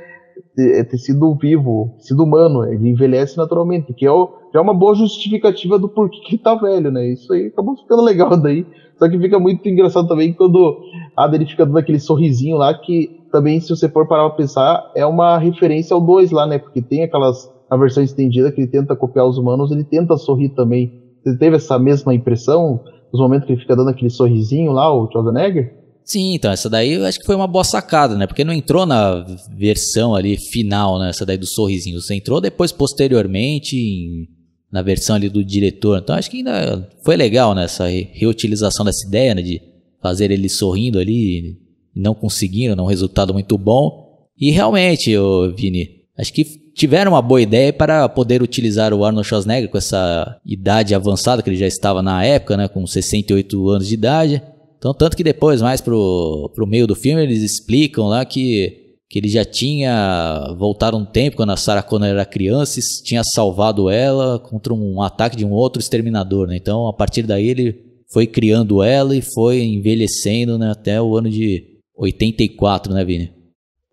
é 0.58 0.84
tecido 0.84 1.36
vivo, 1.36 1.93
tecido 1.97 2.23
humano, 2.23 2.63
ele 2.63 2.89
envelhece 2.89 3.38
naturalmente, 3.38 3.93
que 3.93 4.06
é, 4.06 4.12
o, 4.12 4.30
é 4.54 4.60
uma 4.60 4.73
boa 4.73 4.95
justificativa 4.95 5.78
do 5.78 5.89
porquê 5.89 6.19
que 6.21 6.36
ele 6.36 6.41
tá 6.41 6.56
velho, 6.56 6.91
né, 6.91 7.08
isso 7.08 7.32
aí 7.34 7.47
acabou 7.47 7.75
ficando 7.75 8.04
legal 8.04 8.36
daí, 8.41 8.65
só 8.97 9.10
que 9.10 9.19
fica 9.19 9.38
muito 9.38 9.67
engraçado 9.67 10.08
também 10.08 10.32
quando 10.32 10.80
a 11.17 11.25
Adri 11.25 11.45
fica 11.45 11.65
dando 11.65 11.78
aquele 11.78 11.99
sorrisinho 11.99 12.56
lá, 12.56 12.73
que 12.73 13.25
também, 13.36 13.60
se 13.60 13.69
você 13.69 13.89
for 13.89 14.08
parar 14.08 14.30
pra 14.30 14.38
pensar, 14.38 14.91
é 14.95 15.06
uma 15.06 15.38
referência 15.38 15.93
ao 15.93 15.99
2 15.99 16.32
lá, 16.32 16.47
né? 16.47 16.58
Porque 16.58 16.82
tem 16.82 17.04
aquelas. 17.04 17.54
A 17.69 17.75
versão 17.75 18.04
estendida 18.04 18.51
que 18.51 18.62
ele 18.62 18.67
tenta 18.67 18.95
copiar 18.95 19.25
os 19.25 19.38
humanos, 19.38 19.71
ele 19.71 19.84
tenta 19.84 20.15
sorrir 20.15 20.49
também. 20.49 21.01
Você 21.25 21.38
teve 21.38 21.55
essa 21.55 21.79
mesma 21.79 22.13
impressão 22.13 22.83
nos 23.11 23.21
momentos 23.21 23.47
que 23.47 23.53
ele 23.53 23.61
fica 23.61 23.75
dando 23.75 23.89
aquele 23.89 24.09
sorrisinho 24.09 24.71
lá, 24.71 24.93
o 24.93 25.09
Schwarzenegger? 25.11 25.73
Sim, 26.03 26.35
então, 26.35 26.51
essa 26.51 26.69
daí 26.69 26.93
eu 26.93 27.05
acho 27.05 27.19
que 27.19 27.25
foi 27.25 27.35
uma 27.35 27.47
boa 27.47 27.63
sacada, 27.63 28.15
né? 28.15 28.27
Porque 28.27 28.43
não 28.43 28.53
entrou 28.53 28.85
na 28.85 29.25
versão 29.57 30.13
ali 30.13 30.38
final, 30.38 30.99
né? 30.99 31.09
Essa 31.09 31.25
daí 31.25 31.38
do 31.38 31.47
sorrisinho. 31.47 31.99
Você 31.99 32.13
entrou 32.13 32.39
depois, 32.39 32.71
posteriormente, 32.71 33.75
em 33.75 34.27
na 34.75 34.81
versão 34.81 35.15
ali 35.15 35.29
do 35.29 35.41
diretor. 35.41 35.99
Então 35.99 36.15
acho 36.15 36.29
que 36.29 36.38
ainda 36.38 36.89
foi 37.01 37.15
legal 37.15 37.55
né, 37.55 37.65
reutilização 38.11 38.85
dessa 38.85 39.07
ideia 39.07 39.33
né, 39.33 39.41
de 39.41 39.61
fazer 40.01 40.31
ele 40.31 40.49
sorrindo 40.49 40.99
ali 40.99 41.57
não 41.95 42.13
conseguindo, 42.13 42.81
um 42.83 42.85
resultado 42.85 43.33
muito 43.33 43.57
bom. 43.57 44.27
E 44.38 44.51
realmente, 44.51 45.17
ô, 45.17 45.49
Vini, 45.55 45.94
acho 46.17 46.34
que 46.34 46.43
tiveram 46.73 47.13
uma 47.13 47.21
boa 47.21 47.41
ideia 47.41 47.71
para 47.71 48.08
poder 48.10 48.41
utilizar 48.41 48.93
o 48.93 49.04
Arnold 49.04 49.28
Schwarzenegger 49.28 49.69
com 49.69 49.78
essa 49.78 50.39
idade 50.45 50.93
avançada 50.93 51.41
que 51.41 51.49
ele 51.49 51.58
já 51.58 51.67
estava 51.67 52.01
na 52.01 52.23
época, 52.23 52.58
né, 52.58 52.67
com 52.67 52.86
68 52.86 53.69
anos 53.69 53.88
de 53.88 53.93
idade. 53.93 54.41
Então, 54.78 54.93
tanto 54.93 55.17
que 55.17 55.23
depois, 55.23 55.62
mais 55.62 55.82
pro, 55.82 56.51
pro 56.54 56.67
meio 56.67 56.86
do 56.86 56.95
filme, 56.95 57.23
eles 57.23 57.41
explicam 57.41 58.08
lá 58.08 58.23
que 58.25 58.86
que 59.08 59.19
ele 59.19 59.30
já 59.30 59.45
tinha 59.45 60.54
voltado 60.58 60.97
um 60.97 61.06
tempo 61.06 61.38
quando 61.38 61.51
a 61.51 61.58
Sarah 61.58 61.84
Connor 61.84 62.10
era 62.10 62.25
criança 62.25 62.80
e 62.80 63.04
tinha 63.04 63.21
salvado 63.23 63.89
ela 63.89 64.39
contra 64.39 64.73
um 64.73 65.01
ataque 65.01 65.38
de 65.38 65.45
um 65.45 65.51
outro 65.51 65.80
exterminador, 65.80 66.47
né? 66.47 66.58
Então, 66.58 66.88
a 66.88 66.93
partir 66.93 67.23
daí 67.23 67.47
ele 67.47 67.86
foi 68.12 68.25
criando 68.25 68.82
ela 68.82 69.15
e 69.15 69.21
foi 69.21 69.62
envelhecendo, 69.63 70.58
né, 70.58 70.71
até 70.71 71.01
o 71.01 71.15
ano 71.15 71.30
de 71.30 71.63
84, 71.95 72.93
né, 72.93 73.06
Vini? 73.06 73.32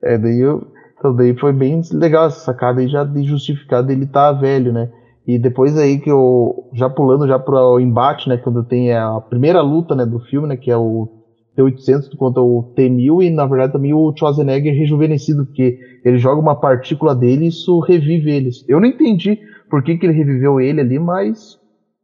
É, 0.02 0.18
daí 0.18 0.40
eu, 0.40 0.71
então 1.02 1.16
daí 1.16 1.36
foi 1.36 1.52
bem 1.52 1.80
legal 1.92 2.26
essa 2.26 2.38
sacada 2.38 2.80
aí 2.80 2.86
já 2.86 3.02
de 3.02 3.24
justificar 3.24 3.82
dele 3.82 4.04
estar 4.04 4.32
tá 4.32 4.40
velho, 4.40 4.72
né? 4.72 4.88
E 5.26 5.36
depois 5.36 5.76
aí 5.76 5.98
que 5.98 6.10
eu 6.10 6.68
já 6.72 6.88
pulando 6.88 7.26
já 7.26 7.40
para 7.40 7.60
o 7.60 7.80
embate, 7.80 8.28
né, 8.28 8.36
quando 8.36 8.62
tem 8.64 8.92
a 8.92 9.20
primeira 9.20 9.60
luta, 9.60 9.94
né, 9.94 10.06
do 10.06 10.20
filme, 10.20 10.48
né, 10.48 10.56
que 10.56 10.70
é 10.70 10.76
o 10.76 11.08
T-800 11.56 12.16
contra 12.16 12.40
o 12.40 12.72
T-1000 12.76 13.24
e 13.24 13.30
na 13.30 13.46
verdade 13.46 13.72
também 13.72 13.92
o 13.92 14.12
Schwarzenegger 14.16 14.74
rejuvenescido, 14.74 15.44
porque 15.44 15.78
ele 16.04 16.18
joga 16.18 16.40
uma 16.40 16.54
partícula 16.54 17.14
dele 17.14 17.44
e 17.44 17.48
isso 17.48 17.80
revive 17.80 18.30
eles. 18.30 18.64
Eu 18.68 18.80
não 18.80 18.86
entendi 18.86 19.38
por 19.68 19.82
que, 19.82 19.96
que 19.96 20.06
ele 20.06 20.16
reviveu 20.16 20.60
ele 20.60 20.80
ali, 20.80 20.98
mas 20.98 21.58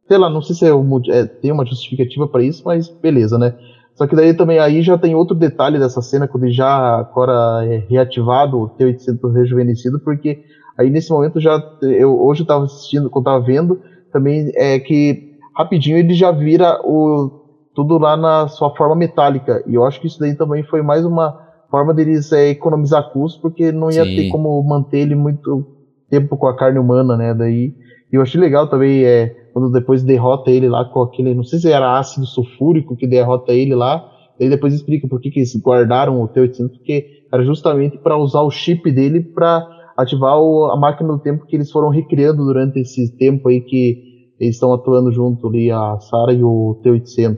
sei 0.07 0.17
lá, 0.17 0.29
não 0.29 0.41
sei 0.41 0.55
se 0.55 0.65
é, 0.65 1.19
é, 1.19 1.25
tem 1.25 1.51
uma 1.51 1.65
justificativa 1.65 2.27
para 2.27 2.43
isso, 2.43 2.63
mas 2.65 2.89
beleza, 2.89 3.37
né? 3.37 3.55
Só 3.99 4.07
que 4.07 4.15
daí 4.15 4.33
também 4.33 4.59
aí 4.59 4.81
já 4.81 4.97
tem 4.97 5.13
outro 5.13 5.35
detalhe 5.35 5.77
dessa 5.77 6.01
cena 6.01 6.25
quando 6.25 6.49
já 6.49 6.99
agora 6.99 7.65
é 7.65 7.79
reativado 7.79 8.57
o 8.57 8.69
T-800 8.69 9.33
rejuvenescido, 9.33 9.99
porque 9.99 10.37
aí 10.77 10.89
nesse 10.89 11.11
momento 11.11 11.37
já 11.37 11.61
eu 11.81 12.17
hoje 12.17 12.43
eu 12.43 12.45
tava 12.47 12.63
assistindo, 12.63 13.09
quando 13.09 13.27
eu 13.27 13.33
tava 13.33 13.43
vendo, 13.43 13.77
também 14.09 14.49
é 14.55 14.79
que 14.79 15.19
rapidinho 15.53 15.97
ele 15.97 16.13
já 16.13 16.31
vira 16.31 16.77
o 16.81 17.29
tudo 17.75 17.97
lá 17.97 18.15
na 18.15 18.47
sua 18.47 18.73
forma 18.73 18.95
metálica. 18.95 19.61
E 19.67 19.73
eu 19.73 19.83
acho 19.83 19.99
que 19.99 20.07
isso 20.07 20.17
daí 20.17 20.33
também 20.33 20.63
foi 20.63 20.81
mais 20.81 21.03
uma 21.03 21.33
forma 21.69 21.93
deles 21.93 22.31
é 22.31 22.47
economizar 22.51 23.03
custos, 23.11 23.37
porque 23.41 23.69
não 23.69 23.91
ia 23.91 24.05
Sim. 24.05 24.15
ter 24.15 24.29
como 24.29 24.63
manter 24.63 24.99
ele 24.99 25.13
muito 25.15 25.67
tempo 26.09 26.37
com 26.37 26.47
a 26.47 26.55
carne 26.55 26.79
humana, 26.79 27.17
né? 27.17 27.33
Daí 27.33 27.73
eu 28.09 28.21
achei 28.21 28.39
legal 28.39 28.65
também 28.65 29.03
é 29.03 29.29
quando 29.53 29.71
depois 29.71 30.03
derrota 30.03 30.51
ele 30.51 30.67
lá 30.67 30.85
com 30.85 31.01
aquele, 31.01 31.33
não 31.33 31.43
sei 31.43 31.59
se 31.59 31.71
era 31.71 31.97
ácido 31.97 32.25
sulfúrico 32.25 32.95
que 32.95 33.07
derrota 33.07 33.53
ele 33.53 33.75
lá, 33.75 34.09
ele 34.39 34.51
depois 34.51 34.73
explica 34.73 35.07
por 35.07 35.19
que, 35.19 35.29
que 35.29 35.39
eles 35.39 35.55
guardaram 35.57 36.21
o 36.21 36.27
T800, 36.27 36.69
porque 36.69 37.25
era 37.31 37.43
justamente 37.43 37.97
para 37.97 38.17
usar 38.17 38.41
o 38.41 38.51
chip 38.51 38.91
dele 38.91 39.21
para 39.21 39.67
ativar 39.97 40.39
o, 40.39 40.65
a 40.65 40.77
máquina 40.77 41.09
do 41.09 41.19
tempo 41.19 41.45
que 41.45 41.55
eles 41.55 41.71
foram 41.71 41.89
recriando 41.89 42.43
durante 42.45 42.79
esse 42.79 43.15
tempo 43.17 43.49
aí 43.49 43.61
que 43.61 44.09
eles 44.39 44.55
estão 44.55 44.73
atuando 44.73 45.11
junto 45.11 45.47
ali, 45.47 45.69
a 45.69 45.99
Sarah 45.99 46.31
e 46.31 46.41
o 46.43 46.81
T800. 46.83 47.37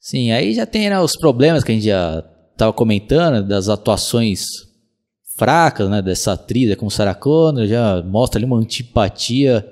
Sim, 0.00 0.30
aí 0.30 0.54
já 0.54 0.64
tem 0.64 0.88
né, 0.88 0.98
os 0.98 1.16
problemas 1.16 1.62
que 1.62 1.70
a 1.70 1.74
gente 1.74 1.84
já 1.84 2.24
estava 2.52 2.72
comentando, 2.72 3.46
das 3.46 3.68
atuações 3.68 4.40
fracas, 5.36 5.88
né, 5.90 6.00
dessa 6.00 6.32
atriz 6.32 6.74
com 6.76 6.88
Sarah 6.88 7.14
Connor, 7.14 7.66
já 7.66 8.02
mostra 8.02 8.38
ali 8.38 8.46
uma 8.46 8.56
antipatia 8.56 9.64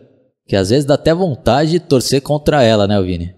que 0.46 0.56
às 0.56 0.70
vezes 0.70 0.84
dá 0.84 0.94
até 0.94 1.12
vontade 1.12 1.72
de 1.72 1.80
torcer 1.80 2.22
contra 2.22 2.62
ela, 2.62 2.86
né, 2.86 3.00
Vini? 3.02 3.34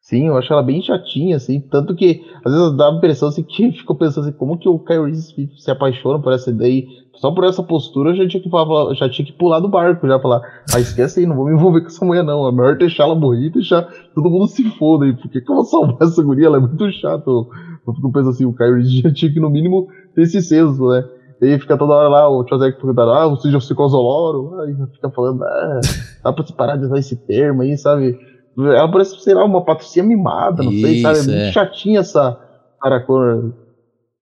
Sim, 0.00 0.28
eu 0.28 0.36
acho 0.36 0.52
ela 0.52 0.62
bem 0.62 0.80
chatinha, 0.80 1.34
assim, 1.34 1.60
tanto 1.60 1.92
que 1.92 2.22
às 2.44 2.52
vezes 2.52 2.76
dá 2.76 2.88
a 2.88 2.94
impressão 2.94 3.28
assim, 3.28 3.42
que 3.44 3.72
ficou 3.72 3.96
pensando 3.96 4.28
assim, 4.28 4.38
como 4.38 4.56
que 4.56 4.68
o 4.68 4.78
Kyrie 4.78 5.16
se 5.16 5.68
apaixona 5.68 6.22
por 6.22 6.32
essa 6.32 6.52
daí, 6.52 6.86
só 7.16 7.32
por 7.32 7.44
essa 7.44 7.60
postura 7.60 8.10
eu 8.10 8.16
já 8.16 8.28
tinha 8.28 8.40
que, 8.40 8.48
falar, 8.48 8.94
já 8.94 9.08
tinha 9.10 9.26
que 9.26 9.32
pular 9.32 9.58
do 9.58 9.68
barco, 9.68 10.06
já 10.06 10.20
falar, 10.20 10.40
ah, 10.72 10.78
esquece 10.78 11.18
aí, 11.18 11.26
não 11.26 11.34
vou 11.34 11.46
me 11.46 11.54
envolver 11.54 11.80
com 11.80 11.88
essa 11.88 12.04
mulher 12.04 12.22
não, 12.22 12.46
é 12.46 12.52
melhor 12.52 12.78
deixar 12.78 13.02
ela 13.02 13.16
morrer 13.16 13.46
e 13.46 13.50
deixar 13.50 13.82
todo 14.14 14.30
mundo 14.30 14.46
se 14.46 14.62
foda 14.78 15.06
aí, 15.06 15.12
porque 15.12 15.40
vou 15.40 15.64
salvar 15.64 15.96
essa 16.00 16.22
guria, 16.22 16.46
ela 16.46 16.58
é 16.58 16.60
muito 16.60 16.88
chata, 16.92 17.28
eu 17.28 17.94
fico 17.94 18.12
pensando 18.12 18.30
assim, 18.30 18.44
o 18.44 18.54
Kyrie 18.54 18.84
já 19.02 19.12
tinha 19.12 19.32
que 19.32 19.40
no 19.40 19.50
mínimo 19.50 19.88
ter 20.14 20.22
esse 20.22 20.40
senso, 20.40 20.88
né, 20.88 21.04
e 21.40 21.46
aí 21.46 21.60
fica 21.60 21.76
toda 21.76 21.94
hora 21.94 22.08
lá, 22.08 22.28
o 22.28 22.46
Chazek 22.48 22.78
perguntando, 22.78 23.12
ah, 23.12 23.28
você 23.28 23.50
já 23.50 23.60
ficou 23.60 23.88
Zoloro? 23.88 24.60
Aí 24.60 24.74
fica 24.94 25.10
falando, 25.10 25.42
ah, 25.44 25.80
dá 26.24 26.32
pra 26.32 26.46
se 26.46 26.52
parar 26.52 26.76
de 26.76 26.86
usar 26.86 26.98
esse 26.98 27.16
termo 27.16 27.62
aí, 27.62 27.76
sabe? 27.76 28.18
Ela 28.58 28.90
parece, 28.90 29.20
sei 29.20 29.34
lá, 29.34 29.44
uma 29.44 29.64
patricinha 29.64 30.04
mimada, 30.04 30.62
não 30.62 30.72
Isso, 30.72 30.86
sei, 30.86 31.02
sabe? 31.02 31.18
É 31.18 31.22
muito 31.22 31.36
é. 31.36 31.52
chatinha 31.52 32.00
essa 32.00 32.38
Aracona. 32.82 33.54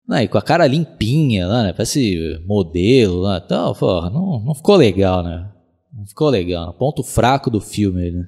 Não, 0.07 0.19
e 0.19 0.27
com 0.27 0.37
a 0.37 0.41
cara 0.41 0.67
limpinha 0.67 1.47
lá, 1.47 1.63
né? 1.63 1.73
Parece 1.73 2.39
modelo 2.45 3.21
lá. 3.21 3.41
Então, 3.43 3.73
porra, 3.73 4.09
não, 4.09 4.39
não 4.43 4.53
ficou 4.53 4.75
legal, 4.75 5.23
né? 5.23 5.49
Não 5.97 6.05
ficou 6.05 6.29
legal. 6.29 6.73
Ponto 6.73 7.01
fraco 7.01 7.49
do 7.49 7.61
filme, 7.61 8.11
né? 8.11 8.25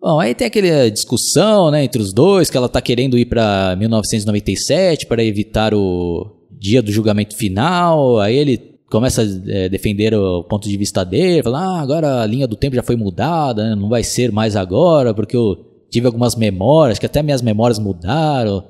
Bom, 0.00 0.20
aí 0.20 0.34
tem 0.34 0.48
aquela 0.48 0.90
discussão, 0.90 1.70
né, 1.70 1.82
entre 1.82 2.00
os 2.02 2.12
dois, 2.12 2.50
que 2.50 2.56
ela 2.56 2.68
tá 2.68 2.82
querendo 2.82 3.18
ir 3.18 3.24
para 3.24 3.74
1997 3.76 5.06
para 5.06 5.24
evitar 5.24 5.72
o 5.72 6.35
dia 6.58 6.82
do 6.82 6.92
julgamento 6.92 7.36
final. 7.36 8.18
Aí 8.18 8.36
ele 8.36 8.76
começa 8.90 9.22
a 9.22 9.26
é, 9.50 9.68
defender 9.68 10.14
o 10.14 10.44
ponto 10.44 10.68
de 10.68 10.76
vista 10.76 11.04
dele, 11.04 11.42
fala, 11.42 11.60
ah, 11.60 11.80
agora 11.80 12.22
a 12.22 12.26
linha 12.26 12.46
do 12.46 12.56
tempo 12.56 12.76
já 12.76 12.82
foi 12.82 12.96
mudada, 12.96 13.70
né? 13.70 13.74
não 13.74 13.88
vai 13.88 14.02
ser 14.02 14.30
mais 14.30 14.54
agora, 14.54 15.12
porque 15.12 15.36
eu 15.36 15.56
tive 15.90 16.06
algumas 16.06 16.36
memórias, 16.36 16.98
que 16.98 17.06
até 17.06 17.22
minhas 17.22 17.42
memórias 17.42 17.78
mudaram. 17.78 18.64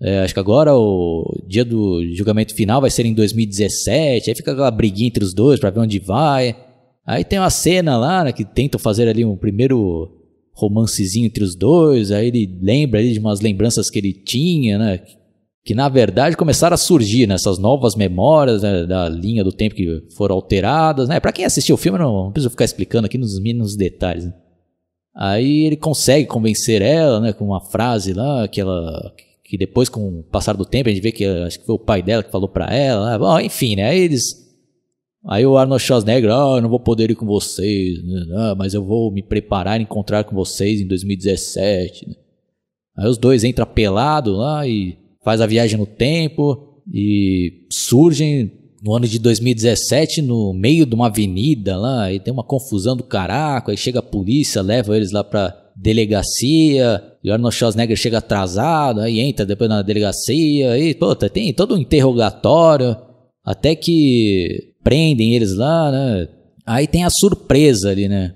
É, 0.00 0.20
acho 0.20 0.34
que 0.34 0.40
agora 0.40 0.74
o 0.76 1.24
dia 1.46 1.64
do 1.64 2.04
julgamento 2.14 2.54
final 2.54 2.80
vai 2.80 2.90
ser 2.90 3.06
em 3.06 3.14
2017, 3.14 4.30
aí 4.30 4.36
fica 4.36 4.52
aquela 4.52 4.70
briguinha 4.70 5.06
entre 5.08 5.22
os 5.22 5.32
dois 5.32 5.60
para 5.60 5.70
ver 5.70 5.80
onde 5.80 5.98
vai. 6.00 6.56
Aí 7.06 7.24
tem 7.24 7.38
uma 7.38 7.50
cena 7.50 7.96
lá, 7.96 8.24
né, 8.24 8.32
que 8.32 8.44
tentam 8.44 8.80
fazer 8.80 9.08
ali 9.08 9.24
um 9.24 9.36
primeiro 9.36 10.10
romancezinho 10.52 11.26
entre 11.26 11.42
os 11.42 11.54
dois, 11.54 12.10
aí 12.10 12.28
ele 12.28 12.58
lembra 12.60 13.00
ali 13.00 13.12
de 13.12 13.18
umas 13.18 13.40
lembranças 13.40 13.88
que 13.88 13.98
ele 13.98 14.12
tinha, 14.12 14.76
né, 14.78 15.00
que 15.64 15.74
na 15.74 15.88
verdade 15.88 16.36
começaram 16.36 16.74
a 16.74 16.78
surgir 16.78 17.26
nessas 17.26 17.58
né, 17.58 17.62
novas 17.62 17.94
memórias 17.94 18.62
né, 18.62 18.84
da 18.84 19.08
linha 19.08 19.44
do 19.44 19.52
tempo 19.52 19.74
que 19.74 20.02
foram 20.16 20.34
alteradas. 20.34 21.08
Né? 21.08 21.20
Para 21.20 21.32
quem 21.32 21.44
assistiu 21.44 21.74
o 21.74 21.78
filme, 21.78 21.98
não, 21.98 22.24
não 22.24 22.32
preciso 22.32 22.50
ficar 22.50 22.64
explicando 22.64 23.06
aqui 23.06 23.16
nos 23.16 23.38
mínimos 23.38 23.76
detalhes. 23.76 24.24
Né? 24.24 24.34
Aí 25.14 25.64
ele 25.64 25.76
consegue 25.76 26.26
convencer 26.26 26.82
ela 26.82 27.20
né, 27.20 27.32
com 27.32 27.44
uma 27.44 27.60
frase 27.60 28.12
lá 28.12 28.48
que 28.48 28.60
ela 28.60 29.12
que 29.44 29.58
depois 29.58 29.90
com 29.90 30.20
o 30.20 30.22
passar 30.22 30.56
do 30.56 30.64
tempo 30.64 30.88
a 30.88 30.92
gente 30.92 31.02
vê 31.02 31.12
que 31.12 31.26
acho 31.26 31.60
que 31.60 31.66
foi 31.66 31.74
o 31.74 31.78
pai 31.78 32.02
dela 32.02 32.22
que 32.22 32.30
falou 32.30 32.48
para 32.48 32.74
ela. 32.74 33.10
Né? 33.10 33.18
Bom, 33.18 33.38
enfim, 33.38 33.76
né? 33.76 33.90
Aí 33.90 34.00
eles 34.00 34.42
Aí 35.24 35.46
o 35.46 35.56
Arnold 35.56 35.80
Schwarzenegger, 35.80 36.32
ah, 36.32 36.56
eu 36.56 36.62
não 36.62 36.68
vou 36.68 36.80
poder 36.80 37.08
ir 37.08 37.14
com 37.14 37.24
vocês, 37.24 38.00
ah, 38.34 38.56
mas 38.56 38.74
eu 38.74 38.84
vou 38.84 39.12
me 39.12 39.22
preparar 39.22 39.78
e 39.78 39.84
encontrar 39.84 40.24
com 40.24 40.34
vocês 40.34 40.80
em 40.80 40.86
2017. 40.86 42.08
Né? 42.08 42.14
Aí 42.96 43.08
os 43.08 43.16
dois 43.16 43.44
entram 43.44 43.64
pelado 43.64 44.32
lá 44.32 44.66
e 44.66 44.98
faz 45.24 45.40
a 45.40 45.46
viagem 45.46 45.78
no 45.78 45.86
tempo 45.86 46.80
e 46.92 47.66
surgem 47.70 48.52
no 48.82 48.94
ano 48.94 49.06
de 49.06 49.18
2017 49.18 50.22
no 50.22 50.52
meio 50.52 50.84
de 50.84 50.94
uma 50.94 51.06
avenida 51.06 51.76
lá 51.76 52.12
e 52.12 52.18
tem 52.18 52.32
uma 52.32 52.42
confusão 52.42 52.96
do 52.96 53.04
caraco, 53.04 53.70
aí 53.70 53.76
chega 53.76 54.00
a 54.00 54.02
polícia, 54.02 54.60
leva 54.60 54.96
eles 54.96 55.12
lá 55.12 55.22
pra 55.22 55.56
delegacia, 55.76 57.02
e 57.22 57.30
Arnold 57.30 57.54
Schwarzenegger 57.54 57.96
chega 57.96 58.18
atrasado, 58.18 59.00
aí 59.00 59.20
entra 59.20 59.46
depois 59.46 59.70
na 59.70 59.82
delegacia, 59.82 60.76
e 60.76 60.94
puta, 60.94 61.30
tem 61.30 61.52
todo 61.52 61.74
um 61.74 61.78
interrogatório, 61.78 62.96
até 63.44 63.74
que 63.74 64.74
prendem 64.82 65.34
eles 65.34 65.54
lá, 65.54 65.90
né? 65.90 66.28
Aí 66.66 66.86
tem 66.86 67.04
a 67.04 67.10
surpresa 67.10 67.90
ali, 67.90 68.08
né? 68.08 68.34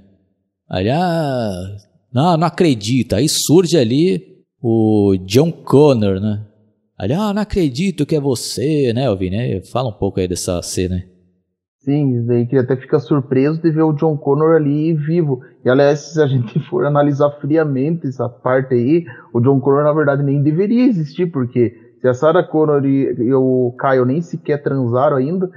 Aí, 0.69 0.89
ah, 0.89 1.77
não, 2.13 2.37
não 2.37 2.47
acredita. 2.47 3.17
Aí 3.17 3.29
surge 3.29 3.77
ali 3.77 4.21
o 4.61 5.17
John 5.27 5.53
Connor, 5.53 6.21
né? 6.21 6.45
Ali, 6.99 7.13
ah, 7.13 7.35
não 7.35 7.43
acredito 7.43 8.07
que 8.07 8.17
é 8.17 8.21
você, 8.21 8.93
né, 8.95 9.07
Alvin? 9.07 9.61
Fala 9.71 9.91
um 9.91 9.99
pouco 9.99 10.19
aí 10.19 10.27
dessa 10.27 10.63
cena. 10.63 11.03
Sim, 11.87 12.25
daí 12.27 12.47
que 12.47 12.57
até 12.57 12.75
fica 12.75 12.99
surpreso 12.99 13.63
de 13.63 13.71
ver 13.71 13.83
o 13.83 13.93
John 13.93 14.17
Connor 14.17 14.57
ali 14.57 14.93
vivo. 14.93 15.41
E 15.65 15.69
aliás, 15.69 16.01
se 16.01 16.21
a 16.21 16.27
gente 16.27 16.59
for 16.69 16.85
analisar 16.85 17.31
friamente 17.41 18.09
essa 18.09 18.29
parte 18.29 18.75
aí, 18.75 19.05
o 19.33 19.41
John 19.41 19.61
Connor 19.61 19.85
na 19.85 19.93
verdade 19.93 20.23
nem 20.23 20.43
deveria 20.43 20.85
existir, 20.87 21.27
porque 21.27 21.77
se 22.01 22.09
a 22.09 22.15
Sarah 22.15 22.43
Connor 22.43 22.85
e, 22.85 23.15
e 23.19 23.33
o 23.35 23.73
Kyle 23.79 24.05
nem 24.05 24.21
sequer 24.21 24.63
transaram 24.63 25.17
ainda, 25.17 25.49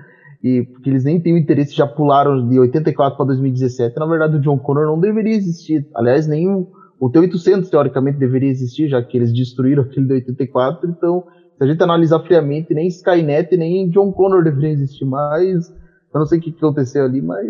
e 0.44 0.62
porque 0.64 0.90
eles 0.90 1.04
nem 1.04 1.20
têm 1.20 1.34
o 1.34 1.38
interesse, 1.38 1.76
já 1.76 1.88
pularam 1.88 2.48
de 2.48 2.60
84 2.60 3.18
para 3.18 3.26
2017, 3.28 3.98
na 3.98 4.06
verdade 4.06 4.38
o 4.38 4.42
John 4.42 4.60
Connor 4.60 4.86
não 4.86 5.00
deveria 5.00 5.36
existir. 5.36 5.88
Aliás, 5.96 6.28
nem 6.28 6.48
o, 6.48 6.68
o 7.00 7.10
T-800, 7.10 7.70
teoricamente, 7.70 8.18
deveria 8.18 8.50
existir, 8.50 8.90
já 8.90 9.02
que 9.02 9.18
eles 9.18 9.34
destruíram 9.34 9.84
aquele 9.84 10.06
de 10.06 10.14
84. 10.14 10.90
Então, 10.90 11.24
se 11.58 11.64
a 11.64 11.68
gente 11.68 11.82
analisar 11.82 12.20
friamente, 12.20 12.74
nem 12.74 12.88
Skynet 12.88 13.56
nem 13.56 13.90
John 13.90 14.12
Connor 14.12 14.44
deveriam 14.44 14.72
existir 14.72 15.06
mais. 15.06 15.70
Eu 16.14 16.20
não 16.20 16.26
sei 16.26 16.40
o 16.40 16.42
que 16.42 16.50
aconteceu 16.50 17.06
ali, 17.06 17.22
mas 17.22 17.48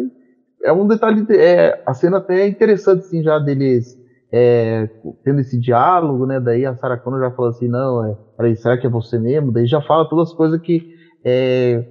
é 0.63 0.71
um 0.71 0.87
detalhe. 0.87 1.25
É, 1.31 1.81
a 1.85 1.93
cena 1.93 2.17
até 2.17 2.41
é 2.41 2.47
interessante, 2.47 2.99
assim, 2.99 3.23
já 3.23 3.39
deles 3.39 3.97
é, 4.31 4.87
tendo 5.23 5.39
esse 5.41 5.59
diálogo, 5.59 6.25
né? 6.25 6.39
Daí 6.39 6.65
a 6.65 6.75
Sarah 6.75 6.97
Connor 6.97 7.19
já 7.19 7.31
fala 7.31 7.49
assim: 7.49 7.67
não, 7.67 8.05
é, 8.05 8.17
peraí, 8.37 8.55
será 8.55 8.77
que 8.77 8.85
é 8.85 8.89
você 8.89 9.17
mesmo? 9.17 9.51
Daí 9.51 9.65
já 9.65 9.81
fala 9.81 10.07
todas 10.07 10.29
as 10.29 10.35
coisas 10.35 10.61
que 10.61 10.93
é, 11.25 11.85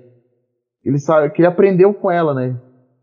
ele 0.84 0.98
sabe, 0.98 1.30
que 1.30 1.40
ele 1.40 1.48
aprendeu 1.48 1.92
com 1.92 2.10
ela, 2.10 2.34
né? 2.34 2.56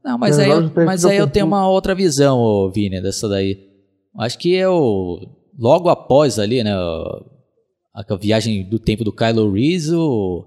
Não, 0.03 0.17
mas 0.17 0.37
aí, 0.37 0.49
eu, 0.49 0.71
mas 0.85 1.03
aí 1.03 1.17
eu 1.17 1.27
tenho 1.27 1.45
uma 1.45 1.67
outra 1.67 1.95
visão, 1.95 2.71
Vini, 2.73 3.01
dessa 3.01 3.27
daí. 3.27 3.74
Acho 4.17 4.37
que 4.37 4.53
eu, 4.53 5.19
logo 5.57 5.89
após 5.89 6.39
ali, 6.39 6.63
né, 6.63 6.71
a 6.71 8.15
viagem 8.19 8.67
do 8.67 8.79
tempo 8.79 9.03
do 9.03 9.11
Kylo 9.11 9.51
Reese, 9.51 9.93
o, 9.93 10.45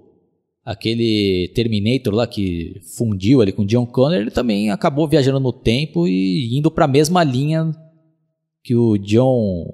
aquele 0.65 1.51
Terminator 1.55 2.15
lá 2.15 2.27
que 2.27 2.81
fundiu 2.97 3.41
ali 3.41 3.53
com 3.53 3.65
John 3.65 3.87
Connor, 3.87 4.19
ele 4.19 4.31
também 4.31 4.71
acabou 4.71 5.09
viajando 5.09 5.41
no 5.41 5.53
tempo 5.53 6.07
e 6.07 6.59
indo 6.59 6.71
para 6.71 6.85
a 6.85 6.89
mesma 6.89 7.25
linha 7.25 7.71
que 8.63 8.75
o 8.75 8.99
John 8.99 9.65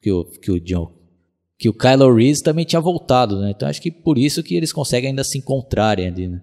que 0.00 0.10
o, 0.10 0.24
que 0.24 0.50
o 0.50 0.60
John 0.60 0.90
que 1.58 1.68
o 1.68 1.74
Kylo 1.74 2.14
Reese 2.14 2.42
também 2.42 2.64
tinha 2.64 2.80
voltado, 2.80 3.40
né? 3.40 3.50
Então 3.50 3.68
acho 3.68 3.80
que 3.80 3.90
por 3.90 4.18
isso 4.18 4.42
que 4.42 4.54
eles 4.54 4.72
conseguem 4.72 5.10
ainda 5.10 5.24
se 5.24 5.38
encontrarem 5.38 6.06
ali, 6.06 6.28
né? 6.28 6.42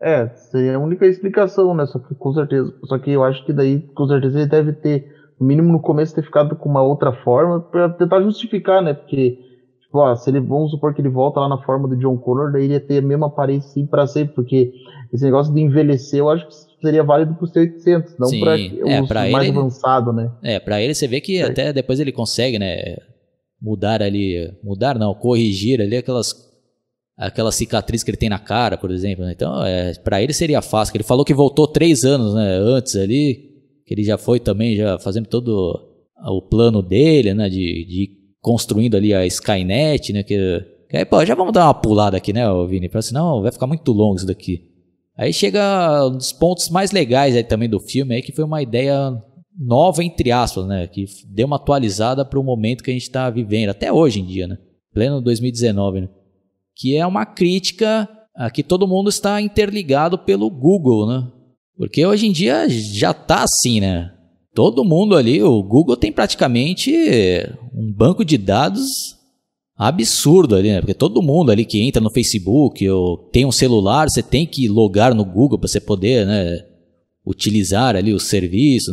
É, 0.00 0.28
seria 0.28 0.76
a 0.76 0.80
única 0.80 1.06
explicação, 1.06 1.74
né? 1.74 1.84
Só 1.86 1.98
que 1.98 2.14
com 2.14 2.32
certeza, 2.32 2.72
só 2.84 2.98
que 2.98 3.10
eu 3.10 3.24
acho 3.24 3.44
que 3.44 3.52
daí 3.52 3.80
com 3.94 4.06
certeza 4.06 4.38
ele 4.38 4.48
deve 4.48 4.72
ter 4.72 5.17
no 5.40 5.46
mínimo 5.46 5.72
no 5.72 5.80
começo, 5.80 6.14
ter 6.14 6.22
ficado 6.22 6.56
com 6.56 6.68
uma 6.68 6.82
outra 6.82 7.12
forma 7.12 7.60
para 7.60 7.88
tentar 7.90 8.22
justificar, 8.22 8.82
né? 8.82 8.94
Porque, 8.94 9.38
tipo, 9.80 9.98
ó, 9.98 10.14
se 10.14 10.30
ele, 10.30 10.40
vamos 10.40 10.70
supor 10.70 10.94
que 10.94 11.00
ele 11.00 11.08
volta 11.08 11.40
lá 11.40 11.48
na 11.48 11.62
forma 11.62 11.88
do 11.88 11.96
John 11.96 12.16
Connor, 12.18 12.52
daí 12.52 12.64
ele 12.64 12.74
ia 12.74 12.80
ter 12.80 12.98
a 12.98 13.06
mesma 13.06 13.26
aparência 13.26 13.70
sim 13.70 13.86
pra 13.86 14.06
sempre, 14.06 14.34
porque 14.34 14.72
esse 15.12 15.24
negócio 15.24 15.52
de 15.52 15.60
envelhecer, 15.60 16.20
eu 16.20 16.28
acho 16.28 16.46
que 16.46 16.54
seria 16.80 17.02
válido 17.02 17.34
pro 17.34 17.46
C800, 17.46 18.14
não 18.18 18.28
Sim, 18.28 18.40
pra 18.40 18.58
é, 18.58 19.00
os 19.00 19.08
pra 19.08 19.28
mais 19.30 19.48
ele, 19.48 19.58
avançado, 19.58 20.12
né? 20.12 20.30
É, 20.42 20.58
pra 20.58 20.80
ele 20.80 20.94
você 20.94 21.06
vê 21.06 21.20
que 21.20 21.38
é. 21.38 21.44
até 21.44 21.72
depois 21.72 21.98
ele 22.00 22.12
consegue, 22.12 22.58
né, 22.58 22.96
mudar 23.60 24.02
ali, 24.02 24.52
mudar 24.62 24.98
não, 24.98 25.14
corrigir 25.14 25.80
ali 25.80 25.96
aquelas 25.96 26.46
aquela 27.16 27.50
cicatriz 27.50 28.04
que 28.04 28.10
ele 28.10 28.16
tem 28.16 28.28
na 28.28 28.38
cara, 28.38 28.78
por 28.78 28.92
exemplo, 28.92 29.24
né? 29.24 29.32
Então, 29.32 29.64
é, 29.64 29.92
para 29.94 30.22
ele 30.22 30.32
seria 30.32 30.62
fácil, 30.62 30.96
ele 30.96 31.02
falou 31.02 31.24
que 31.24 31.34
voltou 31.34 31.66
três 31.66 32.04
anos, 32.04 32.32
né, 32.34 32.58
antes 32.60 32.94
ali, 32.94 33.47
que 33.88 33.94
ele 33.94 34.04
já 34.04 34.18
foi 34.18 34.38
também, 34.38 34.76
já 34.76 34.98
fazendo 34.98 35.26
todo 35.26 35.80
o 36.26 36.42
plano 36.42 36.82
dele, 36.82 37.32
né, 37.32 37.48
de, 37.48 37.56
de 37.86 38.10
construindo 38.40 38.96
ali 38.96 39.14
a 39.14 39.26
Skynet, 39.26 40.12
né, 40.12 40.22
que 40.22 40.36
Aí, 40.92 41.04
pô, 41.04 41.22
já 41.24 41.34
vamos 41.34 41.52
dar 41.52 41.66
uma 41.66 41.74
pulada 41.74 42.16
aqui, 42.16 42.32
né, 42.32 42.44
Vini? 42.66 42.88
Pra 42.88 43.02
senão 43.02 43.42
vai 43.42 43.52
ficar 43.52 43.66
muito 43.66 43.92
longo 43.92 44.16
isso 44.16 44.26
daqui. 44.26 44.62
Aí 45.18 45.32
chega 45.34 46.06
um 46.06 46.16
dos 46.16 46.32
pontos 46.32 46.70
mais 46.70 46.92
legais 46.92 47.36
aí 47.36 47.44
também 47.44 47.68
do 47.68 47.78
filme, 47.78 48.14
aí, 48.14 48.22
que 48.22 48.32
foi 48.32 48.44
uma 48.44 48.62
ideia 48.62 49.12
nova, 49.58 50.02
entre 50.02 50.32
aspas, 50.32 50.66
né? 50.66 50.86
Que 50.86 51.04
deu 51.28 51.46
uma 51.46 51.56
atualizada 51.56 52.24
para 52.24 52.38
o 52.38 52.44
momento 52.44 52.82
que 52.82 52.90
a 52.90 52.94
gente 52.94 53.02
está 53.02 53.28
vivendo, 53.28 53.68
até 53.68 53.92
hoje 53.92 54.20
em 54.20 54.24
dia, 54.24 54.46
né? 54.46 54.56
Pleno 54.94 55.20
2019, 55.20 56.02
né? 56.02 56.08
Que 56.74 56.96
é 56.96 57.06
uma 57.06 57.26
crítica 57.26 58.08
a 58.34 58.50
que 58.50 58.62
todo 58.62 58.88
mundo 58.88 59.10
está 59.10 59.42
interligado 59.42 60.16
pelo 60.16 60.48
Google, 60.48 61.06
né? 61.06 61.28
Porque 61.78 62.04
hoje 62.04 62.26
em 62.26 62.32
dia 62.32 62.68
já 62.68 63.14
tá 63.14 63.44
assim, 63.44 63.80
né? 63.80 64.12
Todo 64.52 64.84
mundo 64.84 65.16
ali, 65.16 65.40
o 65.40 65.62
Google 65.62 65.96
tem 65.96 66.10
praticamente 66.10 66.92
um 67.72 67.92
banco 67.92 68.24
de 68.24 68.36
dados 68.36 68.88
absurdo 69.76 70.56
ali, 70.56 70.72
né? 70.72 70.80
Porque 70.80 70.92
todo 70.92 71.22
mundo 71.22 71.52
ali 71.52 71.64
que 71.64 71.80
entra 71.80 72.02
no 72.02 72.10
Facebook 72.10 72.86
ou 72.88 73.16
tem 73.16 73.46
um 73.46 73.52
celular, 73.52 74.10
você 74.10 74.20
tem 74.20 74.44
que 74.44 74.66
logar 74.66 75.14
no 75.14 75.24
Google 75.24 75.56
para 75.56 75.68
você 75.68 75.80
poder, 75.80 76.26
né, 76.26 76.64
utilizar 77.24 77.94
ali 77.94 78.12
os 78.12 78.24
serviços. 78.24 78.92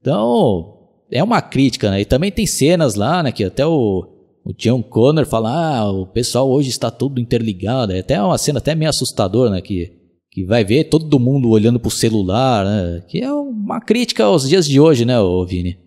Então, 0.00 0.78
é 1.08 1.22
uma 1.22 1.40
crítica, 1.40 1.88
né? 1.88 2.00
E 2.00 2.04
também 2.04 2.32
tem 2.32 2.46
cenas 2.46 2.96
lá, 2.96 3.22
né, 3.22 3.30
que 3.30 3.44
até 3.44 3.64
o, 3.64 4.08
o 4.44 4.52
John 4.54 4.82
Connor 4.82 5.24
fala, 5.24 5.76
ah, 5.76 5.92
o 5.92 6.06
pessoal 6.08 6.50
hoje 6.50 6.70
está 6.70 6.90
tudo 6.90 7.20
interligado. 7.20 7.92
É 7.92 8.00
até 8.00 8.20
uma 8.20 8.38
cena 8.38 8.58
até 8.58 8.74
meio 8.74 8.90
assustadora, 8.90 9.50
né, 9.50 9.60
que 9.60 10.01
que 10.32 10.46
vai 10.46 10.64
ver 10.64 10.84
todo 10.84 11.20
mundo 11.20 11.50
olhando 11.50 11.78
pro 11.78 11.90
celular, 11.90 12.64
né? 12.64 13.02
Que 13.06 13.22
é 13.22 13.30
uma 13.30 13.80
crítica 13.80 14.24
aos 14.24 14.48
dias 14.48 14.66
de 14.66 14.80
hoje, 14.80 15.04
né, 15.04 15.14
Vini? 15.46 15.78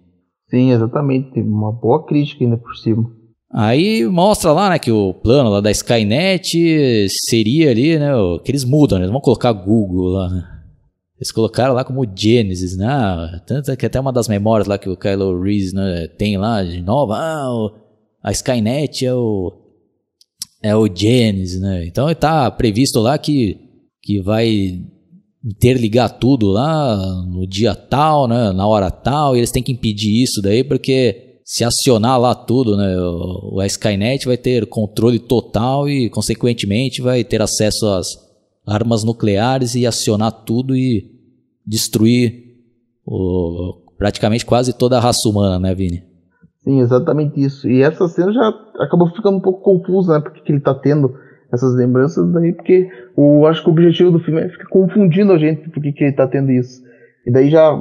Sim, 0.48 0.72
exatamente. 0.72 1.42
Uma 1.42 1.72
boa 1.72 2.06
crítica 2.06 2.44
ainda 2.44 2.56
por 2.56 2.76
cima. 2.78 3.12
Aí 3.52 4.06
mostra 4.06 4.52
lá, 4.52 4.70
né, 4.70 4.78
que 4.78 4.92
o 4.92 5.14
plano 5.14 5.50
lá 5.50 5.62
da 5.62 5.72
Skynet 5.72 7.08
seria 7.30 7.72
ali, 7.72 7.98
né, 7.98 8.12
que 8.44 8.52
eles 8.52 8.66
mudam, 8.66 8.98
né, 8.98 9.06
eles 9.06 9.12
vão 9.12 9.22
colocar 9.22 9.54
Google 9.54 10.10
lá, 10.10 10.30
né. 10.30 10.44
Eles 11.18 11.32
colocaram 11.32 11.74
lá 11.74 11.86
como 11.86 12.06
Genesis, 12.14 12.76
né, 12.76 13.42
tanto 13.48 13.76
que 13.78 13.86
até 13.86 13.98
uma 13.98 14.12
das 14.12 14.28
memórias 14.28 14.68
lá 14.68 14.78
que 14.78 14.90
o 14.90 14.98
Kylo 14.98 15.42
Reese 15.42 15.74
né, 15.74 16.08
tem 16.18 16.38
lá 16.38 16.64
de 16.64 16.82
novo, 16.82 17.14
ah, 17.14 17.72
a 18.22 18.32
Skynet 18.34 19.06
é 19.06 19.14
o 19.14 19.54
é 20.62 20.76
o 20.76 20.94
Genesis, 20.94 21.62
né, 21.62 21.86
então 21.86 22.10
está 22.10 22.52
previsto 22.52 23.00
lá 23.00 23.18
que 23.18 23.65
que 24.06 24.22
vai 24.22 24.86
interligar 25.44 26.20
tudo 26.20 26.52
lá 26.52 26.96
no 27.28 27.48
dia 27.48 27.74
tal, 27.74 28.28
né, 28.28 28.52
na 28.52 28.68
hora 28.68 28.92
tal, 28.92 29.36
e 29.36 29.40
eles 29.40 29.52
têm 29.52 29.64
que 29.64 29.72
impedir 29.72 30.24
isso 30.24 30.42
daí 30.44 30.64
porque 30.64 31.40
se 31.44 31.64
acionar 31.64 32.20
lá 32.20 32.36
tudo, 32.36 32.78
né, 32.78 32.96
o, 33.00 33.62
Skynet 33.64 34.28
vai 34.28 34.38
ter 34.38 34.68
controle 34.68 35.18
total 35.18 35.90
e 35.90 36.10
consequentemente 36.10 37.02
vai 37.02 37.24
ter 37.24 37.42
acesso 37.42 37.88
às 37.88 38.08
armas 38.66 39.04
nucleares 39.04 39.74
e 39.74 39.88
acionar 39.88 40.32
tudo 40.32 40.76
e 40.76 41.12
destruir 41.66 42.44
o, 43.06 43.82
praticamente 43.98 44.46
quase 44.46 44.72
toda 44.72 44.98
a 44.98 45.02
raça 45.02 45.28
humana, 45.28 45.60
né, 45.60 45.74
Vini? 45.74 46.04
Sim, 46.64 46.80
exatamente 46.80 47.40
isso. 47.40 47.70
E 47.70 47.82
essa 47.82 48.08
cena 48.08 48.32
já 48.32 48.54
acabou 48.80 49.10
ficando 49.10 49.38
um 49.38 49.42
pouco 49.42 49.62
confusa, 49.62 50.14
né, 50.14 50.20
porque 50.20 50.52
ele 50.52 50.60
está 50.60 50.74
tendo 50.76 51.14
essas 51.52 51.76
lembranças 51.76 52.32
daí, 52.32 52.54
porque 52.54 52.90
o, 53.16 53.46
acho 53.46 53.64
que 53.64 53.70
o 53.70 53.72
objetivo 53.72 54.12
do 54.12 54.20
filme 54.20 54.42
é 54.42 54.50
ficar 54.50 54.68
confundindo 54.68 55.32
a 55.34 55.38
gente 55.38 55.70
porque 55.70 55.92
que 55.92 56.04
ele 56.04 56.14
tá 56.14 56.28
tendo 56.28 56.52
isso. 56.52 56.84
E 57.26 57.32
daí 57.32 57.50
já, 57.50 57.72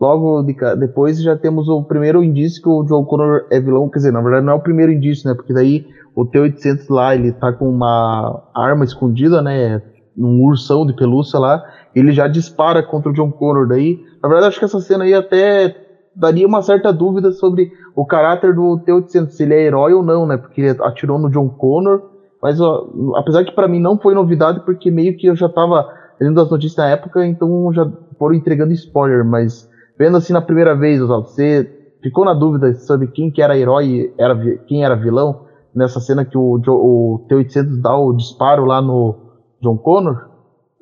logo 0.00 0.42
de, 0.42 0.54
depois, 0.76 1.22
já 1.22 1.36
temos 1.36 1.68
o 1.68 1.82
primeiro 1.82 2.22
indício 2.22 2.62
que 2.62 2.68
o 2.68 2.84
John 2.84 3.04
Connor 3.04 3.46
é 3.50 3.60
vilão, 3.60 3.88
quer 3.88 3.98
dizer, 3.98 4.12
na 4.12 4.20
verdade 4.20 4.46
não 4.46 4.52
é 4.52 4.56
o 4.56 4.60
primeiro 4.60 4.92
indício, 4.92 5.28
né, 5.28 5.34
porque 5.34 5.52
daí 5.52 5.86
o 6.14 6.26
T-800 6.26 6.86
lá, 6.90 7.14
ele 7.14 7.32
tá 7.32 7.52
com 7.52 7.68
uma 7.68 8.42
arma 8.54 8.84
escondida, 8.84 9.40
né, 9.40 9.80
um 10.16 10.42
ursão 10.44 10.86
de 10.86 10.94
pelúcia 10.94 11.38
lá, 11.38 11.62
ele 11.94 12.12
já 12.12 12.28
dispara 12.28 12.82
contra 12.82 13.10
o 13.10 13.14
John 13.14 13.30
Connor. 13.30 13.66
Daí. 13.66 13.98
Na 14.22 14.28
verdade, 14.28 14.48
acho 14.48 14.58
que 14.58 14.64
essa 14.64 14.80
cena 14.80 15.04
aí 15.04 15.14
até 15.14 15.74
daria 16.14 16.46
uma 16.46 16.62
certa 16.62 16.92
dúvida 16.92 17.32
sobre 17.32 17.72
o 17.94 18.04
caráter 18.04 18.54
do 18.54 18.78
T-800, 18.80 19.30
se 19.30 19.42
ele 19.42 19.54
é 19.54 19.62
herói 19.62 19.92
ou 19.94 20.02
não, 20.02 20.26
né, 20.26 20.36
porque 20.36 20.60
ele 20.60 20.76
atirou 20.82 21.18
no 21.18 21.30
John 21.30 21.48
Connor, 21.48 22.11
mas 22.42 22.60
ó, 22.60 22.88
apesar 23.14 23.44
que 23.44 23.52
para 23.52 23.68
mim 23.68 23.80
não 23.80 23.96
foi 23.96 24.14
novidade, 24.14 24.60
porque 24.64 24.90
meio 24.90 25.16
que 25.16 25.26
eu 25.28 25.36
já 25.36 25.48
tava 25.48 25.88
lendo 26.20 26.40
as 26.40 26.50
notícias 26.50 26.76
na 26.76 26.90
época, 26.90 27.24
então 27.24 27.72
já 27.72 27.90
foram 28.18 28.34
entregando 28.34 28.72
spoiler, 28.72 29.24
mas 29.24 29.70
vendo 29.96 30.16
assim 30.16 30.32
na 30.32 30.42
primeira 30.42 30.74
vez, 30.74 31.00
Oswaldo, 31.00 31.28
você 31.28 31.70
ficou 32.02 32.24
na 32.24 32.34
dúvida 32.34 32.74
sobre 32.74 33.06
quem 33.06 33.30
que 33.30 33.40
era 33.40 33.56
herói 33.56 34.12
era 34.18 34.36
quem 34.66 34.84
era 34.84 34.96
vilão 34.96 35.46
nessa 35.72 36.00
cena 36.00 36.24
que 36.24 36.36
o, 36.36 36.60
o 36.66 37.24
T-800 37.28 37.80
dá 37.80 37.96
o 37.96 38.12
disparo 38.12 38.64
lá 38.64 38.82
no 38.82 39.14
John 39.60 39.78
Connor? 39.78 40.32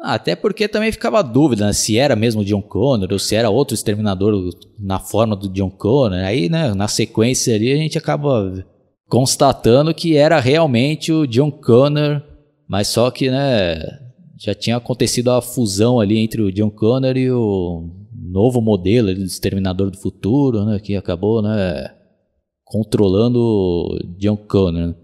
Ah, 0.03 0.15
até 0.15 0.35
porque 0.35 0.67
também 0.67 0.91
ficava 0.91 1.19
a 1.19 1.23
dúvida 1.23 1.67
né, 1.67 1.75
se 1.75 1.99
era 1.99 2.17
mesmo 2.17 2.41
o 2.41 2.45
John 2.45 2.63
Connor 2.63 3.09
ou 3.13 3.19
se 3.19 3.37
era 3.37 3.51
outro 3.51 3.75
exterminador 3.75 4.33
na 4.79 4.99
forma 4.99 5.37
do 5.37 5.51
John 5.51 5.71
Connor. 5.71 6.19
Aí, 6.25 6.49
né, 6.49 6.73
na 6.73 6.89
sequência 6.89 7.55
ali 7.55 7.71
a 7.71 7.77
gente 7.77 7.99
acaba 7.99 8.51
constatando 9.11 9.93
que 9.93 10.17
era 10.17 10.39
realmente 10.39 11.13
o 11.13 11.27
John 11.27 11.51
Connor, 11.51 12.23
mas 12.69 12.87
só 12.87 13.11
que, 13.11 13.29
né, 13.29 13.75
já 14.39 14.55
tinha 14.55 14.77
acontecido 14.77 15.33
a 15.33 15.43
fusão 15.43 15.99
ali 15.99 16.17
entre 16.19 16.41
o 16.41 16.53
John 16.53 16.71
Connor 16.71 17.17
e 17.17 17.31
o 17.31 17.91
novo 18.15 18.61
modelo 18.61 19.13
do 19.13 19.25
Exterminador 19.25 19.91
do 19.91 19.99
Futuro, 19.99 20.65
né, 20.65 20.79
que 20.79 20.95
acabou, 20.95 21.43
né, 21.43 21.91
controlando 22.65 23.41
o 23.41 23.99
John 24.17 24.37
Connor. 24.37 24.95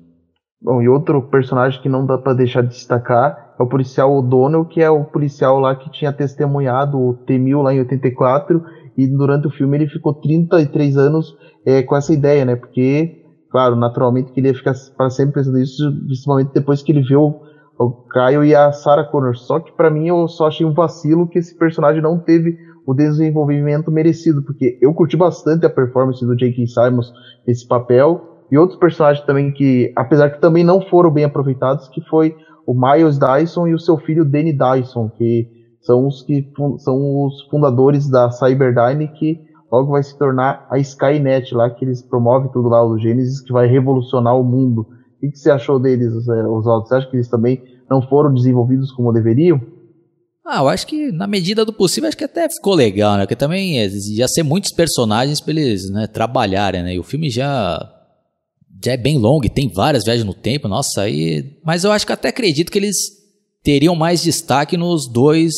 Bom, 0.62 0.80
e 0.80 0.88
outro 0.88 1.20
personagem 1.22 1.82
que 1.82 1.88
não 1.88 2.06
dá 2.06 2.16
para 2.16 2.32
deixar 2.32 2.62
de 2.62 2.68
destacar 2.68 3.54
é 3.58 3.62
o 3.62 3.68
policial 3.68 4.16
O'Donnell, 4.16 4.66
que 4.66 4.80
é 4.80 4.88
o 4.88 5.04
policial 5.04 5.58
lá 5.58 5.74
que 5.74 5.90
tinha 5.90 6.12
testemunhado 6.12 6.96
o 6.96 7.14
T-1000 7.26 7.62
lá 7.62 7.74
em 7.74 7.80
84, 7.80 8.62
e 8.96 9.06
durante 9.08 9.48
o 9.48 9.50
filme 9.50 9.76
ele 9.76 9.88
ficou 9.88 10.14
33 10.14 10.96
anos 10.96 11.36
é, 11.66 11.82
com 11.82 11.96
essa 11.96 12.14
ideia, 12.14 12.44
né, 12.44 12.54
porque 12.54 13.25
claro, 13.56 13.74
naturalmente 13.74 14.32
que 14.32 14.40
ele 14.40 14.48
ia 14.48 14.54
ficar 14.54 14.74
para 14.98 15.08
sempre 15.08 15.36
pensando 15.36 15.56
nisso, 15.56 15.90
principalmente 16.04 16.50
depois 16.52 16.82
que 16.82 16.92
ele 16.92 17.00
viu 17.00 17.40
o 17.78 17.90
Caio 17.90 18.44
e 18.44 18.54
a 18.54 18.70
Sarah 18.70 19.04
Connor. 19.04 19.34
Só 19.34 19.58
que 19.58 19.72
para 19.72 19.88
mim 19.88 20.08
eu 20.08 20.28
só 20.28 20.48
achei 20.48 20.66
um 20.66 20.74
vacilo 20.74 21.26
que 21.26 21.38
esse 21.38 21.56
personagem 21.56 22.02
não 22.02 22.18
teve 22.18 22.58
o 22.86 22.92
desenvolvimento 22.92 23.90
merecido, 23.90 24.42
porque 24.42 24.78
eu 24.82 24.92
curti 24.92 25.16
bastante 25.16 25.64
a 25.64 25.70
performance 25.70 26.22
do 26.22 26.36
J.K. 26.36 26.66
Simons 26.66 27.10
nesse 27.46 27.66
papel 27.66 28.42
e 28.52 28.58
outros 28.58 28.78
personagens 28.78 29.24
também 29.24 29.50
que, 29.50 29.90
apesar 29.96 30.28
que 30.28 30.38
também 30.38 30.62
não 30.62 30.82
foram 30.82 31.10
bem 31.10 31.24
aproveitados, 31.24 31.88
que 31.88 32.02
foi 32.02 32.36
o 32.66 32.74
Miles 32.74 33.18
Dyson 33.18 33.68
e 33.68 33.74
o 33.74 33.78
seu 33.78 33.96
filho 33.96 34.22
Danny 34.22 34.52
Dyson, 34.52 35.08
que 35.08 35.48
são 35.80 36.06
os 36.06 36.22
que 36.22 36.46
são 36.76 37.24
os 37.24 37.40
fundadores 37.48 38.06
da 38.06 38.30
Cyberdyne 38.30 39.08
que 39.08 39.40
logo 39.70 39.92
vai 39.92 40.02
se 40.02 40.16
tornar 40.16 40.66
a 40.70 40.78
Skynet 40.78 41.54
lá, 41.54 41.70
que 41.70 41.84
eles 41.84 42.02
promovem 42.02 42.50
tudo 42.52 42.68
lá, 42.68 42.84
o 42.84 42.98
Gênesis, 42.98 43.40
que 43.40 43.52
vai 43.52 43.66
revolucionar 43.66 44.38
o 44.38 44.44
mundo. 44.44 44.86
O 45.22 45.30
que, 45.30 45.36
você 45.36 45.50
achou 45.50 45.78
deles, 45.78 46.12
Oswaldo? 46.14 46.86
Você 46.86 46.94
acha 46.94 47.10
que 47.10 47.16
eles 47.16 47.28
também 47.28 47.62
não 47.90 48.02
foram 48.02 48.32
desenvolvidos 48.32 48.92
como 48.92 49.12
deveriam? 49.12 49.60
Ah, 50.44 50.60
eu 50.60 50.68
acho 50.68 50.86
que 50.86 51.10
na 51.10 51.26
medida 51.26 51.64
do 51.64 51.72
possível, 51.72 52.06
acho 52.06 52.16
que 52.16 52.24
até 52.24 52.48
ficou 52.48 52.74
legal, 52.74 53.16
né? 53.16 53.24
Porque 53.24 53.34
também 53.34 53.76
ia 53.76 54.28
ser 54.28 54.44
muitos 54.44 54.70
personagens 54.70 55.40
para 55.40 55.52
eles 55.52 55.90
né, 55.90 56.06
trabalharem, 56.06 56.84
né? 56.84 56.94
E 56.94 56.98
o 57.00 57.02
filme 57.02 57.28
já, 57.28 57.80
já 58.84 58.92
é 58.92 58.96
bem 58.96 59.18
longo 59.18 59.44
e 59.44 59.50
tem 59.50 59.68
várias 59.68 60.04
viagens 60.04 60.24
no 60.24 60.34
tempo, 60.34 60.68
nossa, 60.68 61.02
aí... 61.02 61.58
Mas 61.64 61.82
eu 61.82 61.90
acho 61.90 62.06
que 62.06 62.12
até 62.12 62.28
acredito 62.28 62.70
que 62.70 62.78
eles 62.78 62.96
teriam 63.64 63.96
mais 63.96 64.22
destaque 64.22 64.76
nos 64.76 65.10
dois 65.10 65.52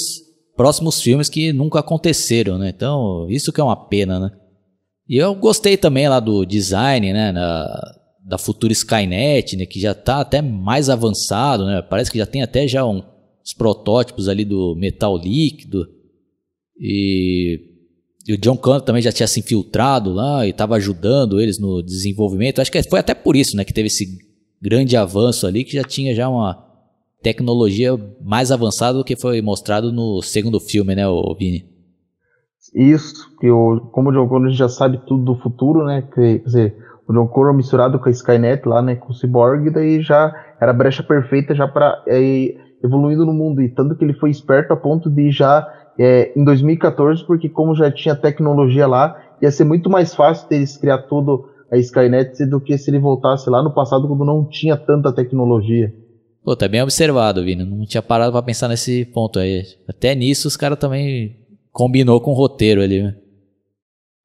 próximos 0.59 1.00
filmes 1.00 1.28
que 1.28 1.52
nunca 1.52 1.78
aconteceram, 1.78 2.59
né? 2.59 2.68
Então, 2.68 3.30
isso 3.30 3.52
que 3.52 3.61
é 3.61 3.64
uma 3.64 3.88
pena, 3.88 4.18
né? 4.18 4.32
E 5.09 5.16
eu 5.16 5.32
gostei 5.36 5.76
também 5.76 6.09
lá 6.09 6.18
do 6.18 6.44
design, 6.44 7.12
né? 7.12 7.30
Na, 7.30 7.94
da 8.26 8.36
futura 8.36 8.72
Skynet, 8.72 9.56
né? 9.56 9.64
Que 9.64 9.78
já 9.78 9.92
está 9.92 10.20
até 10.20 10.42
mais 10.42 10.90
avançado, 10.90 11.64
né? 11.64 11.80
Parece 11.80 12.11
que 12.11 12.18
já 12.18 12.26
tem 12.26 12.42
até 12.42 12.66
já 12.66 12.84
um, 12.84 13.00
os 13.42 13.54
protótipos 13.54 14.28
ali 14.28 14.44
do 14.44 14.74
metal 14.76 15.16
líquido. 15.16 15.86
E, 16.76 17.61
e 18.26 18.32
o 18.32 18.38
John 18.38 18.56
Connor 18.56 18.80
também 18.80 19.00
já 19.00 19.12
tinha 19.12 19.28
se 19.28 19.38
infiltrado 19.38 20.12
lá 20.12 20.44
e 20.44 20.50
estava 20.50 20.74
ajudando 20.74 21.40
eles 21.40 21.61
no 21.61 21.80
desenvolvimento. 21.84 22.61
Acho 22.61 22.72
que 22.72 22.82
foi 22.82 22.98
até 22.98 23.14
por 23.14 23.36
isso, 23.36 23.56
né? 23.56 23.64
Que 23.64 23.72
teve 23.72 23.86
esse 23.86 24.18
grande 24.61 24.96
avanço 24.96 25.46
ali 25.46 25.62
que 25.62 25.74
já 25.74 25.84
tinha 25.84 26.12
já 26.16 26.28
uma 26.28 26.67
tecnologia 27.22 27.92
mais 28.20 28.50
avançada 28.50 28.98
do 28.98 29.04
que 29.04 29.20
foi 29.20 29.42
mostrado 29.42 29.92
no 29.92 30.22
segundo 30.22 30.60
filme, 30.60 30.94
né, 30.94 31.04
Vini? 31.38 31.64
Isso, 32.74 33.34
que 33.38 33.50
o, 33.50 33.80
como 33.92 34.10
o 34.10 34.12
John 34.12 34.28
Connor 34.28 34.50
já 34.50 34.68
sabe 34.68 35.00
tudo 35.06 35.24
do 35.24 35.40
futuro, 35.40 35.84
né? 35.84 36.02
Quer 36.14 36.38
dizer, 36.38 36.76
o 37.08 37.12
John 37.12 37.26
Connor 37.26 37.54
misturado 37.54 37.98
com 37.98 38.08
a 38.08 38.12
Skynet 38.12 38.66
lá, 38.66 38.82
né, 38.82 38.94
com 38.94 39.10
o 39.10 39.14
Cyborg, 39.14 39.70
daí 39.70 40.02
já 40.02 40.32
era 40.60 40.70
a 40.70 40.74
brecha 40.74 41.02
perfeita 41.02 41.54
já 41.54 41.66
para 41.66 42.02
é, 42.06 42.54
evoluindo 42.84 43.24
no 43.24 43.32
mundo 43.32 43.62
e 43.62 43.68
tanto 43.68 43.96
que 43.96 44.04
ele 44.04 44.12
foi 44.12 44.30
esperto 44.30 44.72
a 44.72 44.76
ponto 44.76 45.08
de 45.10 45.30
já 45.30 45.66
é, 45.98 46.32
em 46.38 46.44
2014, 46.44 47.24
porque 47.26 47.48
como 47.48 47.74
já 47.74 47.90
tinha 47.90 48.14
tecnologia 48.14 48.86
lá, 48.86 49.16
ia 49.40 49.50
ser 49.50 49.64
muito 49.64 49.88
mais 49.88 50.14
fácil 50.14 50.48
deles 50.48 50.76
criar 50.76 50.98
tudo 50.98 51.48
a 51.70 51.76
Skynet 51.76 52.46
do 52.46 52.60
que 52.60 52.76
se 52.78 52.90
ele 52.90 52.98
voltasse 52.98 53.48
lá 53.50 53.62
no 53.62 53.74
passado 53.74 54.06
quando 54.06 54.24
não 54.24 54.44
tinha 54.44 54.76
tanta 54.76 55.12
tecnologia. 55.12 55.92
Pô, 56.49 56.57
tá 56.57 56.66
bem 56.66 56.80
observado, 56.80 57.44
Vini. 57.44 57.62
Não 57.62 57.84
tinha 57.84 58.01
parado 58.01 58.32
pra 58.32 58.40
pensar 58.40 58.68
nesse 58.68 59.05
ponto 59.05 59.38
aí. 59.38 59.66
Até 59.86 60.14
nisso 60.14 60.49
os 60.49 60.57
caras 60.57 60.78
também 60.78 61.36
combinou 61.70 62.18
com 62.22 62.30
o 62.30 62.34
roteiro 62.34 62.80
ali, 62.80 63.03
né? 63.03 63.14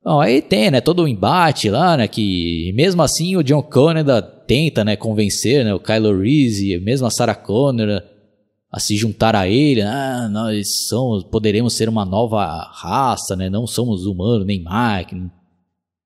Bom, 0.02 0.22
aí 0.22 0.42
tem, 0.42 0.72
né, 0.72 0.80
todo 0.80 1.04
o 1.04 1.08
embate 1.10 1.70
lá, 1.70 1.98
né, 1.98 2.08
que 2.08 2.72
mesmo 2.76 3.02
assim 3.02 3.36
o 3.36 3.44
John 3.44 3.62
Connor 3.62 4.06
tenta, 4.48 4.86
né, 4.86 4.96
convencer, 4.96 5.66
né, 5.66 5.74
o 5.74 5.82
Kylo 5.82 6.18
Reese, 6.18 6.80
mesmo 6.80 7.06
a 7.06 7.12
Sarah 7.12 7.36
Connor 7.36 8.02
a 8.72 8.80
se 8.80 8.96
juntar 8.96 9.36
a 9.36 9.46
ele, 9.46 9.82
ah, 9.82 10.30
nós 10.32 10.88
somos, 10.88 11.26
poderemos 11.26 11.74
ser 11.74 11.90
uma 11.90 12.06
nova 12.06 12.46
raça, 12.72 13.36
né, 13.36 13.50
não 13.50 13.68
somos 13.68 14.06
humanos 14.06 14.48
nem 14.48 14.64
máquina. 14.64 15.30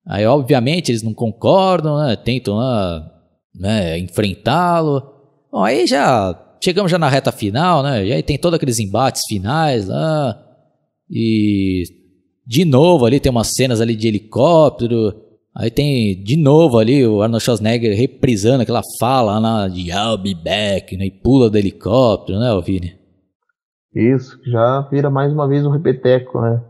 Aí, 0.04 0.26
obviamente, 0.26 0.92
eles 0.92 1.04
não 1.04 1.14
concordam, 1.14 2.00
né, 2.00 2.16
tentam 2.16 2.58
né, 3.54 4.00
enfrentá-lo. 4.00 5.17
Bom, 5.52 5.64
aí 5.64 5.88
já 5.88 6.38
chegamos 6.64 6.92
já 6.92 6.98
na 6.98 7.10
reta 7.10 7.32
final, 7.32 7.84
né, 7.84 8.06
e 8.06 8.14
aí 8.14 8.24
tem 8.24 8.38
todos 8.38 8.58
aqueles 8.58 8.80
embates 8.80 9.22
finais 9.28 9.88
lá, 9.88 10.38
e 11.10 11.84
de 12.46 12.64
novo 12.64 13.06
ali 13.06 13.20
tem 13.20 13.30
umas 13.30 13.50
cenas 13.54 13.82
ali 13.82 13.96
de 13.96 14.08
helicóptero. 14.08 15.14
Aí 15.56 15.72
tem 15.72 16.22
de 16.24 16.38
novo 16.38 16.78
ali 16.78 17.06
o 17.06 17.22
Arnold 17.22 17.44
Schwarzenegger 17.44 17.98
reprisando 17.98 18.62
aquela 18.62 18.82
fala 19.00 19.40
lá 19.40 19.68
de 19.68 19.90
I'll 19.90 20.18
be 20.18 20.36
back, 20.36 20.96
né? 20.96 21.08
E 21.08 21.12
pula 21.12 21.50
do 21.50 21.58
helicóptero, 21.58 22.40
né, 22.40 22.48
Vini? 22.64 22.96
Isso, 23.94 24.40
já 24.46 24.82
vira 24.92 25.10
mais 25.10 25.34
uma 25.34 25.48
vez 25.48 25.66
um 25.66 25.72
repeteco, 25.72 26.40
né? 26.40 26.62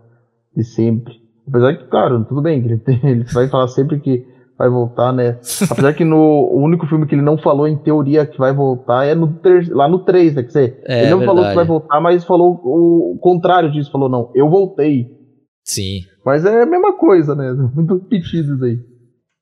De 0.55 0.63
sempre. 0.63 1.13
Apesar 1.47 1.75
que, 1.75 1.85
claro, 1.85 2.23
tudo 2.25 2.41
bem, 2.41 2.63
ele, 2.63 2.77
tem, 2.77 2.99
ele 3.03 3.23
vai 3.25 3.49
falar 3.49 3.67
sempre 3.67 3.99
que 3.99 4.25
vai 4.57 4.69
voltar, 4.69 5.13
né? 5.13 5.37
Apesar 5.69 5.93
que 5.93 6.03
no 6.03 6.17
o 6.17 6.61
único 6.61 6.87
filme 6.87 7.05
que 7.05 7.15
ele 7.15 7.21
não 7.21 7.37
falou 7.37 7.67
em 7.67 7.77
teoria 7.77 8.25
que 8.25 8.37
vai 8.37 8.53
voltar 8.53 9.05
é 9.05 9.13
no 9.13 9.33
ter, 9.33 9.69
lá 9.69 9.87
no 9.87 9.99
3, 9.99 10.35
né? 10.35 10.41
Quer 10.41 10.47
dizer, 10.47 10.83
é, 10.85 11.01
ele 11.01 11.11
não 11.11 11.19
verdade. 11.19 11.37
falou 11.37 11.49
que 11.49 11.55
vai 11.55 11.65
voltar, 11.65 12.01
mas 12.01 12.23
falou 12.25 12.59
o 12.63 13.19
contrário 13.21 13.71
disso, 13.71 13.91
falou, 13.91 14.09
não, 14.09 14.31
eu 14.33 14.49
voltei. 14.49 15.07
Sim. 15.63 16.01
Mas 16.25 16.45
é 16.45 16.63
a 16.63 16.65
mesma 16.65 16.97
coisa, 16.97 17.35
né? 17.35 17.51
Muito 17.75 17.93
repetidos 17.93 18.61
aí. 18.63 18.79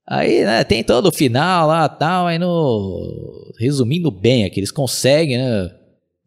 Aí, 0.07 0.43
né, 0.43 0.63
tem 0.63 0.83
todo 0.83 1.07
o 1.07 1.11
final 1.11 1.67
lá 1.67 1.89
tal, 1.89 2.27
aí 2.27 2.37
no. 2.37 3.53
Resumindo 3.59 4.11
bem 4.11 4.45
aqui, 4.45 4.59
eles 4.59 4.71
conseguem, 4.71 5.37
né? 5.37 5.69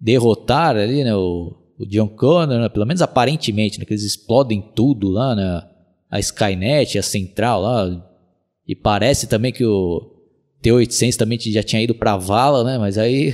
Derrotar 0.00 0.76
ali, 0.76 1.04
né? 1.04 1.14
O, 1.14 1.54
o 1.78 1.86
John 1.86 2.08
Connor, 2.08 2.58
né, 2.58 2.68
pelo 2.68 2.86
menos 2.86 3.02
aparentemente, 3.02 3.78
né? 3.78 3.84
Que 3.84 3.92
eles 3.92 4.04
explodem 4.04 4.60
tudo 4.74 5.10
lá, 5.10 5.34
né? 5.36 5.62
A 6.10 6.18
Skynet, 6.18 6.98
a 6.98 7.02
central 7.02 7.62
lá. 7.62 8.07
E 8.68 8.76
parece 8.76 9.26
também 9.26 9.50
que 9.50 9.64
o 9.64 10.00
T-800 10.60 11.16
também 11.16 11.38
já 11.40 11.62
tinha 11.62 11.82
ido 11.82 11.94
pra 11.94 12.16
vala, 12.16 12.62
né? 12.62 12.78
Mas 12.78 12.98
aí. 12.98 13.32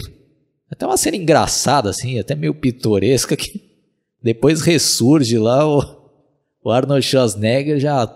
Até 0.70 0.86
uma 0.86 0.96
cena 0.96 1.16
engraçada, 1.16 1.90
assim, 1.90 2.18
até 2.18 2.34
meio 2.34 2.54
pitoresca, 2.54 3.36
que 3.36 3.60
depois 4.22 4.62
ressurge 4.62 5.36
lá 5.36 5.66
o 5.66 6.04
o 6.64 6.70
Arnold 6.70 7.02
Schwarzenegger 7.02 7.78
já 7.78 8.08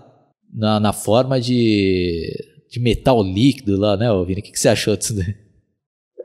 na, 0.52 0.80
na 0.80 0.92
forma 0.92 1.38
de, 1.38 2.32
de 2.70 2.80
metal 2.80 3.22
líquido 3.22 3.78
lá, 3.78 3.96
né, 3.96 4.06
Vini? 4.24 4.40
O 4.40 4.42
que, 4.42 4.52
que 4.52 4.58
você 4.58 4.70
achou 4.70 4.96
disso 4.96 5.14
daí? 5.14 5.34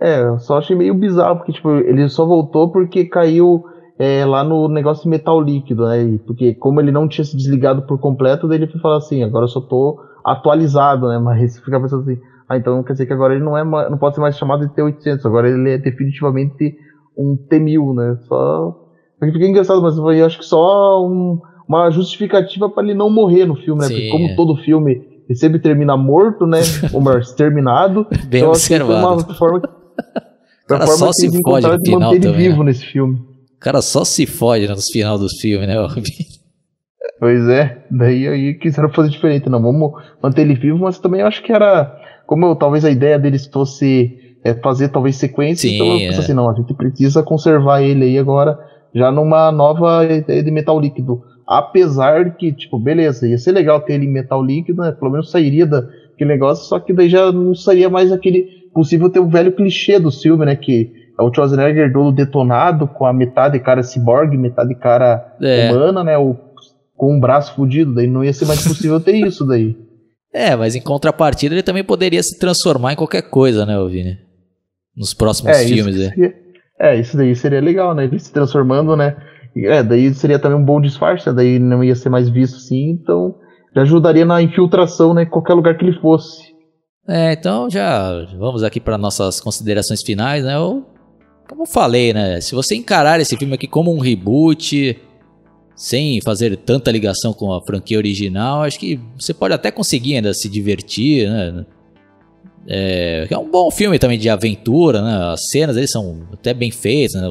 É, 0.01 0.23
eu 0.23 0.39
só 0.39 0.57
achei 0.57 0.75
meio 0.75 0.93
bizarro, 0.93 1.37
porque 1.37 1.51
tipo, 1.51 1.69
ele 1.69 2.07
só 2.07 2.25
voltou 2.25 2.71
porque 2.71 3.05
caiu 3.05 3.63
é, 3.99 4.25
lá 4.25 4.43
no 4.43 4.67
negócio 4.69 5.03
de 5.03 5.09
metal 5.09 5.39
líquido, 5.39 5.85
né? 5.85 6.17
Porque 6.25 6.53
como 6.53 6.79
ele 6.79 6.91
não 6.91 7.07
tinha 7.07 7.23
se 7.25 7.35
desligado 7.35 7.85
por 7.85 7.99
completo, 7.99 8.47
daí 8.47 8.57
ele 8.57 8.71
foi 8.71 8.79
falar 8.79 8.97
assim, 8.97 9.21
agora 9.21 9.43
eu 9.43 9.49
só 9.49 9.59
tô 9.59 9.99
atualizado, 10.23 11.07
né? 11.07 11.19
Mas 11.19 11.59
fica 11.59 11.79
pensando 11.79 12.01
assim, 12.03 12.19
ah, 12.47 12.57
então 12.57 12.83
quer 12.83 12.93
dizer 12.93 13.05
que 13.05 13.13
agora 13.13 13.33
ele 13.35 13.43
não 13.43 13.57
é 13.57 13.63
não 13.63 13.97
pode 13.97 14.15
ser 14.15 14.21
mais 14.21 14.37
chamado 14.37 14.67
de 14.67 14.73
T800, 14.73 15.25
agora 15.25 15.49
ele 15.49 15.71
é 15.71 15.77
definitivamente 15.77 16.75
um 17.17 17.37
T1000, 17.37 17.95
né? 17.95 18.17
Só. 18.27 18.79
Fica 19.19 19.45
engraçado, 19.45 19.81
mas 19.81 19.95
eu 19.97 20.25
acho 20.25 20.39
que 20.39 20.45
só 20.45 21.05
um 21.05 21.39
uma 21.67 21.89
justificativa 21.89 22.69
para 22.69 22.83
ele 22.83 22.93
não 22.93 23.09
morrer 23.09 23.45
no 23.45 23.55
filme, 23.55 23.81
né? 23.81 23.87
Sim, 23.87 23.93
Porque 23.93 24.09
como 24.09 24.27
é. 24.27 24.35
todo 24.35 24.57
filme 24.57 25.01
ele 25.27 25.37
sempre 25.37 25.59
termina 25.59 25.95
morto, 25.95 26.45
né? 26.45 26.59
Ou 26.91 27.01
melhor, 27.01 27.19
exterminado. 27.21 28.05
Bem 28.25 28.41
então, 28.41 28.49
observado. 28.49 29.07
Assim, 29.07 29.25
uma 29.25 29.35
forma, 29.35 29.61
uma 30.69 30.79
forma 30.79 30.97
só 30.97 31.11
se 31.13 31.41
fode 31.41 31.67
no 31.67 31.79
final 31.79 32.13
manter 32.13 32.27
ele 32.27 32.37
vivo 32.37 32.59
né? 32.59 32.65
nesse 32.65 32.85
filme. 32.85 33.15
O 33.55 33.59
cara 33.59 33.81
só 33.81 34.03
se 34.03 34.25
fode 34.25 34.67
nos 34.67 34.89
final 34.89 35.17
dos 35.17 35.39
filmes, 35.39 35.67
né, 35.67 35.75
Pois 37.23 37.47
é, 37.47 37.77
daí 37.89 38.27
aí 38.27 38.53
quiseram 38.55 38.89
fazer 38.89 39.07
diferente, 39.07 39.49
não, 39.49 39.61
vamos 39.61 39.93
manter 40.21 40.41
ele 40.41 40.55
vivo, 40.55 40.79
mas 40.79 40.99
também 40.99 41.21
acho 41.21 41.41
que 41.41 41.53
era, 41.53 41.97
como 42.27 42.45
eu, 42.45 42.53
talvez 42.53 42.83
a 42.83 42.91
ideia 42.91 43.17
deles 43.17 43.47
fosse 43.47 44.35
é, 44.43 44.53
fazer 44.55 44.89
talvez 44.89 45.15
sequência, 45.15 45.69
Sim, 45.69 45.75
então 45.75 45.87
eu 45.87 45.99
pensei 45.99 46.17
é. 46.17 46.19
assim, 46.19 46.33
não, 46.33 46.49
a 46.49 46.53
gente 46.53 46.73
precisa 46.73 47.23
conservar 47.23 47.81
ele 47.81 48.03
aí 48.03 48.17
agora, 48.19 48.59
já 48.93 49.09
numa 49.09 49.53
nova 49.53 50.03
ideia 50.03 50.43
de 50.43 50.51
metal 50.51 50.77
líquido. 50.77 51.23
Apesar 51.47 52.35
que, 52.35 52.51
tipo, 52.51 52.77
beleza, 52.77 53.25
ia 53.25 53.37
ser 53.37 53.53
legal 53.53 53.79
ter 53.79 53.93
ele 53.93 54.05
em 54.05 54.11
metal 54.11 54.43
líquido, 54.43 54.81
né? 54.81 54.91
Pelo 54.91 55.11
menos 55.11 55.31
sairia 55.31 55.65
daquele 55.65 56.29
negócio, 56.29 56.65
só 56.65 56.77
que 56.77 56.91
daí 56.91 57.07
já 57.07 57.31
não 57.31 57.55
seria 57.55 57.89
mais 57.89 58.11
aquele 58.11 58.67
possível 58.73 59.09
ter 59.09 59.21
o 59.21 59.29
velho 59.29 59.53
clichê 59.53 59.97
do 59.97 60.11
filme, 60.11 60.45
né? 60.45 60.57
Que 60.57 60.91
é 61.17 61.23
o 61.23 61.33
Schwarzenegger 61.33 61.93
todo 61.93 62.11
detonado, 62.11 62.85
com 62.85 63.05
a 63.05 63.13
metade 63.13 63.57
cara 63.61 63.81
cyborg, 63.81 64.37
metade 64.37 64.75
cara 64.75 65.35
é. 65.41 65.71
humana, 65.71 66.03
né? 66.03 66.17
O, 66.17 66.35
com 66.95 67.15
um 67.15 67.19
braço 67.19 67.55
fudido, 67.55 67.93
daí 67.93 68.07
não 68.07 68.23
ia 68.23 68.33
ser 68.33 68.45
mais 68.45 68.65
possível 68.65 68.99
ter 68.99 69.15
isso 69.25 69.45
daí. 69.45 69.75
É, 70.35 70.55
mas 70.55 70.73
em 70.73 70.81
contrapartida 70.81 71.53
ele 71.53 71.61
também 71.61 71.83
poderia 71.83 72.23
se 72.23 72.39
transformar 72.39 72.93
em 72.93 72.95
qualquer 72.95 73.21
coisa, 73.21 73.67
né, 73.67 73.75
Vini? 73.87 74.17
Nos 74.97 75.13
próximos 75.13 75.55
é, 75.55 75.63
filmes, 75.63 75.95
isso 75.95 76.09
seria, 76.09 76.33
é. 76.79 76.99
Isso 76.99 77.15
daí 77.15 77.35
seria 77.35 77.61
legal, 77.61 77.93
né? 77.93 78.05
Ele 78.05 78.17
se 78.17 78.33
transformando, 78.33 78.95
né? 78.95 79.15
É, 79.55 79.83
daí 79.83 80.11
seria 80.15 80.39
também 80.39 80.57
um 80.57 80.65
bom 80.65 80.81
disfarce, 80.81 81.31
daí 81.31 81.59
não 81.59 81.83
ia 81.83 81.95
ser 81.95 82.09
mais 82.09 82.29
visto 82.29 82.55
assim, 82.57 82.89
então 82.99 83.35
já 83.75 83.83
ajudaria 83.83 84.25
na 84.25 84.41
infiltração, 84.41 85.13
né, 85.13 85.23
em 85.23 85.29
qualquer 85.29 85.53
lugar 85.53 85.77
que 85.77 85.85
ele 85.85 85.99
fosse. 85.99 86.53
É, 87.07 87.33
então 87.33 87.69
já 87.69 88.25
vamos 88.39 88.63
aqui 88.63 88.79
para 88.79 88.97
nossas 88.97 89.39
considerações 89.39 90.01
finais, 90.01 90.43
né? 90.43 90.55
Eu, 90.55 90.85
como 91.47 91.65
falei, 91.65 92.13
né? 92.13 92.39
Se 92.39 92.55
você 92.55 92.75
encarar 92.75 93.19
esse 93.19 93.37
filme 93.37 93.53
aqui 93.53 93.67
como 93.67 93.93
um 93.93 93.99
reboot, 93.99 94.97
sem 95.75 96.21
fazer 96.21 96.55
tanta 96.57 96.91
ligação 96.91 97.33
com 97.33 97.53
a 97.53 97.61
franquia 97.61 97.97
original, 97.97 98.63
acho 98.63 98.79
que 98.79 98.99
você 99.17 99.33
pode 99.33 99.53
até 99.53 99.71
conseguir 99.71 100.15
ainda 100.15 100.33
se 100.33 100.47
divertir, 100.47 101.29
né? 101.29 101.65
É, 102.65 103.27
é 103.29 103.37
um 103.37 103.49
bom 103.49 103.69
filme 103.69 103.99
também 103.99 104.17
de 104.17 104.29
aventura, 104.29 105.01
né? 105.01 105.33
As 105.33 105.47
cenas 105.49 105.75
eles 105.75 105.91
são 105.91 106.27
até 106.31 106.53
bem 106.53 106.71
feitas, 106.71 107.21
né? 107.21 107.27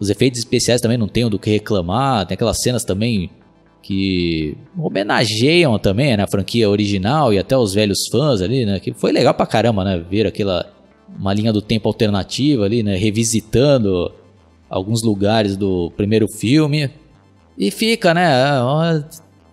Os 0.00 0.10
efeitos 0.10 0.38
especiais 0.38 0.80
também 0.80 0.98
não 0.98 1.08
tenho 1.08 1.30
do 1.30 1.38
que 1.38 1.50
reclamar. 1.50 2.26
Tem 2.26 2.34
aquelas 2.34 2.60
cenas 2.60 2.84
também 2.84 3.30
que 3.82 4.56
homenageiam 4.76 5.78
também 5.78 6.16
né, 6.16 6.22
a 6.22 6.26
franquia 6.26 6.68
original 6.68 7.32
e 7.32 7.38
até 7.38 7.56
os 7.56 7.72
velhos 7.72 8.06
fãs 8.10 8.42
ali, 8.42 8.66
né? 8.66 8.80
Que 8.80 8.92
foi 8.92 9.12
legal 9.12 9.34
pra 9.34 9.46
caramba, 9.46 9.84
né? 9.84 10.04
Ver 10.10 10.26
aquela 10.26 10.66
uma 11.18 11.32
linha 11.32 11.52
do 11.52 11.62
tempo 11.62 11.88
alternativa 11.88 12.64
ali, 12.64 12.82
né? 12.82 12.96
Revisitando 12.96 14.12
alguns 14.68 15.02
lugares 15.02 15.56
do 15.56 15.90
primeiro 15.96 16.28
filme. 16.28 16.90
E 17.58 17.70
fica, 17.70 18.14
né? 18.14 18.26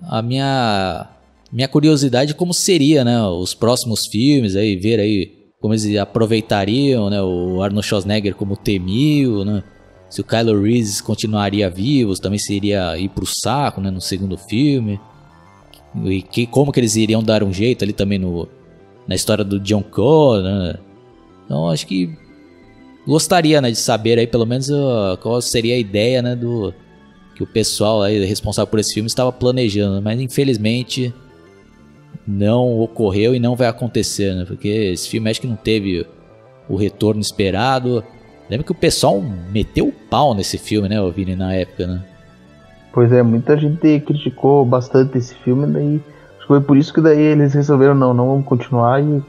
A 0.03 0.22
minha 0.22 1.10
minha 1.51 1.68
curiosidade 1.68 2.36
como 2.36 2.53
seria, 2.53 3.03
né? 3.03 3.22
Os 3.24 3.53
próximos 3.53 4.08
filmes 4.08 4.56
aí, 4.56 4.76
ver 4.76 4.99
aí 4.99 5.32
como 5.60 5.74
eles 5.74 5.97
aproveitariam, 5.97 7.10
né? 7.10 7.22
O 7.22 7.62
Arnold 7.62 7.86
Schwarzenegger 7.88 8.36
como 8.36 8.56
T-1000, 8.56 9.45
né? 9.45 9.64
se 10.10 10.22
o 10.22 10.24
Kylo 10.24 10.62
Reese 10.62 11.03
continuaria 11.03 11.70
vivo, 11.70 12.18
também 12.20 12.39
seria 12.39 12.97
ir 12.97 13.10
pro 13.10 13.26
saco, 13.26 13.82
né, 13.82 13.91
no 13.91 13.99
segundo 13.99 14.38
filme. 14.38 14.97
E 16.06 16.22
que, 16.22 16.45
como 16.45 16.72
que 16.72 16.80
eles 16.80 16.95
iriam 16.95 17.24
dar 17.24 17.43
um 17.43 17.51
jeito 17.51 17.84
ali 17.84 17.91
também 17.91 18.18
no, 18.18 18.47
na 19.08 19.16
história 19.16 19.43
do 19.43 19.60
John 19.60 19.84
Connor, 19.84 20.41
né? 20.41 20.76
Então 21.45 21.70
acho 21.70 21.86
que 21.86 22.18
gostaria, 23.06 23.62
né, 23.62 23.72
de 23.72 23.78
saber 23.78 24.18
aí 24.18 24.26
pelo 24.26 24.45
menos 24.45 24.70
uh, 24.70 25.18
qual 25.22 25.41
seria 25.41 25.76
a 25.76 25.80
ideia, 25.80 26.22
né, 26.22 26.36
do 26.36 26.74
que 27.36 27.44
o 27.44 27.48
pessoal 27.48 28.02
aí 28.02 28.24
responsável 28.26 28.68
por 28.68 28.80
esse 28.80 28.94
filme 28.94 29.08
estava 29.08 29.32
planejando, 29.32 30.02
mas 30.02 30.20
infelizmente 30.20 31.14
não 32.26 32.80
ocorreu 32.80 33.36
e 33.36 33.40
não 33.40 33.56
vai 33.56 33.68
acontecer, 33.68 34.34
né? 34.34 34.46
Porque 34.46 34.68
esse 34.68 35.10
filme 35.10 35.30
acho 35.30 35.42
que 35.42 35.48
não 35.48 35.58
teve 35.58 36.08
o 36.68 36.76
retorno 36.76 37.22
esperado. 37.22 38.04
Lembra 38.50 38.66
que 38.66 38.72
o 38.72 38.76
pessoal 38.76 39.22
meteu 39.52 39.90
o 39.90 39.92
pau 39.92 40.34
nesse 40.34 40.58
filme, 40.58 40.88
né, 40.88 40.96
Vini, 41.12 41.36
na 41.36 41.54
época, 41.54 41.86
né? 41.86 42.04
Pois 42.94 43.12
é, 43.12 43.22
muita 43.22 43.58
gente 43.58 44.00
criticou 44.00 44.66
bastante 44.66 45.18
esse 45.18 45.36
filme, 45.36 45.68
daí 45.68 46.02
acho 46.38 46.42
que 46.42 46.48
foi 46.48 46.62
por 46.62 46.78
isso 46.78 46.94
que 46.94 47.02
daí 47.02 47.20
eles 47.20 47.54
resolveram 47.54 47.94
não, 47.94 48.14
não 48.14 48.28
vamos 48.28 48.46
continuar 48.46 49.02
e 49.02 49.06
no 49.06 49.26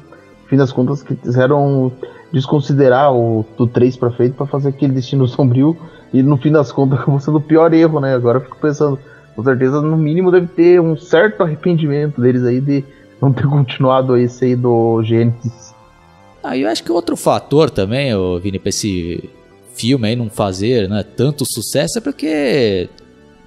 fim 0.49 0.57
das 0.57 0.71
contas 0.71 1.03
quiseram 1.03 1.91
desconsiderar 2.33 3.13
o 3.13 3.45
do 3.57 3.67
3 3.67 3.97
para 3.97 4.13
frente 4.13 4.35
para 4.35 4.47
fazer 4.47 4.69
aquele 4.69 4.93
destino 4.93 5.27
sombrio 5.29 5.77
e 6.13 6.23
no 6.23 6.37
fim 6.37 6.53
das 6.53 6.73
contas 6.73 6.99
acabou 7.01 7.21
sendo 7.21 7.39
o 7.39 7.41
pior 7.41 7.73
erro, 7.73 8.01
né? 8.01 8.15
Agora 8.15 8.39
eu 8.39 8.43
fico 8.43 8.59
pensando, 8.59 8.99
com 9.35 9.43
certeza 9.43 9.81
no 9.81 9.97
mínimo 9.97 10.31
deve 10.31 10.47
ter 10.47 10.81
um 10.81 10.97
certo 10.97 11.43
arrependimento 11.43 12.21
deles 12.21 12.45
aí 12.45 12.61
de 12.61 12.85
não 13.21 13.33
ter 13.33 13.47
continuado 13.49 14.17
esse 14.17 14.45
aí 14.45 14.57
do 14.57 15.03
Gênesis. 15.03 15.75
Ah, 16.43 16.57
eu 16.57 16.69
acho 16.69 16.85
que 16.85 16.93
outro 16.93 17.17
fator 17.17 17.71
também, 17.71 18.15
ô, 18.15 18.39
Vini, 18.39 18.59
pra 18.59 18.69
esse 18.69 19.29
filme 19.75 20.09
aí 20.09 20.17
não 20.17 20.31
fazer 20.31 20.89
né, 20.89 21.03
tanto 21.03 21.45
sucesso 21.45 21.99
é 21.99 22.01
porque 22.01 22.89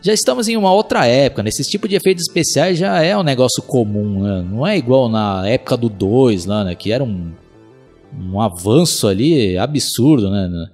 já 0.01 0.13
estamos 0.13 0.47
em 0.47 0.55
uma 0.55 0.71
outra 0.71 1.05
época, 1.05 1.43
né? 1.43 1.49
Esse 1.49 1.63
tipo 1.63 1.87
de 1.87 1.95
efeitos 1.95 2.25
especiais 2.27 2.77
já 2.77 3.01
é 3.01 3.17
um 3.17 3.23
negócio 3.23 3.61
comum, 3.61 4.21
né? 4.23 4.45
Não 4.49 4.65
é 4.65 4.77
igual 4.77 5.09
na 5.09 5.47
época 5.47 5.75
do 5.75 5.89
2 5.89 6.45
lá, 6.45 6.63
né? 6.63 6.73
Que 6.73 6.91
era 6.91 7.03
um, 7.03 7.31
um 8.17 8.39
avanço 8.39 9.07
ali 9.07 9.57
absurdo, 9.57 10.29
né? 10.29 10.69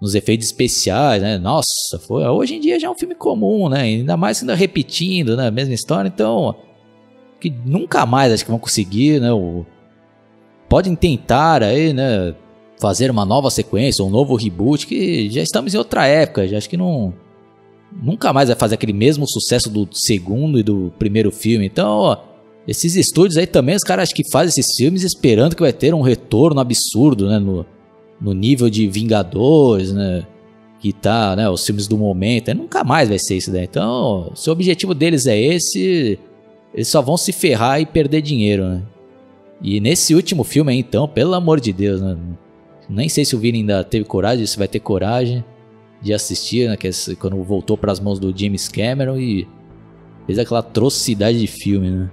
Nos 0.00 0.14
efeitos 0.14 0.46
especiais, 0.46 1.20
né? 1.20 1.38
Nossa, 1.38 1.98
foi, 2.06 2.26
hoje 2.26 2.54
em 2.54 2.60
dia 2.60 2.80
já 2.80 2.86
é 2.86 2.90
um 2.90 2.98
filme 2.98 3.14
comum, 3.14 3.68
né? 3.68 3.82
Ainda 3.82 4.16
mais 4.16 4.40
ainda 4.40 4.54
repetindo, 4.54 5.36
né? 5.36 5.48
A 5.48 5.50
mesma 5.50 5.74
história, 5.74 6.08
então... 6.08 6.54
Que 7.38 7.50
nunca 7.64 8.04
mais 8.04 8.32
acho 8.32 8.44
que 8.44 8.50
vão 8.50 8.58
conseguir, 8.58 9.20
né? 9.20 9.32
O, 9.32 9.64
podem 10.68 10.94
tentar 10.94 11.62
aí, 11.62 11.92
né? 11.92 12.34
Fazer 12.78 13.10
uma 13.10 13.26
nova 13.26 13.50
sequência, 13.50 14.04
um 14.04 14.08
novo 14.08 14.36
reboot, 14.36 14.86
que 14.86 15.28
já 15.28 15.42
estamos 15.42 15.74
em 15.74 15.78
outra 15.78 16.06
época, 16.06 16.48
já 16.48 16.56
acho 16.56 16.68
que 16.68 16.76
não 16.78 17.12
nunca 17.92 18.32
mais 18.32 18.48
vai 18.48 18.56
fazer 18.56 18.76
aquele 18.76 18.92
mesmo 18.92 19.26
sucesso 19.28 19.68
do 19.68 19.88
segundo 19.92 20.58
e 20.58 20.62
do 20.62 20.92
primeiro 20.98 21.30
filme. 21.30 21.66
Então, 21.66 21.88
ó, 21.88 22.16
esses 22.66 22.94
estúdios 22.94 23.36
aí 23.36 23.46
também, 23.46 23.74
os 23.74 23.82
caras 23.82 24.12
que 24.12 24.22
fazem 24.30 24.50
esses 24.50 24.74
filmes 24.76 25.02
esperando 25.02 25.56
que 25.56 25.62
vai 25.62 25.72
ter 25.72 25.92
um 25.92 26.00
retorno 26.00 26.60
absurdo, 26.60 27.28
né? 27.28 27.38
No, 27.38 27.66
no 28.20 28.32
nível 28.32 28.68
de 28.68 28.86
Vingadores, 28.86 29.92
né? 29.92 30.26
Que 30.78 30.92
tá, 30.92 31.34
né? 31.36 31.48
Os 31.48 31.64
filmes 31.64 31.86
do 31.86 31.96
momento. 31.96 32.54
nunca 32.54 32.84
mais 32.84 33.08
vai 33.08 33.18
ser 33.18 33.36
isso 33.36 33.50
daí. 33.50 33.64
Então, 33.64 34.32
se 34.34 34.48
o 34.48 34.52
objetivo 34.52 34.94
deles 34.94 35.26
é 35.26 35.38
esse, 35.38 36.18
eles 36.74 36.88
só 36.88 37.00
vão 37.00 37.16
se 37.16 37.32
ferrar 37.32 37.80
e 37.80 37.86
perder 37.86 38.22
dinheiro, 38.22 38.66
né? 38.66 38.82
E 39.62 39.78
nesse 39.80 40.14
último 40.14 40.42
filme 40.42 40.72
aí, 40.72 40.78
então, 40.78 41.06
pelo 41.06 41.34
amor 41.34 41.60
de 41.60 41.72
Deus, 41.72 42.00
né? 42.00 42.16
Nem 42.88 43.08
sei 43.08 43.24
se 43.24 43.36
o 43.36 43.38
Vini 43.38 43.58
ainda 43.58 43.84
teve 43.84 44.04
coragem, 44.04 44.44
se 44.46 44.58
vai 44.58 44.66
ter 44.66 44.80
coragem 44.80 45.44
de 46.00 46.14
assistir, 46.14 46.68
né? 46.68 46.76
É 46.82 47.14
quando 47.14 47.42
voltou 47.44 47.76
para 47.76 47.92
as 47.92 48.00
mãos 48.00 48.18
do 48.18 48.36
James 48.36 48.68
Cameron 48.68 49.18
e 49.18 49.46
fez 50.26 50.38
aquela 50.38 50.60
atrocidade 50.60 51.38
de 51.38 51.46
filme, 51.46 51.90
né? 51.90 52.10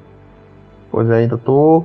Pois 0.91 1.09
é, 1.09 1.19
ainda 1.19 1.37
tô 1.37 1.83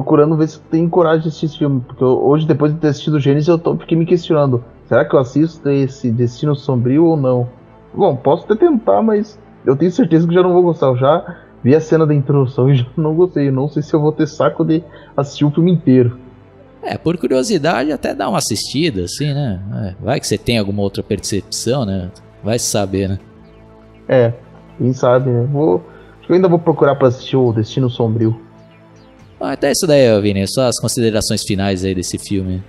procurando 0.00 0.34
ver 0.34 0.48
se 0.48 0.58
tem 0.62 0.88
coragem 0.88 1.22
de 1.22 1.28
assistir 1.28 1.46
esse 1.46 1.58
filme, 1.58 1.82
porque 1.86 2.02
hoje, 2.02 2.46
depois 2.46 2.72
de 2.72 2.78
ter 2.78 2.88
assistido 2.88 3.14
o 3.14 3.20
Gênesis, 3.20 3.48
eu 3.48 3.58
tô, 3.58 3.76
fiquei 3.76 3.96
me 3.96 4.06
questionando: 4.06 4.64
será 4.86 5.04
que 5.04 5.14
eu 5.14 5.20
assisto 5.20 5.68
esse 5.68 6.10
Destino 6.10 6.56
Sombrio 6.56 7.04
ou 7.04 7.16
não? 7.16 7.48
Bom, 7.94 8.16
posso 8.16 8.44
até 8.44 8.54
tentar, 8.66 9.02
mas 9.02 9.38
eu 9.64 9.76
tenho 9.76 9.90
certeza 9.90 10.26
que 10.26 10.32
já 10.32 10.42
não 10.42 10.54
vou 10.54 10.62
gostar. 10.62 10.86
Eu 10.86 10.96
já 10.96 11.36
vi 11.62 11.74
a 11.74 11.80
cena 11.80 12.06
da 12.06 12.14
introdução 12.14 12.70
e 12.70 12.76
já 12.76 12.86
não 12.96 13.14
gostei. 13.14 13.50
não 13.50 13.68
sei 13.68 13.82
se 13.82 13.92
eu 13.92 14.00
vou 14.00 14.10
ter 14.10 14.26
saco 14.26 14.64
de 14.64 14.82
assistir 15.16 15.44
o 15.44 15.50
filme 15.50 15.70
inteiro. 15.70 16.18
É, 16.82 16.96
por 16.96 17.18
curiosidade, 17.18 17.92
até 17.92 18.14
dá 18.14 18.26
uma 18.26 18.38
assistida, 18.38 19.02
assim, 19.02 19.34
né? 19.34 19.60
É, 19.74 20.02
vai 20.02 20.18
que 20.18 20.26
você 20.26 20.38
tem 20.38 20.58
alguma 20.58 20.80
outra 20.80 21.02
percepção, 21.02 21.84
né? 21.84 22.10
Vai 22.42 22.58
saber, 22.58 23.06
né? 23.06 23.18
É, 24.08 24.32
quem 24.78 24.94
sabe, 24.94 25.28
né? 25.28 25.46
Vou, 25.52 25.84
acho 26.18 26.26
que 26.26 26.32
eu 26.32 26.36
ainda 26.36 26.48
vou 26.48 26.58
procurar 26.58 26.96
pra 26.96 27.08
assistir 27.08 27.36
o 27.36 27.52
Destino 27.52 27.90
Sombrio. 27.90 28.49
Ah, 29.40 29.52
até 29.52 29.72
isso 29.72 29.86
daí, 29.86 30.20
Vini, 30.20 30.46
só 30.46 30.66
as 30.66 30.78
considerações 30.78 31.42
finais 31.42 31.84
aí 31.84 31.94
desse 31.94 32.18
filme. 32.18 32.62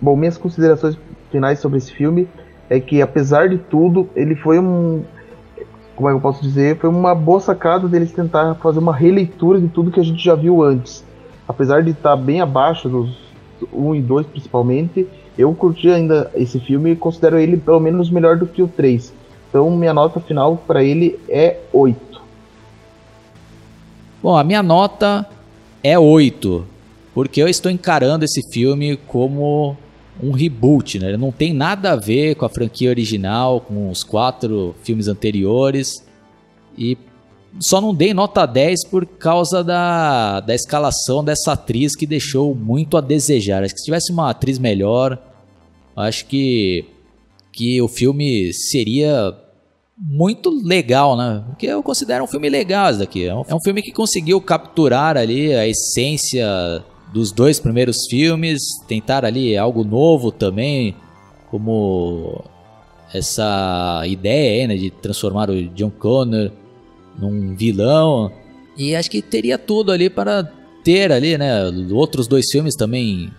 Bom, 0.00 0.16
minhas 0.16 0.38
considerações 0.38 0.96
finais 1.30 1.58
sobre 1.58 1.78
esse 1.78 1.92
filme 1.92 2.28
é 2.70 2.80
que, 2.80 3.02
apesar 3.02 3.48
de 3.48 3.58
tudo, 3.58 4.08
ele 4.16 4.34
foi 4.34 4.58
um. 4.58 5.04
Como 5.94 6.08
é 6.08 6.12
que 6.12 6.16
eu 6.16 6.20
posso 6.20 6.42
dizer? 6.42 6.78
Foi 6.78 6.88
uma 6.88 7.14
boa 7.14 7.38
sacada 7.38 7.86
deles 7.86 8.10
tentar 8.12 8.54
fazer 8.56 8.78
uma 8.78 8.94
releitura 8.94 9.60
de 9.60 9.68
tudo 9.68 9.90
que 9.90 10.00
a 10.00 10.02
gente 10.02 10.24
já 10.24 10.34
viu 10.34 10.62
antes 10.62 11.04
apesar 11.46 11.82
de 11.82 11.90
estar 11.90 12.16
bem 12.16 12.40
abaixo 12.40 12.88
dos 12.88 13.16
1 13.72 13.94
e 13.94 14.02
2 14.02 14.26
principalmente, 14.26 15.06
eu 15.36 15.54
curti 15.54 15.88
ainda 15.88 16.30
esse 16.34 16.58
filme 16.58 16.92
e 16.92 16.96
considero 16.96 17.38
ele 17.38 17.56
pelo 17.56 17.80
menos 17.80 18.10
melhor 18.10 18.36
do 18.36 18.46
que 18.46 18.62
o 18.62 18.68
3. 18.68 19.12
Então 19.48 19.70
minha 19.70 19.94
nota 19.94 20.20
final 20.20 20.56
para 20.66 20.82
ele 20.82 21.18
é 21.28 21.58
8. 21.72 22.22
Bom, 24.22 24.36
a 24.36 24.44
minha 24.44 24.62
nota 24.62 25.26
é 25.82 25.98
8, 25.98 26.66
porque 27.14 27.42
eu 27.42 27.48
estou 27.48 27.70
encarando 27.70 28.24
esse 28.24 28.42
filme 28.50 28.96
como 28.96 29.76
um 30.22 30.30
reboot, 30.30 30.98
né? 30.98 31.08
Ele 31.08 31.16
não 31.16 31.32
tem 31.32 31.52
nada 31.52 31.92
a 31.92 31.96
ver 31.96 32.36
com 32.36 32.44
a 32.44 32.48
franquia 32.48 32.90
original, 32.90 33.60
com 33.60 33.90
os 33.90 34.04
quatro 34.04 34.74
filmes 34.82 35.08
anteriores. 35.08 36.04
E 36.76 36.96
só 37.58 37.80
não 37.80 37.94
dei 37.94 38.14
nota 38.14 38.46
10 38.46 38.86
por 38.86 39.06
causa 39.06 39.62
da, 39.62 40.40
da 40.40 40.54
escalação 40.54 41.22
dessa 41.24 41.52
atriz 41.52 41.94
que 41.94 42.06
deixou 42.06 42.54
muito 42.54 42.96
a 42.96 43.00
desejar. 43.00 43.62
Acho 43.62 43.74
que 43.74 43.80
se 43.80 43.86
tivesse 43.86 44.12
uma 44.12 44.30
atriz 44.30 44.58
melhor, 44.58 45.18
acho 45.96 46.26
que, 46.26 46.84
que 47.52 47.80
o 47.82 47.88
filme 47.88 48.52
seria 48.52 49.34
muito 50.04 50.50
legal, 50.50 51.16
né? 51.16 51.44
Porque 51.48 51.66
eu 51.66 51.82
considero 51.82 52.24
um 52.24 52.26
filme 52.26 52.48
legal 52.48 52.90
esse 52.90 52.98
daqui. 52.98 53.24
É 53.24 53.34
um, 53.34 53.44
é 53.46 53.54
um 53.54 53.60
filme 53.62 53.80
que 53.80 53.92
conseguiu 53.92 54.40
capturar 54.40 55.16
ali 55.16 55.54
a 55.54 55.66
essência 55.66 56.46
dos 57.12 57.30
dois 57.30 57.60
primeiros 57.60 58.06
filmes, 58.08 58.60
tentar 58.88 59.24
ali 59.24 59.56
algo 59.56 59.84
novo 59.84 60.32
também, 60.32 60.96
como 61.50 62.42
essa 63.14 64.02
ideia 64.06 64.62
aí, 64.62 64.66
né, 64.66 64.76
de 64.76 64.90
transformar 64.90 65.50
o 65.50 65.68
John 65.68 65.90
Connor 65.90 66.50
num 67.18 67.54
vilão. 67.54 68.32
E 68.76 68.96
acho 68.96 69.10
que 69.10 69.20
teria 69.20 69.58
tudo 69.58 69.92
ali 69.92 70.08
para 70.08 70.50
ter 70.82 71.12
ali, 71.12 71.36
né? 71.38 71.64
Outros 71.92 72.26
dois 72.26 72.50
filmes 72.50 72.74
também 72.74 73.30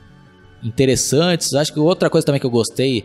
interessantes. 0.64 1.54
Acho 1.56 1.74
que 1.74 1.80
outra 1.80 2.10
coisa 2.10 2.26
também 2.26 2.40
que 2.40 2.46
eu 2.46 2.52
gostei 2.52 3.04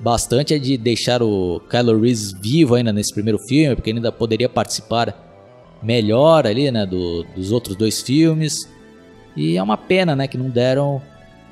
bastante 0.00 0.54
é 0.54 0.58
de 0.58 0.76
deixar 0.76 1.22
o 1.22 1.60
Kylo 1.70 2.00
Reese 2.00 2.34
vivo 2.40 2.74
ainda 2.74 2.92
nesse 2.92 3.12
primeiro 3.12 3.38
filme, 3.38 3.74
porque 3.74 3.90
ele 3.90 3.98
ainda 3.98 4.12
poderia 4.12 4.48
participar 4.48 5.78
melhor 5.82 6.46
ali, 6.46 6.70
né? 6.70 6.86
Do, 6.86 7.24
dos 7.34 7.52
outros 7.52 7.76
dois 7.76 8.00
filmes. 8.00 8.68
E 9.36 9.56
é 9.56 9.62
uma 9.62 9.76
pena, 9.76 10.14
né? 10.16 10.26
Que 10.26 10.38
não 10.38 10.48
deram 10.48 11.00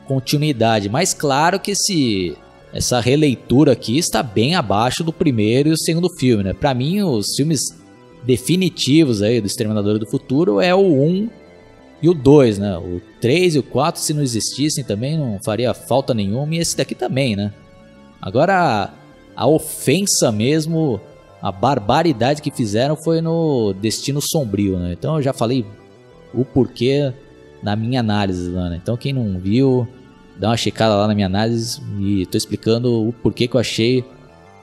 continuidade. 0.07 0.88
Mas 0.88 1.14
claro 1.14 1.61
que 1.61 1.72
esse 1.72 2.36
essa 2.72 3.01
releitura 3.01 3.72
aqui 3.72 3.99
está 3.99 4.22
bem 4.22 4.55
abaixo 4.55 5.05
do 5.05 5.12
primeiro 5.12 5.68
e 5.68 5.72
o 5.72 5.78
segundo 5.78 6.09
filme, 6.09 6.43
né? 6.43 6.55
Para 6.55 6.72
mim, 6.72 7.03
os 7.03 7.34
filmes 7.36 7.61
definitivos 8.22 9.20
aí 9.20 9.40
do 9.40 9.47
Exterminador 9.47 9.99
do 9.99 10.07
Futuro 10.07 10.59
é 10.59 10.74
o 10.74 10.80
1 10.80 11.28
e 12.01 12.09
o 12.09 12.14
2, 12.14 12.59
né? 12.59 12.78
O 12.78 13.01
3 13.20 13.57
e 13.57 13.59
o 13.59 13.62
4, 13.62 14.01
se 14.01 14.14
não 14.14 14.22
existissem 14.22 14.82
também, 14.82 15.18
não 15.18 15.38
faria 15.45 15.74
falta 15.74 16.14
nenhuma. 16.14 16.55
E 16.55 16.59
esse 16.59 16.76
daqui 16.76 16.95
também, 16.95 17.36
né? 17.36 17.53
Agora, 18.22 18.54
a, 19.36 19.42
a 19.42 19.46
ofensa 19.48 20.30
mesmo, 20.30 21.00
a 21.42 21.50
barbaridade 21.50 22.40
que 22.40 22.52
fizeram 22.52 22.94
foi 22.94 23.20
no 23.20 23.72
Destino 23.72 24.20
Sombrio, 24.22 24.78
né? 24.78 24.92
Então 24.92 25.16
eu 25.16 25.22
já 25.22 25.32
falei 25.32 25.66
o 26.32 26.44
porquê 26.44 27.12
na 27.60 27.74
minha 27.74 27.98
análise, 27.98 28.48
né? 28.48 28.78
Então 28.80 28.96
quem 28.96 29.12
não 29.12 29.40
viu, 29.40 29.88
dá 30.38 30.50
uma 30.50 30.56
checada 30.56 30.94
lá 30.94 31.08
na 31.08 31.14
minha 31.14 31.26
análise 31.26 31.82
e 32.00 32.24
tô 32.26 32.38
explicando 32.38 33.08
o 33.08 33.12
porquê 33.12 33.48
que 33.48 33.56
eu 33.56 33.60
achei 33.60 34.04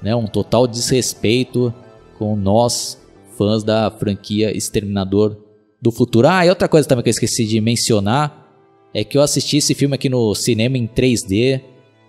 né, 0.01 0.15
um 0.15 0.25
total 0.25 0.65
desrespeito 0.65 1.73
com 2.17 2.37
nós 2.37 2.97
fãs 3.37 3.61
da 3.61 3.91
franquia 3.91 4.55
Exterminador 4.55 5.35
do 5.81 5.91
Futuro. 5.91 6.27
Ah, 6.27 6.45
e 6.45 6.49
outra 6.49 6.67
coisa 6.67 6.87
também 6.87 7.03
que 7.03 7.09
eu 7.09 7.11
esqueci 7.11 7.45
de 7.45 7.59
mencionar 7.59 8.47
é 8.93 9.03
que 9.03 9.17
eu 9.17 9.21
assisti 9.21 9.57
esse 9.57 9.73
filme 9.73 9.95
aqui 9.95 10.09
no 10.09 10.33
cinema 10.33 10.77
em 10.77 10.87
3D 10.87 11.61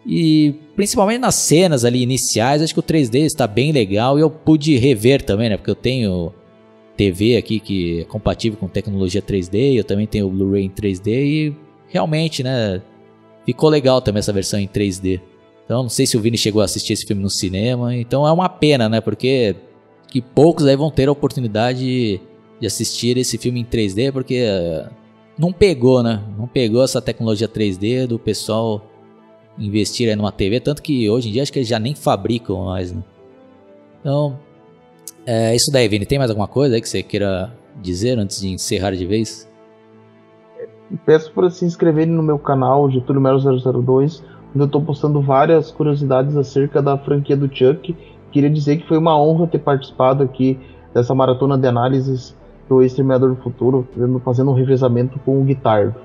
e 0.06 0.54
principalmente 0.74 1.20
nas 1.20 1.34
cenas 1.34 1.84
ali 1.84 2.02
iniciais, 2.02 2.62
acho 2.62 2.72
que 2.72 2.80
o 2.80 2.82
3D 2.82 3.20
está 3.20 3.46
bem 3.46 3.72
legal 3.72 4.18
e 4.18 4.22
eu 4.22 4.30
pude 4.30 4.76
rever 4.76 5.22
também, 5.22 5.50
né? 5.50 5.56
Porque 5.56 5.70
eu 5.70 5.74
tenho 5.74 6.32
TV 6.96 7.36
aqui 7.36 7.60
que 7.60 8.00
é 8.00 8.04
compatível 8.04 8.58
com 8.58 8.68
tecnologia 8.68 9.22
3D, 9.22 9.74
eu 9.76 9.84
também 9.84 10.06
tenho 10.06 10.26
o 10.26 10.30
Blu-ray 10.30 10.64
em 10.64 10.70
3D 10.70 11.06
e 11.08 11.56
realmente, 11.88 12.42
né, 12.42 12.82
ficou 13.44 13.68
legal 13.68 14.00
também 14.00 14.20
essa 14.20 14.32
versão 14.32 14.58
em 14.58 14.68
3D. 14.68 15.20
Então, 15.64 15.82
não 15.82 15.88
sei 15.88 16.06
se 16.06 16.16
o 16.16 16.20
Vini 16.20 16.36
chegou 16.36 16.62
a 16.62 16.64
assistir 16.64 16.94
esse 16.94 17.06
filme 17.06 17.22
no 17.22 17.30
cinema, 17.30 17.94
então 17.94 18.26
é 18.26 18.32
uma 18.32 18.48
pena, 18.48 18.88
né? 18.88 19.00
Porque 19.00 19.54
que 20.08 20.20
poucos 20.20 20.66
aí 20.66 20.74
vão 20.74 20.90
ter 20.90 21.08
a 21.08 21.12
oportunidade 21.12 22.20
de 22.60 22.66
assistir 22.66 23.16
esse 23.16 23.38
filme 23.38 23.60
em 23.60 23.64
3D, 23.64 24.12
porque 24.12 24.34
eh, 24.34 24.88
não 25.38 25.52
pegou, 25.52 26.02
né? 26.02 26.22
Não 26.36 26.48
pegou 26.48 26.82
essa 26.82 27.00
tecnologia 27.00 27.48
3D 27.48 28.06
do 28.06 28.18
pessoal 28.18 28.89
investir 29.60 30.08
aí 30.08 30.16
numa 30.16 30.32
TV, 30.32 30.58
tanto 30.58 30.82
que 30.82 31.08
hoje 31.08 31.28
em 31.28 31.32
dia 31.32 31.42
acho 31.42 31.52
que 31.52 31.58
eles 31.58 31.68
já 31.68 31.78
nem 31.78 31.94
fabricam 31.94 32.64
mais, 32.64 32.92
né? 32.92 33.02
Então, 34.00 34.38
é 35.26 35.54
isso 35.54 35.70
daí, 35.70 35.86
Vini. 35.86 36.06
Tem 36.06 36.18
mais 36.18 36.30
alguma 36.30 36.48
coisa 36.48 36.74
aí 36.74 36.80
que 36.80 36.88
você 36.88 37.02
queira 37.02 37.52
dizer 37.80 38.18
antes 38.18 38.40
de 38.40 38.48
encerrar 38.48 38.92
de 38.92 39.06
vez? 39.06 39.48
Peço 41.04 41.30
para 41.32 41.50
se 41.50 41.64
inscreverem 41.64 42.12
no 42.12 42.22
meu 42.22 42.38
canal 42.38 42.90
Getúlio 42.90 43.20
Melo 43.20 43.38
002, 43.38 44.24
onde 44.48 44.58
eu 44.58 44.66
estou 44.66 44.80
postando 44.80 45.20
várias 45.20 45.70
curiosidades 45.70 46.36
acerca 46.36 46.82
da 46.82 46.96
franquia 46.98 47.36
do 47.36 47.54
Chuck 47.54 47.94
Queria 48.30 48.50
dizer 48.50 48.76
que 48.78 48.86
foi 48.86 48.98
uma 48.98 49.20
honra 49.20 49.46
ter 49.46 49.58
participado 49.58 50.22
aqui 50.22 50.58
dessa 50.94 51.14
maratona 51.14 51.58
de 51.58 51.66
análises 51.66 52.36
pro 52.68 52.82
Exterminador 52.82 53.30
do 53.30 53.42
Futuro, 53.42 53.86
fazendo 54.24 54.50
um 54.50 54.54
revezamento 54.54 55.18
com 55.20 55.40
o 55.40 55.44
Guitardo. 55.44 55.96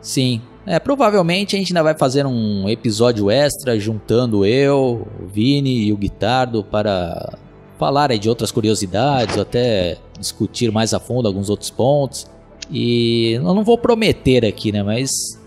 Sim. 0.00 0.40
É, 0.66 0.80
provavelmente 0.80 1.54
a 1.54 1.58
gente 1.58 1.68
ainda 1.68 1.82
vai 1.82 1.96
fazer 1.96 2.26
um 2.26 2.68
episódio 2.68 3.30
extra 3.30 3.78
juntando 3.78 4.44
eu, 4.44 5.06
o 5.22 5.26
Vini 5.28 5.84
e 5.84 5.92
o 5.92 5.96
Guitardo 5.96 6.64
para 6.64 7.38
falar 7.78 8.08
de 8.18 8.28
outras 8.28 8.50
curiosidades, 8.50 9.38
até 9.38 9.96
discutir 10.18 10.72
mais 10.72 10.92
a 10.92 10.98
fundo 10.98 11.28
alguns 11.28 11.48
outros 11.48 11.70
pontos. 11.70 12.26
E 12.68 13.34
eu 13.34 13.54
não 13.54 13.62
vou 13.62 13.78
prometer 13.78 14.44
aqui, 14.44 14.72
né, 14.72 14.82
mas 14.82 15.40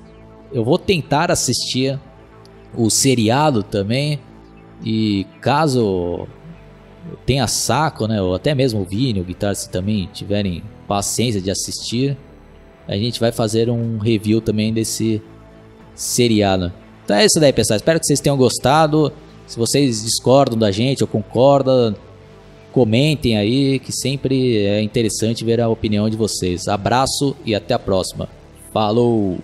eu 0.53 0.63
vou 0.63 0.77
tentar 0.77 1.29
assistir 1.29 1.99
o 2.73 2.89
seriado 2.89 3.61
também. 3.61 4.19
E 4.85 5.25
caso 5.41 6.27
tenha 7.25 7.45
saco, 7.45 8.07
né, 8.07 8.21
ou 8.21 8.35
até 8.35 8.55
mesmo 8.55 8.81
o 8.81 8.85
Vini, 8.85 9.19
o 9.19 9.25
Guitar, 9.25 9.53
se 9.53 9.69
também 9.69 10.09
tiverem 10.13 10.63
paciência 10.87 11.41
de 11.41 11.51
assistir, 11.51 12.17
a 12.89 12.97
gente 12.97 13.19
vai 13.19 13.31
fazer 13.31 13.69
um 13.69 13.99
review 13.99 14.41
também 14.41 14.73
desse 14.73 15.21
seriado. 15.93 16.73
Então 17.05 17.15
é 17.15 17.23
isso 17.23 17.39
daí, 17.39 17.53
pessoal. 17.53 17.77
Espero 17.77 17.99
que 17.99 18.07
vocês 18.07 18.19
tenham 18.19 18.35
gostado. 18.35 19.13
Se 19.45 19.59
vocês 19.59 20.01
discordam 20.01 20.57
da 20.57 20.71
gente 20.71 21.03
ou 21.03 21.07
concordam, 21.07 21.95
comentem 22.71 23.37
aí, 23.37 23.77
que 23.77 23.91
sempre 23.91 24.57
é 24.65 24.81
interessante 24.81 25.45
ver 25.45 25.61
a 25.61 25.69
opinião 25.69 26.09
de 26.09 26.17
vocês. 26.17 26.67
Abraço 26.67 27.35
e 27.45 27.53
até 27.53 27.75
a 27.75 27.79
próxima. 27.79 28.27
Falou! 28.73 29.37